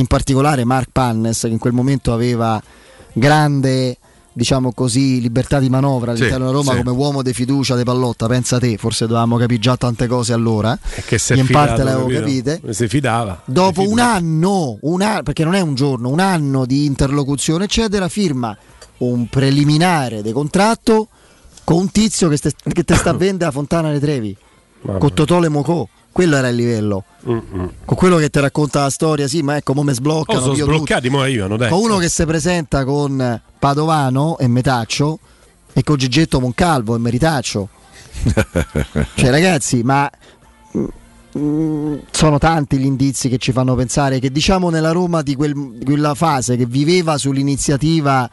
[0.00, 2.60] in particolare Mark Pannes, che in quel momento aveva
[3.12, 3.96] grande
[4.32, 6.78] diciamo così, libertà di manovra Sì, all'interno della Roma sì.
[6.78, 10.78] come uomo di fiducia di Pallotta, pensa te, forse dovevamo capire già tante cose allora.
[10.78, 12.50] Che è in fidato, parte le avevo capito?
[12.50, 12.72] capite.
[12.72, 13.42] Si fidava.
[13.44, 18.08] Dopo un anno, un anno, perché non è un giorno, un anno di interlocuzione, eccetera,
[18.08, 18.56] firma
[18.98, 21.08] un preliminare di contratto
[21.64, 24.36] con un tizio che, ste- che te sta a vendere a Fontana dei Trevi,
[24.98, 25.86] con Totò Mocò.
[26.12, 27.04] Quello era il livello.
[27.28, 27.70] Mm-mm.
[27.84, 30.38] Con quello che ti racconta la storia, sì, ma ecco come sbloccano.
[30.38, 31.70] Oh, sono io sbloccati, mo arrivano, dai.
[31.70, 35.18] Con uno che si presenta con Padovano e Metaccio
[35.72, 37.68] e con Gigetto Moncalvo e Meritaccio.
[39.14, 40.10] Cioè, ragazzi, ma
[40.76, 40.84] mm,
[41.38, 45.72] mm, sono tanti gli indizi che ci fanno pensare che, diciamo, nella Roma di, quel-
[45.74, 48.28] di quella fase che viveva sull'iniziativa,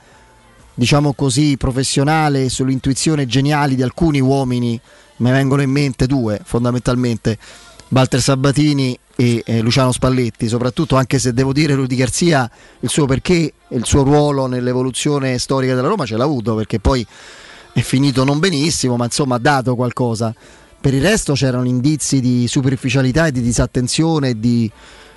[0.73, 4.79] diciamo così, professionale e sull'intuizione geniali di alcuni uomini,
[5.17, 7.37] me vengono in mente due fondamentalmente,
[7.89, 12.49] Walter Sabatini e eh, Luciano Spalletti, soprattutto anche se devo dire Rudy Garzia
[12.81, 17.05] il suo perché il suo ruolo nell'evoluzione storica della Roma ce l'ha avuto perché poi
[17.73, 20.33] è finito non benissimo, ma insomma ha dato qualcosa.
[20.79, 24.71] Per il resto c'erano indizi di superficialità e di disattenzione e di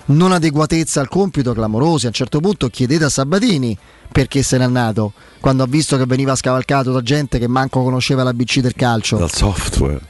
[0.06, 2.06] non adeguatezza al compito clamorosi.
[2.06, 3.76] A un certo punto chiedete a Sabatini
[4.10, 8.22] perché se n'è andato, quando ha visto che veniva scavalcato da gente che manco conosceva
[8.22, 9.16] l'ABC del calcio.
[9.16, 10.00] Dal software.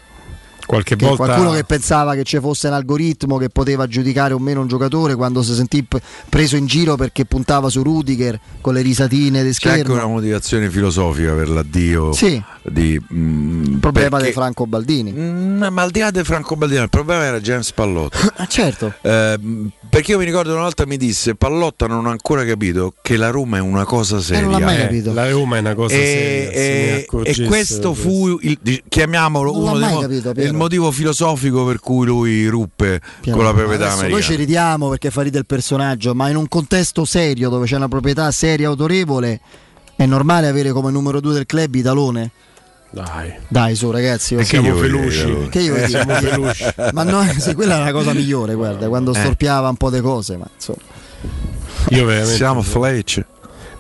[0.71, 4.39] Qualche Che volta Qualcuno che pensava che ci fosse un algoritmo che poteva giudicare o
[4.39, 8.75] meno un giocatore quando si sentì p- preso in giro perché puntava su Rudiger con
[8.75, 9.95] le risatine di C'è anche schermo.
[9.95, 12.41] una motivazione filosofica per l'addio Sì.
[12.63, 15.13] di mm, Il problema perché- di Franco Baldini.
[15.13, 18.19] Mm, ma al di là di Franco Baldini, il problema era James Pallotta.
[18.41, 18.95] Ah, certo.
[19.03, 19.39] Eh,
[19.91, 23.29] perché io mi ricordo una volta mi disse Pallotta non ha ancora capito che la
[23.31, 24.43] Roma è una cosa seria.
[24.43, 25.13] non l'ha mai Eh, capito.
[25.13, 26.53] La Roma è una cosa e, seria.
[26.53, 28.59] se e- accorgesse e questo fu il,
[28.89, 30.49] chiamiamolo Non uno dei capito, Piero.
[30.51, 34.33] il motivo filosofico per cui lui ruppe Piano con la proprietà Adesso Noi americana.
[34.33, 37.89] ci ridiamo perché fa ridere il personaggio, ma in un contesto serio dove c'è una
[37.89, 39.41] proprietà seria e autorevole
[39.97, 42.31] è normale avere come numero due del club Italone.
[42.93, 43.33] Dai.
[43.49, 44.43] Dai su ragazzi, oh.
[44.43, 45.25] Siamo io voglio feluci.
[45.25, 46.65] dire, Che io Eh, siamo feluci.
[46.93, 49.19] Ma no, sì, quella è la cosa migliore, guarda, quando Eh.
[49.19, 50.79] storpiava un po' di cose, ma insomma.
[51.91, 52.35] Io veramente.
[52.37, 53.25] Siamo Fletch.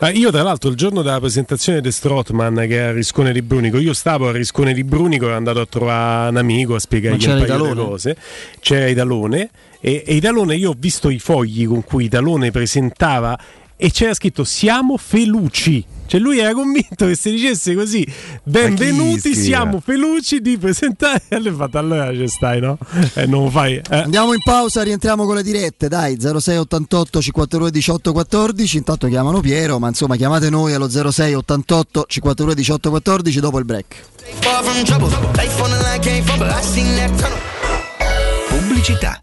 [0.00, 3.42] Ma io tra l'altro il giorno della presentazione di Strotman che era a Riscone di
[3.42, 7.28] Brunico, io stavo a Riscone di Brunico ero andato a trovare un amico a spiegargli
[7.28, 8.16] un paio di cose.
[8.60, 13.38] C'era Idalone e, e Idalone io ho visto i fogli con cui Idalone presentava
[13.82, 15.82] e c'era scritto siamo feluci.
[16.04, 18.04] Cioè lui era convinto che se dicesse così
[18.42, 22.76] benvenuti siamo feluci di presentare e fatto allora ci stai no?
[23.14, 23.82] E non lo fai eh.
[23.96, 29.78] Andiamo in pausa, rientriamo con le dirette, dai, 0688 52 18 14, intanto chiamano Piero,
[29.78, 33.94] ma insomma chiamate noi allo 0688 52 18 14 dopo il break.
[38.48, 39.22] Pubblicità.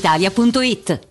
[0.01, 1.10] brispalitalia.it.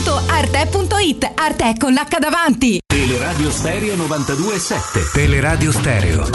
[0.00, 2.80] www.arte.it Arte con l'H davanti.
[2.86, 6.28] Teleradio Stereo 92.7 Teleradio Stereo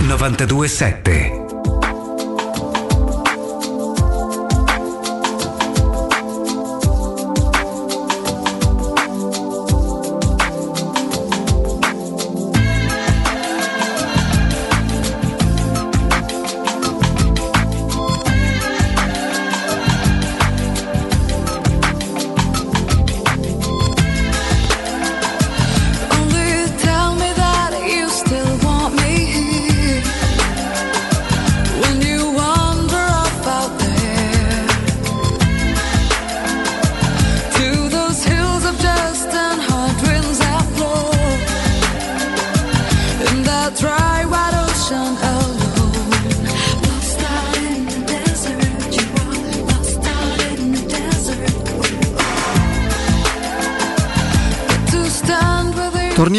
[0.00, 1.41] 927.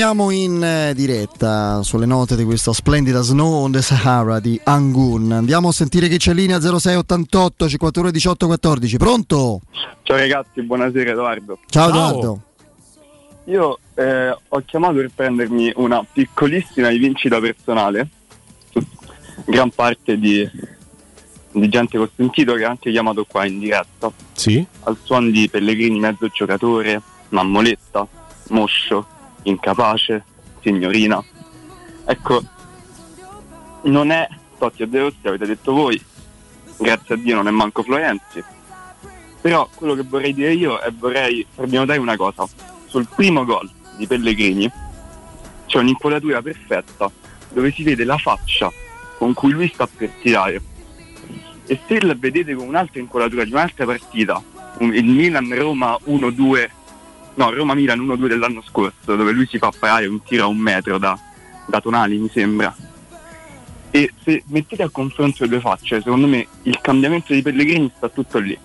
[0.03, 5.31] Torniamo in eh, diretta sulle note di questa splendida Snow on the Sahara di Angun.
[5.31, 8.97] Andiamo a sentire chi c'è in linea 0688 51 18 14.
[8.97, 9.61] Pronto?
[10.01, 11.57] Ciao ragazzi, buonasera Edoardo.
[11.67, 12.41] Ciao Edoardo.
[13.45, 18.09] Io eh, ho chiamato per prendermi una piccolissima rivincita personale
[19.45, 20.45] gran parte di,
[21.53, 24.11] di gente che ho sentito che ha anche chiamato qua in diretta.
[24.33, 24.65] Sì.
[24.81, 28.05] Al suono di Pellegrini mezzo giocatore, Mammoletta,
[28.49, 29.11] Moscio,
[29.43, 30.23] Incapace,
[30.61, 31.23] Signorina.
[32.05, 32.41] Ecco,
[33.83, 36.01] non è Totti e De Rossi, avete detto voi,
[36.77, 38.43] grazie a Dio non è manco Florenzi.
[39.41, 42.47] Però quello che vorrei dire io è vorrei farvi notare una cosa.
[42.85, 44.71] Sul primo gol di Pellegrini
[45.65, 47.11] c'è un'inquadratura perfetta
[47.51, 48.71] dove si vede la faccia
[49.17, 50.61] con cui lui sta per tirare.
[51.65, 54.41] E se la vedete con un'altra inquadratura di un'altra partita,
[54.79, 56.69] il Milan-Roma 1-2,
[57.35, 60.97] no, Roma-Milan 1-2 dell'anno scorso, dove lui si fa parare un tiro a un metro
[60.97, 61.17] da,
[61.67, 62.75] da Tonali, mi sembra.
[63.91, 68.09] E se mettete a confronto le due facce, secondo me il cambiamento di Pellegrini sta
[68.09, 68.57] tutto lì.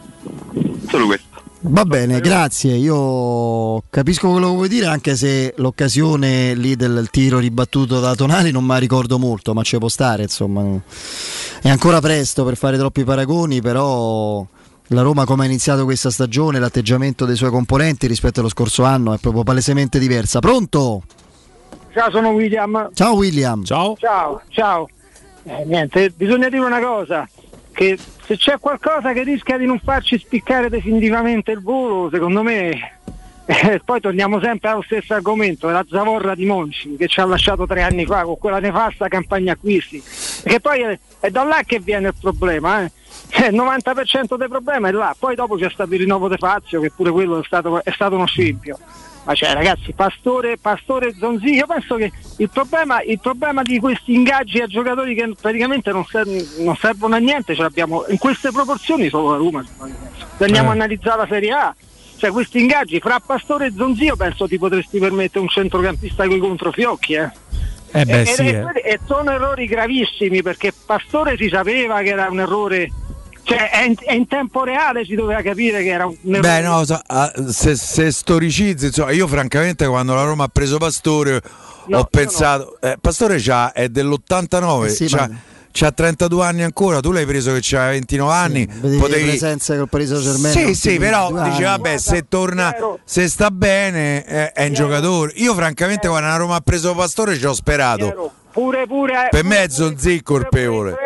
[0.88, 1.28] Solo questo.
[1.60, 2.76] Va bene, grazie.
[2.76, 8.52] Io capisco quello che vuoi dire, anche se l'occasione lì del tiro ribattuto da Tonali
[8.52, 10.80] non me la ricordo molto, ma ci può stare, insomma.
[11.60, 14.46] È ancora presto per fare troppi paragoni, però
[14.88, 19.12] la Roma come ha iniziato questa stagione, l'atteggiamento dei suoi componenti rispetto allo scorso anno
[19.12, 20.40] è proprio palesemente diversa.
[20.40, 21.02] Pronto?
[21.92, 22.90] Ciao, sono William.
[22.94, 23.64] Ciao William.
[23.64, 23.96] Ciao.
[23.98, 24.88] Ciao, ciao.
[25.44, 27.28] Eh, niente, bisogna dire una cosa,
[27.72, 32.98] che se c'è qualcosa che rischia di non farci spiccare definitivamente il volo, secondo me,
[33.46, 37.66] eh, poi torniamo sempre allo stesso argomento, la zavorra di Monci che ci ha lasciato
[37.66, 40.02] tre anni fa con quella nefasta campagna acquisti,
[40.42, 42.92] perché poi è, è da là che viene il problema, eh.
[43.30, 46.80] Eh, il 90% del problema è là, poi dopo c'è stato il rinnovo De Fazio,
[46.80, 48.78] che pure quello è stato, è stato uno scempio.
[49.24, 53.78] Ma cioè ragazzi, Pastore, Pastore e Zonzi, io penso che il problema, il problema di
[53.78, 56.26] questi ingaggi a giocatori che praticamente non, ser-
[56.60, 59.62] non servono a niente, ce l'abbiamo in queste proporzioni solo la Roma.
[60.38, 60.70] Se andiamo Eh.
[60.70, 61.74] a analizzare la Serie A,
[62.16, 66.34] cioè questi ingaggi fra Pastore e Zonzi io penso ti potresti permettere un centrocampista con
[66.36, 67.12] i controfiocchi.
[67.12, 67.30] Eh.
[67.90, 68.90] Eh beh, E- sì, ed- eh.
[68.92, 72.90] e sono errori gravissimi perché Pastore si sapeva che era un errore,
[73.44, 76.40] cioè è in, è in tempo reale si doveva capire che era un errore.
[76.40, 80.76] Beh, no, so- ah, se, se storicizzi, insomma, io francamente quando la Roma ha preso
[80.78, 81.40] Pastore
[81.90, 85.30] ho pensato, eh, Pastore c'ha, è dell'89, Eh sì, ma-
[85.78, 89.28] c'ha 32 anni ancora, tu l'hai preso che c'ha 29 anni, potevi...
[89.28, 90.52] presenze col Paris Saint Germain.
[90.52, 92.98] Sì, sì, però dice vabbè, se torna, Piero.
[93.04, 95.32] se sta bene, eh, è un giocatore.
[95.36, 98.32] Io francamente quando la Roma ha preso Pastore ci ho sperato.
[98.50, 100.96] Pure pure Per me è Zonzi colpevole.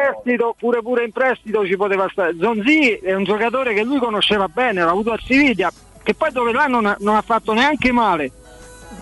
[0.58, 2.34] pure pure in prestito ci poteva stare.
[2.40, 5.70] Zonzi è un giocatore che lui conosceva bene, l'ha avuto a Siviglia,
[6.02, 8.30] che poi dove l'ha non ha, non ha fatto neanche male.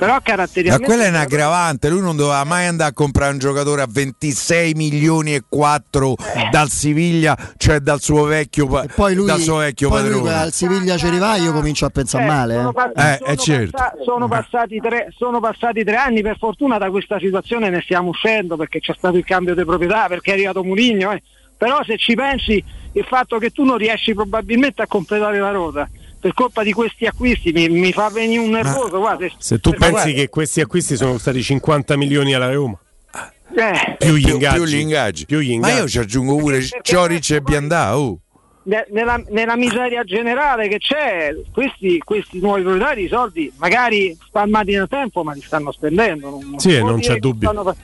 [0.00, 3.38] Però Ma caratterialmente quella è un aggravante, lui non doveva mai andare a comprare un
[3.38, 6.14] giocatore a 26 milioni e 4
[6.50, 10.34] dal Siviglia, cioè dal suo vecchio, pa- Poi lui, dal suo vecchio poi lui padrone.
[10.34, 12.54] al Siviglia ci arriva, io comincio a pensare male.
[12.54, 12.72] sono, eh.
[12.72, 13.70] pa- Eh, sono eh, certo.
[13.72, 18.08] passa- sono passati tre, sono passati tre anni, per fortuna da questa situazione ne stiamo
[18.08, 21.12] uscendo perché c'è stato il cambio di proprietà, perché è arrivato Murigno.
[21.12, 21.22] eh.
[21.58, 25.86] Però se ci pensi, il fatto che tu non riesci probabilmente a completare la rota
[26.20, 28.98] per colpa di questi acquisti mi, mi fa venire un nervoso.
[28.98, 32.78] guarda, Se tu pensi guarda, che questi acquisti sono stati 50 milioni alla Roma,
[33.56, 35.26] eh, più gli ingaggi, più gli ingaggi.
[35.26, 35.76] più gli Ma ingaggi.
[35.78, 37.98] io ci aggiungo pure Cioric e Biandà.
[37.98, 38.18] oh.
[38.64, 44.72] ne- nella, nella miseria generale che c'è, questi, questi nuovi proprietari i soldi magari spalmati
[44.72, 46.28] nel tempo, ma li stanno spendendo.
[46.30, 47.50] Non, Sì, non c'è dubbio.
[47.50, 47.74] stanno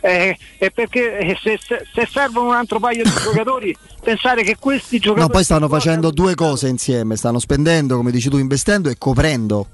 [0.00, 4.56] eh, è perché eh, se, se- se servono un altro paio di giocatori, pensare che
[4.58, 5.26] questi giocatori.
[5.26, 9.68] No, poi stanno facendo due cose insieme, stanno spendendo, come dici tu, investendo e coprendo.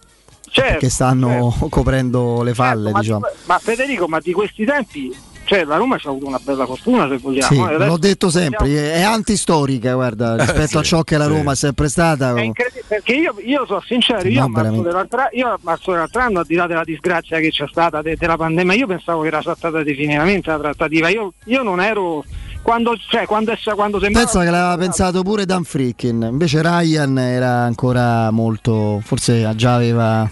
[0.49, 3.27] Certo, perché stanno coprendo le falle, ma, diciamo.
[3.45, 5.15] ma Federico, ma di questi tempi,
[5.47, 7.55] cioè la Roma ci ha avuto una bella fortuna se vogliamo.
[7.55, 11.27] Sì, eh, adesso l'ho detto sempre, siamo- è antistorica, guarda, rispetto a ciò che la
[11.27, 12.35] Roma è sempre stata.
[12.35, 16.21] È incredibile, perché io, io sono sincero, io, No, a marzo io a marzo dell'altro
[16.21, 19.29] anno, al di là della disgrazia che c'è stata de- della pandemia, io pensavo che
[19.29, 21.09] era saltata definitivamente la trattativa.
[21.09, 22.25] Io, io non ero
[22.63, 27.63] quando, cioè, quando, quando sembrava Pensa che l'aveva pensato pure Dan Frickin, invece Ryan era
[27.63, 30.29] ancora molto, forse già aveva...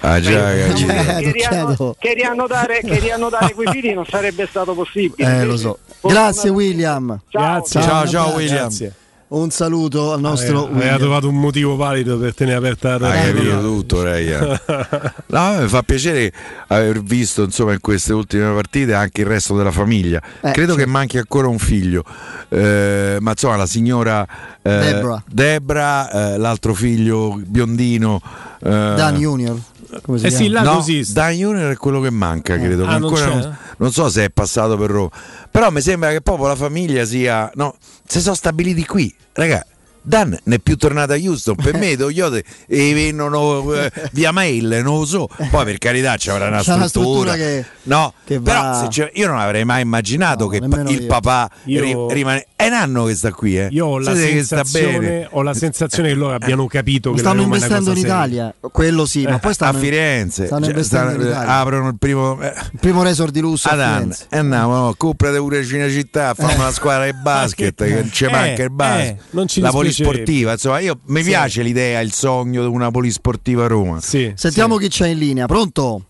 [0.00, 1.96] Ah, già, Eh, che, rianno- certo.
[1.98, 5.40] che riannodare, che riannodare quei fili non sarebbe stato possibile.
[5.40, 5.78] Eh, lo so.
[6.02, 7.18] Grazie William.
[7.30, 7.80] Grazie.
[7.80, 8.36] Ciao, Ciao, un ciao, abbraccio.
[8.38, 8.56] William.
[8.58, 8.92] Grazie.
[9.28, 10.98] Un saluto al nostro Aveva William.
[10.98, 14.60] trovato un motivo valido per tenere aperta la Hai capito tutto, Ryan.
[15.26, 16.32] No, mi fa piacere
[16.68, 20.18] aver visto insomma, in queste ultime partite anche il resto della famiglia.
[20.18, 20.74] Eh, Credo certo.
[20.76, 22.04] che manchi ancora un figlio,
[22.50, 24.24] Eh, ma insomma la signora
[24.62, 25.20] eh, Debra.
[25.26, 28.20] Debra, eh, l'altro figlio biondino.
[28.62, 29.58] eh, Dan Junior.
[30.02, 31.04] Come si Eh sì, là no, così.
[31.12, 32.84] Dan Junior è quello che manca, credo.
[32.84, 35.10] Ah, non non, non so se è passato per Roma.
[35.50, 37.50] Però mi sembra che proprio la famiglia sia.
[37.54, 37.76] No,
[38.06, 39.14] si sono stabiliti qui.
[39.32, 39.64] Raga,
[40.06, 41.56] Dan non è più tornato a Houston.
[41.56, 45.28] Per me, Toyota e vengono eh, via mail, non lo so.
[45.50, 47.32] Poi per carità ci avrà una C'è una struttura.
[47.32, 50.90] struttura che- no, che però va- se c'è- io non avrei mai immaginato che nemmeno
[50.90, 51.06] il io.
[51.08, 52.46] papà Io- ri- rimane.
[52.56, 53.68] È un anno che sta qui, eh.
[53.70, 55.28] Io ho la, che sta sensazione, bene.
[55.30, 58.14] ho la sensazione che loro abbiano capito che stanno investendo in cosa seria.
[58.14, 61.54] Italia, quello sì, ma Eh, poi stanno a Firenze stanno Cioè, investendo stanno- in Italia.
[61.58, 64.26] aprono il primo eh, il primo resort di lusso a ad anno Firenze.
[64.30, 68.30] e andiamo no, comprate pure Cinecittà fammi una squadra di basket che non ci Eh,
[68.30, 69.94] manca il basket eh, non ci la dispiacerebbe.
[70.02, 71.28] Polisportiva insomma io mi Sì.
[71.30, 75.46] piace l'idea il sogno di una polisportiva a Roma Sì, Sentiamo chi c'è in linea,
[75.46, 76.02] pronto?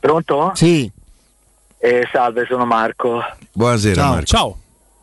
[0.00, 0.52] Pronto?
[0.54, 0.90] Sì.
[1.78, 3.20] Eh, salve, sono Marco.
[3.52, 4.10] buonasera Ciao.
[4.10, 4.58] Marco Ciao.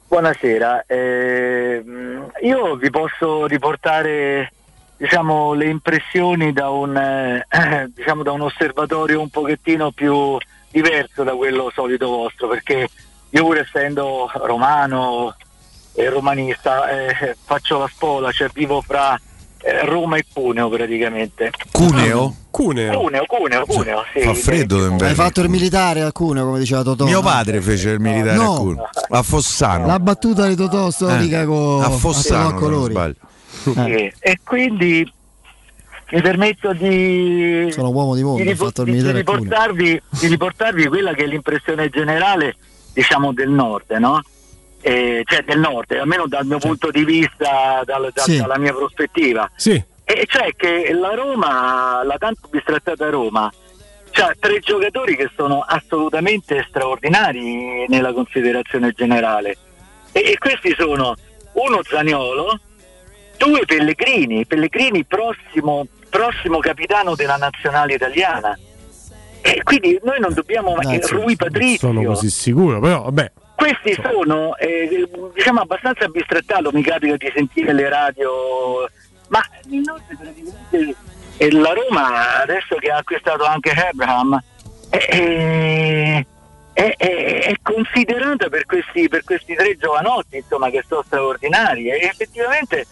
[0.07, 0.83] Buonasera.
[0.87, 4.51] ehm, io vi posso riportare
[4.97, 7.45] diciamo, le impressioni da un, eh,
[7.95, 10.37] diciamo, da un osservatorio un pochettino più
[10.71, 12.87] diverso da quello solito vostro, perché
[13.29, 15.35] io pur essendo romano
[16.09, 19.19] romanista eh, faccio la spola, cioè vivo fra
[19.61, 21.51] eh, Roma e Cuneo praticamente.
[21.71, 22.99] Cuneo Cuneo.
[22.99, 24.21] Cuneo, Cuneo, Cuneo, sì.
[24.21, 27.05] fa freddo Eh, Hai d'inverno fatto il militare a Cuneo, come diceva Totò.
[27.05, 28.53] mio padre fece il militare No.
[28.53, 32.51] a Cuneo a Fossano La battuta di Totò storica Eh, con a Fossano a se
[32.51, 32.91] non colori.
[32.93, 33.15] sbaglio
[33.63, 35.13] Sì, E quindi
[36.11, 39.23] mi permetto di, Sono uomo di mondo, di, ho fatto il di- di militare a
[39.23, 39.41] Cuneo.
[39.43, 42.55] riportarvi, di riportarvi quella che è l'impressione generale
[42.93, 44.19] diciamo del nord, no?
[44.81, 48.37] Eh, cioè del nord, almeno dal mio punto di vista, dal- da- Sì.
[48.37, 49.49] dalla mia prospettiva.
[49.55, 49.81] Sì.
[50.05, 53.51] E cioè che la Roma, la tanto bistrattata Roma,
[54.11, 59.57] ha tre giocatori che sono assolutamente straordinari nella considerazione generale.
[60.11, 61.13] E, e questi sono
[61.53, 62.59] uno Zaniolo,
[63.37, 68.57] due Pellegrini, Pellegrini prossimo, prossimo capitano della nazionale italiana.
[69.41, 71.87] E quindi noi non dobbiamo Dai, eh, Rui Patrizio.
[71.89, 73.31] Sono così sicuro, però vabbè.
[73.59, 75.05] Questi sono eh,
[75.35, 78.89] diciamo abbastanza abbistrattato, mi capita di sentire le radio,
[79.27, 80.95] ma inoltre praticamente
[81.35, 84.41] eh, la Roma adesso che ha acquistato anche Abraham
[84.89, 86.25] è, è-
[86.71, 91.89] è- è- è considerata per questi, per questi tre giovanotti insomma, che sono straordinari.
[91.89, 92.85] E effettivamente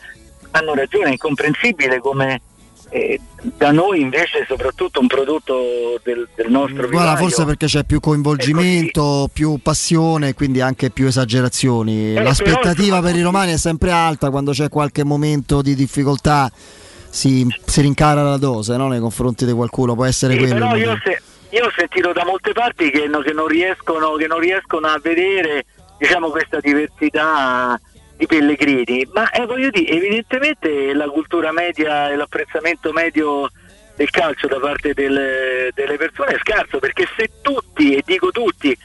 [0.52, 2.42] hanno ragione, è incomprensibile come
[2.90, 3.20] eh,
[3.58, 8.00] da noi invece soprattutto un prodotto del, del nostro Guarda, vivaio forse perché c'è più
[8.00, 12.16] coinvolgimento, più passione, quindi anche più esagerazioni.
[12.16, 16.52] Eh, L'aspettativa per i romani è sempre alta quando c'è qualche momento di difficoltà.
[17.10, 18.90] Si, si rincara la dose no?
[18.90, 20.76] nei confronti di qualcuno, può essere Sì, quello.
[20.76, 24.40] io, se- io ho sentito da molte parti che, no- che non riescono, che non
[24.40, 25.66] riescono a vedere
[25.98, 27.80] diciamo, questa diversità
[28.18, 33.50] di Pellegrini, ma eh, voglio dire, evidentemente la cultura media e l'apprezzamento medio
[33.96, 38.76] del calcio da parte delle, delle persone è scarso, perché se tutti, e dico tutti,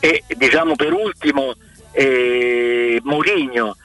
[0.00, 1.54] e diciamo per ultimo
[1.92, 3.76] eh, Mourinho,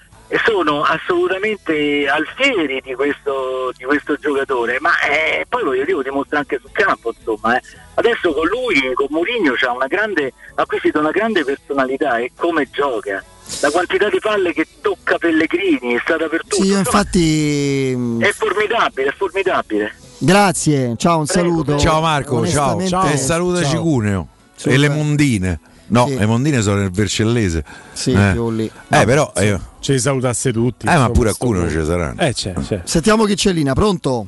[0.44, 6.40] sono assolutamente alfieri di questo, di questo giocatore, ma eh, poi voglio dire, lo dimostra
[6.40, 7.58] anche sul campo, insomma.
[7.58, 7.62] eh.
[7.94, 13.24] Adesso con lui, con Mourinho, ha acquisito una grande personalità e come gioca.
[13.62, 16.64] La quantità di palle che tocca Pellegrini è stata per tutti.
[16.64, 17.94] Sì, io infatti.
[17.96, 19.96] mh, È formidabile, è formidabile.
[20.18, 21.78] Grazie, ciao, un saluto.
[21.78, 22.76] Ciao Marco, ciao.
[22.76, 23.82] Onestamente- E salutaci Ciao.
[23.82, 24.28] Cuneo.
[24.56, 25.60] Sì, e le mondine.
[25.88, 27.64] No, le mondine sono nel Vercellese.
[27.94, 28.32] Sì, eh.
[28.32, 28.66] più lì.
[28.90, 29.32] Eh, però.
[29.36, 30.88] eh, Ce li salutasse tutti.
[30.88, 32.20] eh, ma pure a Cuneo ci saranno.
[32.22, 32.82] Eh, c'è, c'è.
[32.84, 34.28] Sentiamo chi c'è linea, pronto?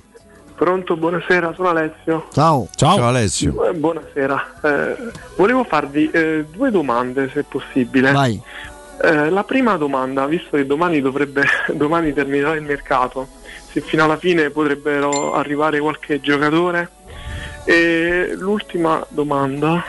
[0.55, 2.27] Pronto, buonasera, sono Alessio.
[2.33, 2.67] Ciao.
[2.75, 3.67] Ciao Alessio.
[3.69, 4.95] Eh, buonasera, Eh,
[5.35, 8.11] volevo farvi eh, due domande se possibile.
[8.11, 8.39] Vai.
[9.01, 11.43] Eh, la prima domanda, visto che domani dovrebbe
[11.73, 13.27] domani terminerà il mercato,
[13.71, 16.89] se fino alla fine potrebbero arrivare qualche giocatore.
[17.63, 19.83] E l'ultima domanda,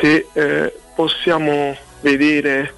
[0.00, 2.74] se eh, possiamo vedere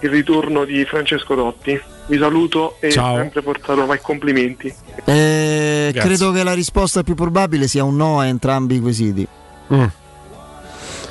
[0.00, 1.80] il ritorno di Francesco Dotti.
[2.06, 3.16] Vi saluto e Ciao.
[3.16, 4.74] sempre Forza Roma e complimenti.
[5.04, 9.26] Eh, credo che la risposta più probabile sia un no a entrambi i quesiti.
[9.72, 9.84] Mm.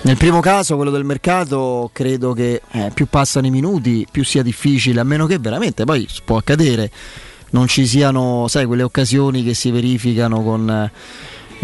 [0.05, 4.43] Nel primo caso, quello del mercato, credo che eh, più passano i minuti, più sia
[4.43, 6.91] difficile, a meno che veramente poi può accadere,
[7.51, 10.91] non ci siano, sai, quelle occasioni che si verificano con, eh,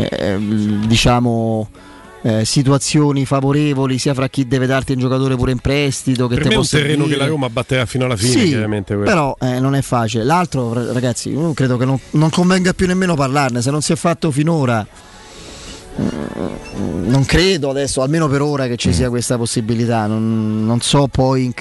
[0.10, 0.38] eh,
[0.88, 1.70] diciamo,
[2.22, 6.44] eh, situazioni favorevoli sia fra chi deve darti un giocatore pure in prestito che Per
[6.44, 7.18] te me è un terreno servire.
[7.18, 8.94] che la Roma batterà fino alla fine, Sì, chiaramente.
[8.96, 9.10] quello.
[9.10, 10.24] però eh, non è facile.
[10.24, 13.62] L'altro, ra- ragazzi, io credo che non, non convenga più nemmeno parlarne.
[13.62, 14.86] Se non si è fatto finora,
[17.06, 20.08] non credo adesso, almeno per ora, che ci sia questa possibilità.
[20.08, 21.54] Non, non so poi.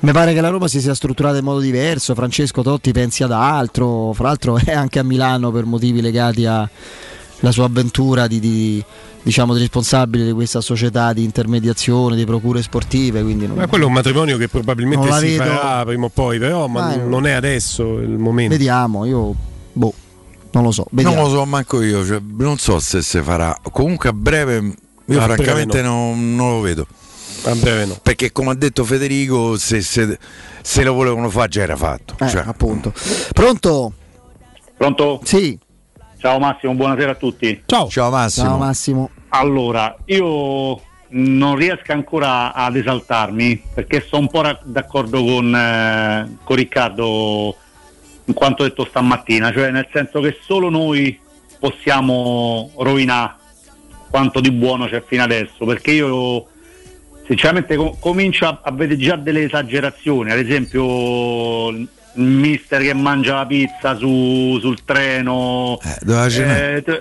[0.00, 2.14] Mi pare che la Roma si sia strutturata in modo diverso.
[2.14, 4.12] Francesco Totti pensi ad altro.
[4.12, 6.68] Fra l'altro, è anche a Milano per motivi legati alla
[7.50, 8.40] sua avventura di.
[8.40, 8.84] di
[9.24, 13.86] diciamo di responsabile di questa società di intermediazione di procure sportive non- Ma quello è
[13.86, 17.30] un matrimonio che probabilmente si vedo- farà prima o poi, però ma Ma- non è
[17.32, 18.52] adesso il momento.
[18.54, 19.34] Vediamo, io
[20.54, 20.86] non lo so.
[20.90, 21.26] Non Vediamo.
[21.28, 23.56] lo so manco io, cioè, non so se si farà.
[23.72, 24.74] Comunque a breve,
[25.06, 25.94] io A francamente breve no.
[26.14, 26.86] non, non lo vedo.
[27.44, 27.98] A breve no.
[28.02, 30.18] Perché come ha detto Federico, se, se-
[30.62, 32.14] se lo volevano fare già era fatto.
[32.20, 32.92] Eh, Cioè, appunto.
[33.32, 33.92] Pronto?
[34.76, 35.20] Pronto?
[35.24, 35.58] Sì.
[36.18, 37.62] Ciao Massimo, buonasera a tutti.
[37.66, 37.88] Ciao.
[37.88, 38.46] Ciao Massimo.
[38.46, 39.10] Ciao Massimo.
[39.30, 40.80] Allora, io
[41.16, 47.54] non riesco ancora ad esaltarmi perché sono un po' d'accordo con, eh, con Riccardo
[48.26, 51.18] in quanto detto stamattina, cioè nel senso che solo noi
[51.58, 53.34] possiamo rovinare
[54.10, 56.46] quanto di buono c'è fino adesso, perché io
[57.26, 63.34] sinceramente co- comincio a, a vedere già delle esagerazioni, ad esempio il mister che mangia
[63.34, 65.78] la pizza su- sul treno.
[66.30, 66.76] cenare.
[66.76, 66.98] Eh, t-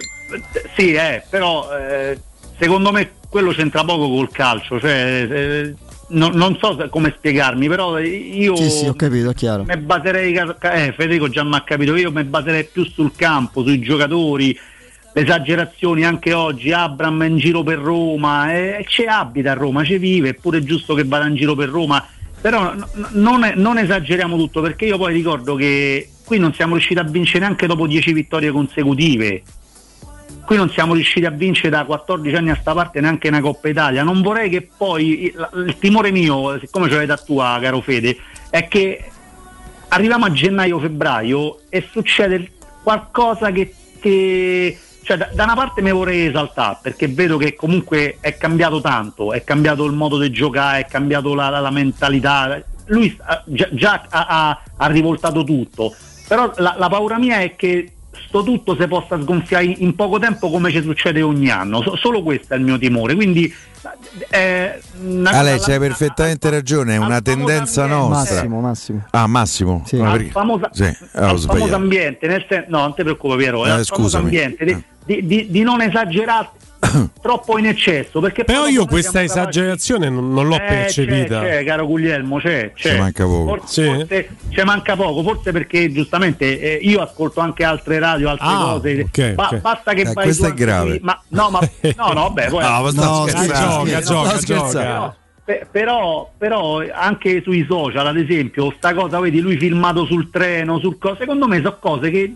[0.51, 2.19] t- sì, eh, però eh,
[2.57, 5.71] secondo me quello c'entra poco col calcio, cioè,
[6.09, 9.63] eh, non, non so come spiegarmi, però io Sì, sì, ho capito, è chiaro.
[9.67, 13.79] mi baserei, eh, Federico già mi ha capito, io mi baserei più sul campo, sui
[13.79, 14.57] giocatori,
[15.15, 19.83] le esagerazioni anche oggi, Abram è in giro per Roma, eh, ci abita a Roma,
[19.83, 22.03] ci vive, è pure giusto che vada in giro per Roma,
[22.41, 26.53] però n- n- non, è- non esageriamo tutto perché io poi ricordo che qui non
[26.53, 29.43] siamo riusciti a vincere neanche dopo 10 vittorie consecutive.
[30.45, 33.69] Qui non siamo riusciti a vincere da 14 anni a sta parte neanche una Coppa
[33.69, 34.03] Italia.
[34.03, 38.17] Non vorrei che poi il, il timore mio, siccome ce l'hai da tua, caro Fede,
[38.49, 39.09] è che
[39.89, 42.51] arriviamo a gennaio-febbraio e succede
[42.83, 48.17] qualcosa che, che- cioè, da, da una parte mi vorrei esaltare perché vedo che comunque
[48.19, 52.61] è cambiato tanto, è cambiato il modo di giocare, è cambiato la, la- la mentalità,
[52.87, 55.93] lui sta- già, già ha, ha- ha rivoltato tutto,
[56.27, 57.92] però la, la paura mia è che
[58.27, 61.95] sto tutto si possa sgonfiare in, in poco tempo come ci succede ogni anno, So-
[61.95, 63.53] solo questo è il mio timore, quindi
[64.29, 68.35] eh, una Ale, c'hai perfettamente ragione, è una tendenza nostra.
[68.35, 69.05] Massimo, Massimo.
[69.11, 69.83] Ah, Massimo?
[69.93, 71.75] Ma al perché- famoso, Sì, ah, ho al famoso sbagliato.
[71.75, 74.23] ambiente, nel sen- no, non ti preoccupare Piero, Eh, famoso scusami.
[74.25, 76.49] ambiente di, di- di- di non esagerare
[77.21, 81.41] troppo in eccesso, perché Però poi io questa esagerazione non, non l'ho Eh, percepita.
[81.41, 82.71] C'è, c'è, caro Guglielmo, c'è.
[82.73, 82.91] c'è.
[82.91, 83.55] Ci manca poco.
[83.57, 88.47] Forse, forse ci manca poco, forse perché giustamente eh, io ascolto anche altre radio, altre
[88.47, 88.99] Ah, cose.
[89.07, 89.57] ok, Ba- ok.
[89.57, 90.99] Basta che Eh, vai questo è grave.
[91.01, 91.59] Ma no, ma
[91.97, 93.85] no, no, beh, poi No, No, scherzando.
[93.85, 95.15] gioca, gioca, gioca.
[95.45, 100.79] Pe- però, però anche sui social, ad esempio, sta cosa, vedi, lui filmato sul treno,
[100.79, 102.33] sul co- secondo me sono cose che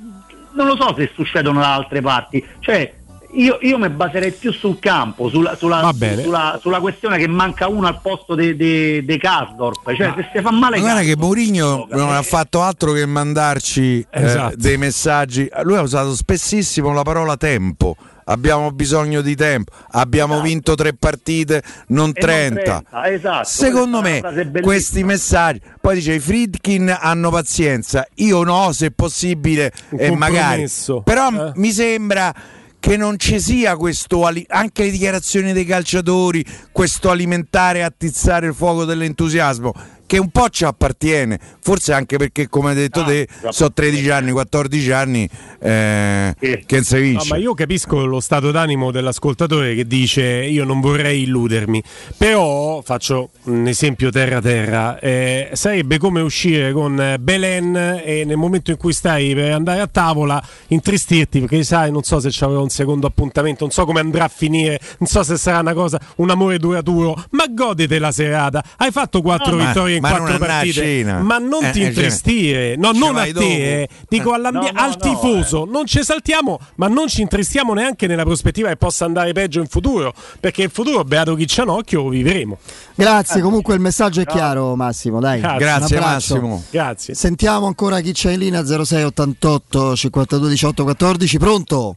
[0.53, 2.43] non lo so se succedono da altre parti.
[2.59, 2.93] Cioè,
[3.37, 5.91] io, io mi baserei più sul campo, sulla, sulla,
[6.21, 9.93] sulla, sulla questione che manca uno al posto di de, de Kasdorp.
[9.95, 13.05] Cioè, se si fa male Ma guarda che Mourinho non Eh, ha fatto altro che
[13.05, 14.55] mandarci eh, Esatto.
[14.57, 15.49] dei messaggi.
[15.63, 17.95] Lui ha usato spessissimo la parola tempo.
[18.29, 19.71] Abbiamo bisogno di tempo.
[19.91, 22.27] Abbiamo vinto tre partite, non Esatto.
[22.33, 22.61] e non 30.
[22.89, 23.47] 30, esatto.
[23.47, 24.21] Secondo me
[24.61, 30.39] questi messaggi, poi dice i Friedkin hanno pazienza, io no se possibile Un e magari,
[30.39, 31.01] compromesso.
[31.03, 31.51] però Eh.
[31.55, 32.33] mi sembra
[32.79, 38.53] che non ci sia questo, anche le dichiarazioni dei calciatori, questo alimentare e attizzare il
[38.53, 39.73] fuoco dell'entusiasmo
[40.07, 44.09] che un po' ci appartiene, forse anche perché come hai detto Ah, te, sono 13
[44.09, 45.29] anni, 14 anni
[45.59, 46.63] eh, Sì.
[46.65, 47.27] che non si No, vince.
[47.29, 51.83] ma io capisco lo stato d'animo dell'ascoltatore che dice io non vorrei illudermi,
[52.17, 58.37] però faccio un esempio terra terra, eh, sarebbe come uscire con eh, Belen e nel
[58.37, 62.61] momento in cui stai per andare a tavola intristirti perché sai non so se c'aveva
[62.61, 65.99] un secondo appuntamento, non so come andrà a finire, non so se sarà una cosa,
[66.17, 70.09] un amore duraturo, ma godete la serata, hai fatto quattro No, ma- vittorie in ma
[70.11, 71.19] non quattro partite, cena.
[71.19, 73.89] ma non Eh, ti eh, intristire, no, Ci non a te, eh.
[74.07, 78.07] dico all'ambi- No, no, al no, tifoso, non ci esaltiamo, ma non ci intristiamo neanche
[78.07, 81.69] nella prospettiva che possa andare peggio in futuro, perché in futuro, beato chi c'ha un
[81.69, 82.57] occhio, lo vivremo.
[82.95, 85.39] Grazie, comunque il messaggio è chiaro Massimo, dai.
[85.39, 85.57] Grazie.
[85.59, 85.99] Grazie.
[85.99, 86.63] Massimo.
[86.69, 87.13] Grazie.
[87.13, 91.95] Sentiamo ancora chi c'è in linea 0688 52 18 14, pronto?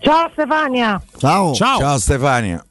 [0.00, 1.02] Ciao Stefania.
[1.18, 1.52] Ciao.
[1.54, 1.78] Ciao.
[1.78, 2.62] Ciao Stefania.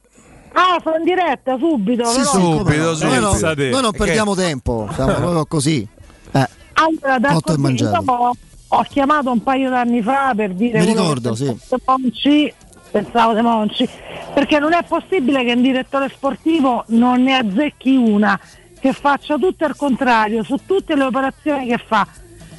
[0.60, 2.04] Ah, sono in diretta subito.
[2.06, 2.30] Sì, però.
[2.30, 3.06] Subito, subito.
[3.08, 3.68] Noi, no- Pensa te.
[3.70, 5.88] noi non Che- perdiamo tempo, siamo proprio così.
[6.32, 8.32] Eh, Allora, da Otto e così, dopo
[8.70, 11.44] ho chiamato un paio d'anni fa per dire Mi ricordo, che sì.
[11.44, 12.54] pensavo di Monci,
[12.90, 13.88] pensavo di Monci,
[14.34, 18.38] perché non è possibile che un direttore sportivo non ne azzecchi una,
[18.80, 22.06] che faccia tutto al contrario, su tutte le operazioni che fa.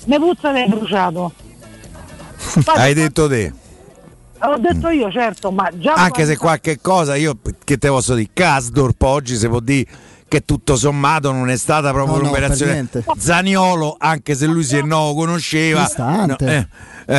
[0.06, 1.32] Ne puzza del bruciato.
[2.66, 3.54] Hai detto te.
[4.42, 8.16] L'ho detto io, certo, ma già Anche se quando- qualche cosa, io che te posso
[8.16, 9.86] dire, Casdorp oggi si può dire
[10.28, 12.72] che tutto sommato non è stata proprio No, no, un'operazione.
[12.72, 13.04] per niente.
[13.18, 15.82] Zaniolo, anche se lui si è no, conosceva.
[15.84, 16.46] Cristante.
[16.46, 16.68] no, eh,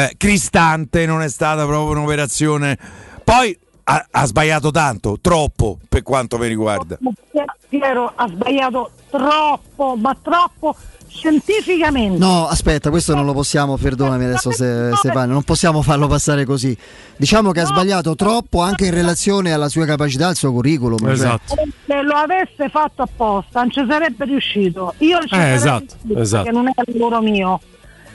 [0.03, 2.79] eh, Cristante non è stata proprio un'operazione.
[3.25, 6.99] Poi ha, ha sbagliato tanto, troppo per quanto mi riguarda.
[7.69, 10.75] Piero ha sbagliato troppo, ma troppo
[11.11, 12.19] scientificamente.
[12.19, 16.77] No, aspetta, questo non lo possiamo, perdonami adesso se, Stefano, non possiamo farlo passare così.
[17.17, 20.99] Diciamo che ha sbagliato troppo anche in relazione alla sua capacità, al suo curriculum.
[20.99, 21.55] cioè- Esatto.
[21.87, 24.95] Se lo avesse fatto apposta non ci sarebbe riuscito.
[24.99, 26.43] Io ci sarei esatto, riuscito, esatto.
[26.45, 27.61] perché non è il lavoro mio.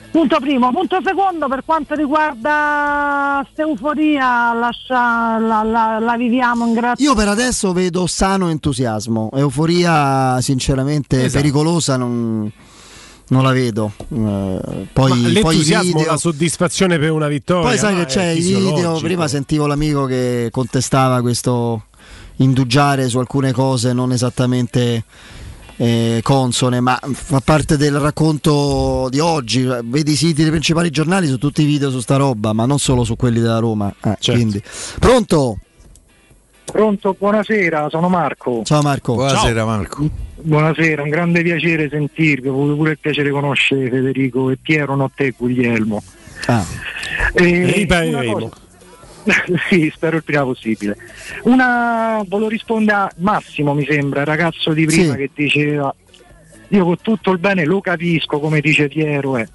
[0.08, 0.70] Punto primo.
[0.72, 7.04] Punto secondo, per quanto riguarda questa euforia, lascia- la, la- la viviamo in grazia.
[7.06, 11.42] Io per adesso vedo sano entusiasmo, euforia sinceramente Esatto.
[11.42, 12.50] pericolosa non,
[13.28, 13.92] non la vedo.
[13.98, 17.68] Eh, poi, Ma poi l'entusiasmo, video- la soddisfazione per una vittoria.
[17.68, 21.84] Poi sai che c'è è i video, prima sentivo l'amico che contestava questo
[22.36, 25.04] indugiare su alcune cose non esattamente
[25.78, 29.62] eh, consone, ma fa parte del racconto di oggi.
[29.84, 32.78] Vedi i siti dei principali giornali su tutti i video su sta roba, ma non
[32.78, 33.88] solo su quelli della Roma.
[33.90, 34.32] Eh, Certo.
[34.32, 34.62] quindi.
[34.98, 35.58] Pronto?
[36.70, 38.62] Pronto, buonasera, sono Marco.
[38.64, 39.14] Ciao Marco.
[39.14, 40.08] Buonasera Marco.
[40.34, 45.10] Buonasera, un grande piacere sentirvi, ho avuto pure il piacere conoscere Federico e Piero, non
[45.14, 46.02] te Guglielmo.
[46.46, 46.64] Ah.
[47.34, 48.50] E Ripareremo.
[49.68, 50.96] sì, spero il prima possibile.
[51.44, 55.18] Una volevo rispondere a Massimo, mi sembra, il ragazzo di prima Sì.
[55.18, 55.94] che diceva
[56.68, 59.48] io con tutto il bene lo capisco, come dice Piero, eh,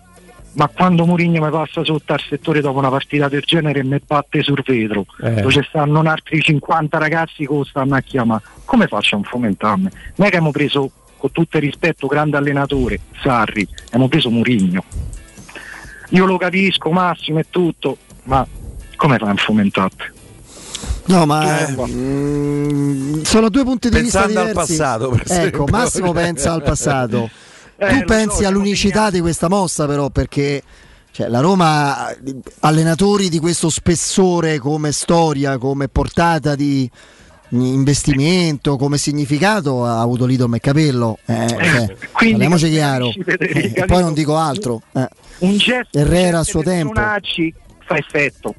[0.53, 4.01] ma quando Mourinho mi passa sotto al settore dopo una partita del genere e mi
[4.05, 5.35] batte sul vetro, Eh.
[5.41, 9.27] dove ci stanno altri 50 ragazzi che lo stanno a chiamare, come faccio a non
[9.30, 9.83] fomentarmi?
[9.83, 9.91] Non
[10.27, 14.83] è che abbiamo preso, con tutto il rispetto, grande allenatore, Sarri, abbiamo preso Mourinho.
[16.09, 18.45] Io lo capisco, Massimo e tutto, ma
[18.97, 20.03] come fai a fomentarti?
[21.05, 24.77] No, ma mm, sono due punti di Pensando vista al diversi.
[24.77, 25.65] passato, per ecco, esempio.
[25.65, 27.30] Massimo pensa al passato.
[27.84, 30.61] Eh, tu pensi so, all'unicità di questa mossa, però, perché
[31.10, 32.16] cioè, la Roma,
[32.60, 36.88] allenatori di questo spessore come storia, come portata di
[37.50, 41.18] investimento, come significato, ha avuto Lidom e Capello.
[41.26, 43.10] Eh, cioè, quindi parliamoci chiaro.
[43.10, 44.84] Eh, e poi non dico altro.
[44.93, 45.10] eh.
[45.40, 46.93] un gesto Herrera a suo tempo.
[47.84, 48.53] fa effetto.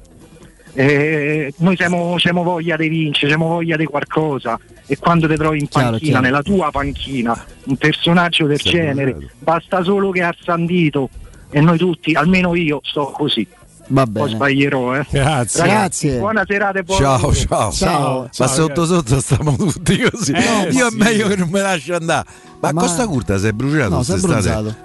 [0.75, 5.59] Eh, noi siamo, siamo voglia di vincere, siamo voglia di qualcosa e quando ti trovi
[5.59, 6.25] in Chiaro, panchina, chiaro.
[6.25, 11.09] nella tua panchina, un personaggio del Sempre genere, basta solo che ha sandito
[11.51, 13.47] e noi tutti, almeno io, sto così.
[13.87, 14.29] Va Poi bene.
[14.29, 15.05] sbaglierò, eh.
[15.11, 15.59] Grazie.
[15.61, 16.17] Ragazzi, Grazie.
[16.17, 17.33] buona serata e buon Ciao, lavoro.
[17.35, 18.21] ciao, Ciao.
[18.21, 20.31] Ma Ciao, sotto sotto stiamo tutti così.
[20.31, 20.95] Eh, Io sì.
[20.95, 22.27] è meglio che non me lascio andare.
[22.61, 24.75] Ma, Ma- a Costa Curta sei bruciato No, sei quest'estate?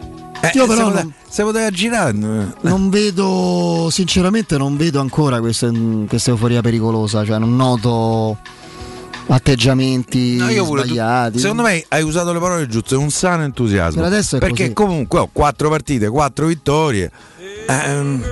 [0.41, 2.12] Eh, Io però se, non- se poteva girare.
[2.12, 5.70] Non vedo, sinceramente, non vedo ancora questa,
[6.07, 7.25] questa euforia pericolosa.
[7.25, 8.39] Cioè, non noto
[9.31, 11.39] atteggiamenti No, io pure, tu- sbagliati.
[11.39, 14.00] secondo me hai usato le parole giuste, un sano entusiasmo.
[14.08, 14.73] Per Perché così.
[14.73, 17.10] comunque ho quattro partite, quattro vittorie.
[17.68, 18.23] Ehm,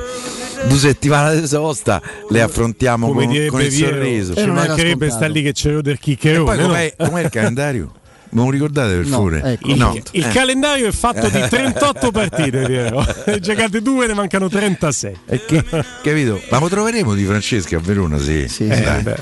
[0.69, 4.33] due settimane di sosta le affrontiamo Come con, con il sorriso.
[4.33, 5.15] Eh, ci mancherebbe scontato.
[5.17, 6.45] sta lì che c'è del E chiccherone.
[6.57, 7.93] poi com'è, com'è il calendario?
[8.31, 9.43] Me lo ricordate per No, favore?
[9.53, 9.69] ecco.
[9.71, 9.99] Il, No.
[10.13, 10.29] il Eh.
[10.31, 13.05] calendario è fatto di 38 partite, Piero.
[13.27, 15.17] Ne giocate due, ne mancano 36.
[15.27, 15.65] E che-
[16.03, 16.41] capito?
[16.51, 18.19] Ma lo troveremo di Francesca a Verona?
[18.19, 18.47] Sì.
[18.49, 18.83] Sì, Eh, sì.
[18.83, 19.03] Dai.
[19.03, 19.17] beh,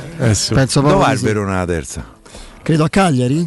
[0.54, 1.14] Penso Dove va.
[1.20, 2.12] Verona la terza?
[2.64, 3.46] Credo a Cagliari?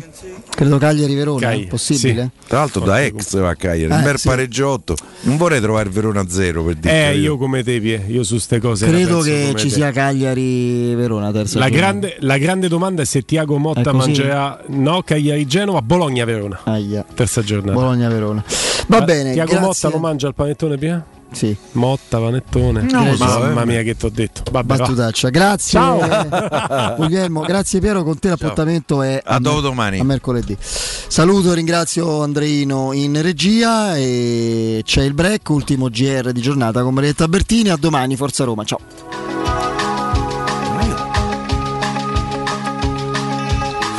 [0.49, 2.29] Credo Cagliari-Verona, Cagliari, possibile?
[2.47, 4.27] Tra l'altro da ex va a Cagliari, un Eh, bel sì.
[4.27, 4.95] pareggiotto.
[5.21, 7.09] Non vorrei trovare Verona a zero per dire.
[7.09, 8.85] Eh, io come te, Pie, io su ste cose.
[8.85, 9.73] Credo che ci te.
[9.73, 11.89] sia Cagliari-Verona terza La giornata.
[11.91, 16.59] grande, la grande domanda è se Tiago Motta È mangerà no Cagliari-Genova, Bologna-Verona.
[16.65, 17.03] Aia.
[17.13, 17.73] Terza giornata.
[17.73, 18.43] Bologna-Verona.
[18.87, 19.65] Va Ma bene, Tiago grazie.
[19.67, 21.03] Motta lo mangia il panettone, Pie?
[21.31, 21.55] Sì.
[21.73, 22.87] Motta, panettone.
[22.89, 23.65] Lo so, Mamma eh.
[23.65, 24.43] mia, che ti ho detto.
[24.49, 24.75] Vabbè, va.
[24.77, 25.29] Battutaccia.
[25.29, 26.95] Grazie Ciao.
[26.97, 29.99] Guglielmo, grazie Piero, con te l'appuntamento è A dopodomani.
[29.99, 30.57] a mercoledì.
[30.59, 36.93] Saluto e ringrazio Andreino in regia e c'è il break, ultimo GR di giornata con
[36.93, 38.79] Marietta Bertini, a domani Forza Roma, ciao.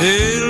[0.01, 0.48] Il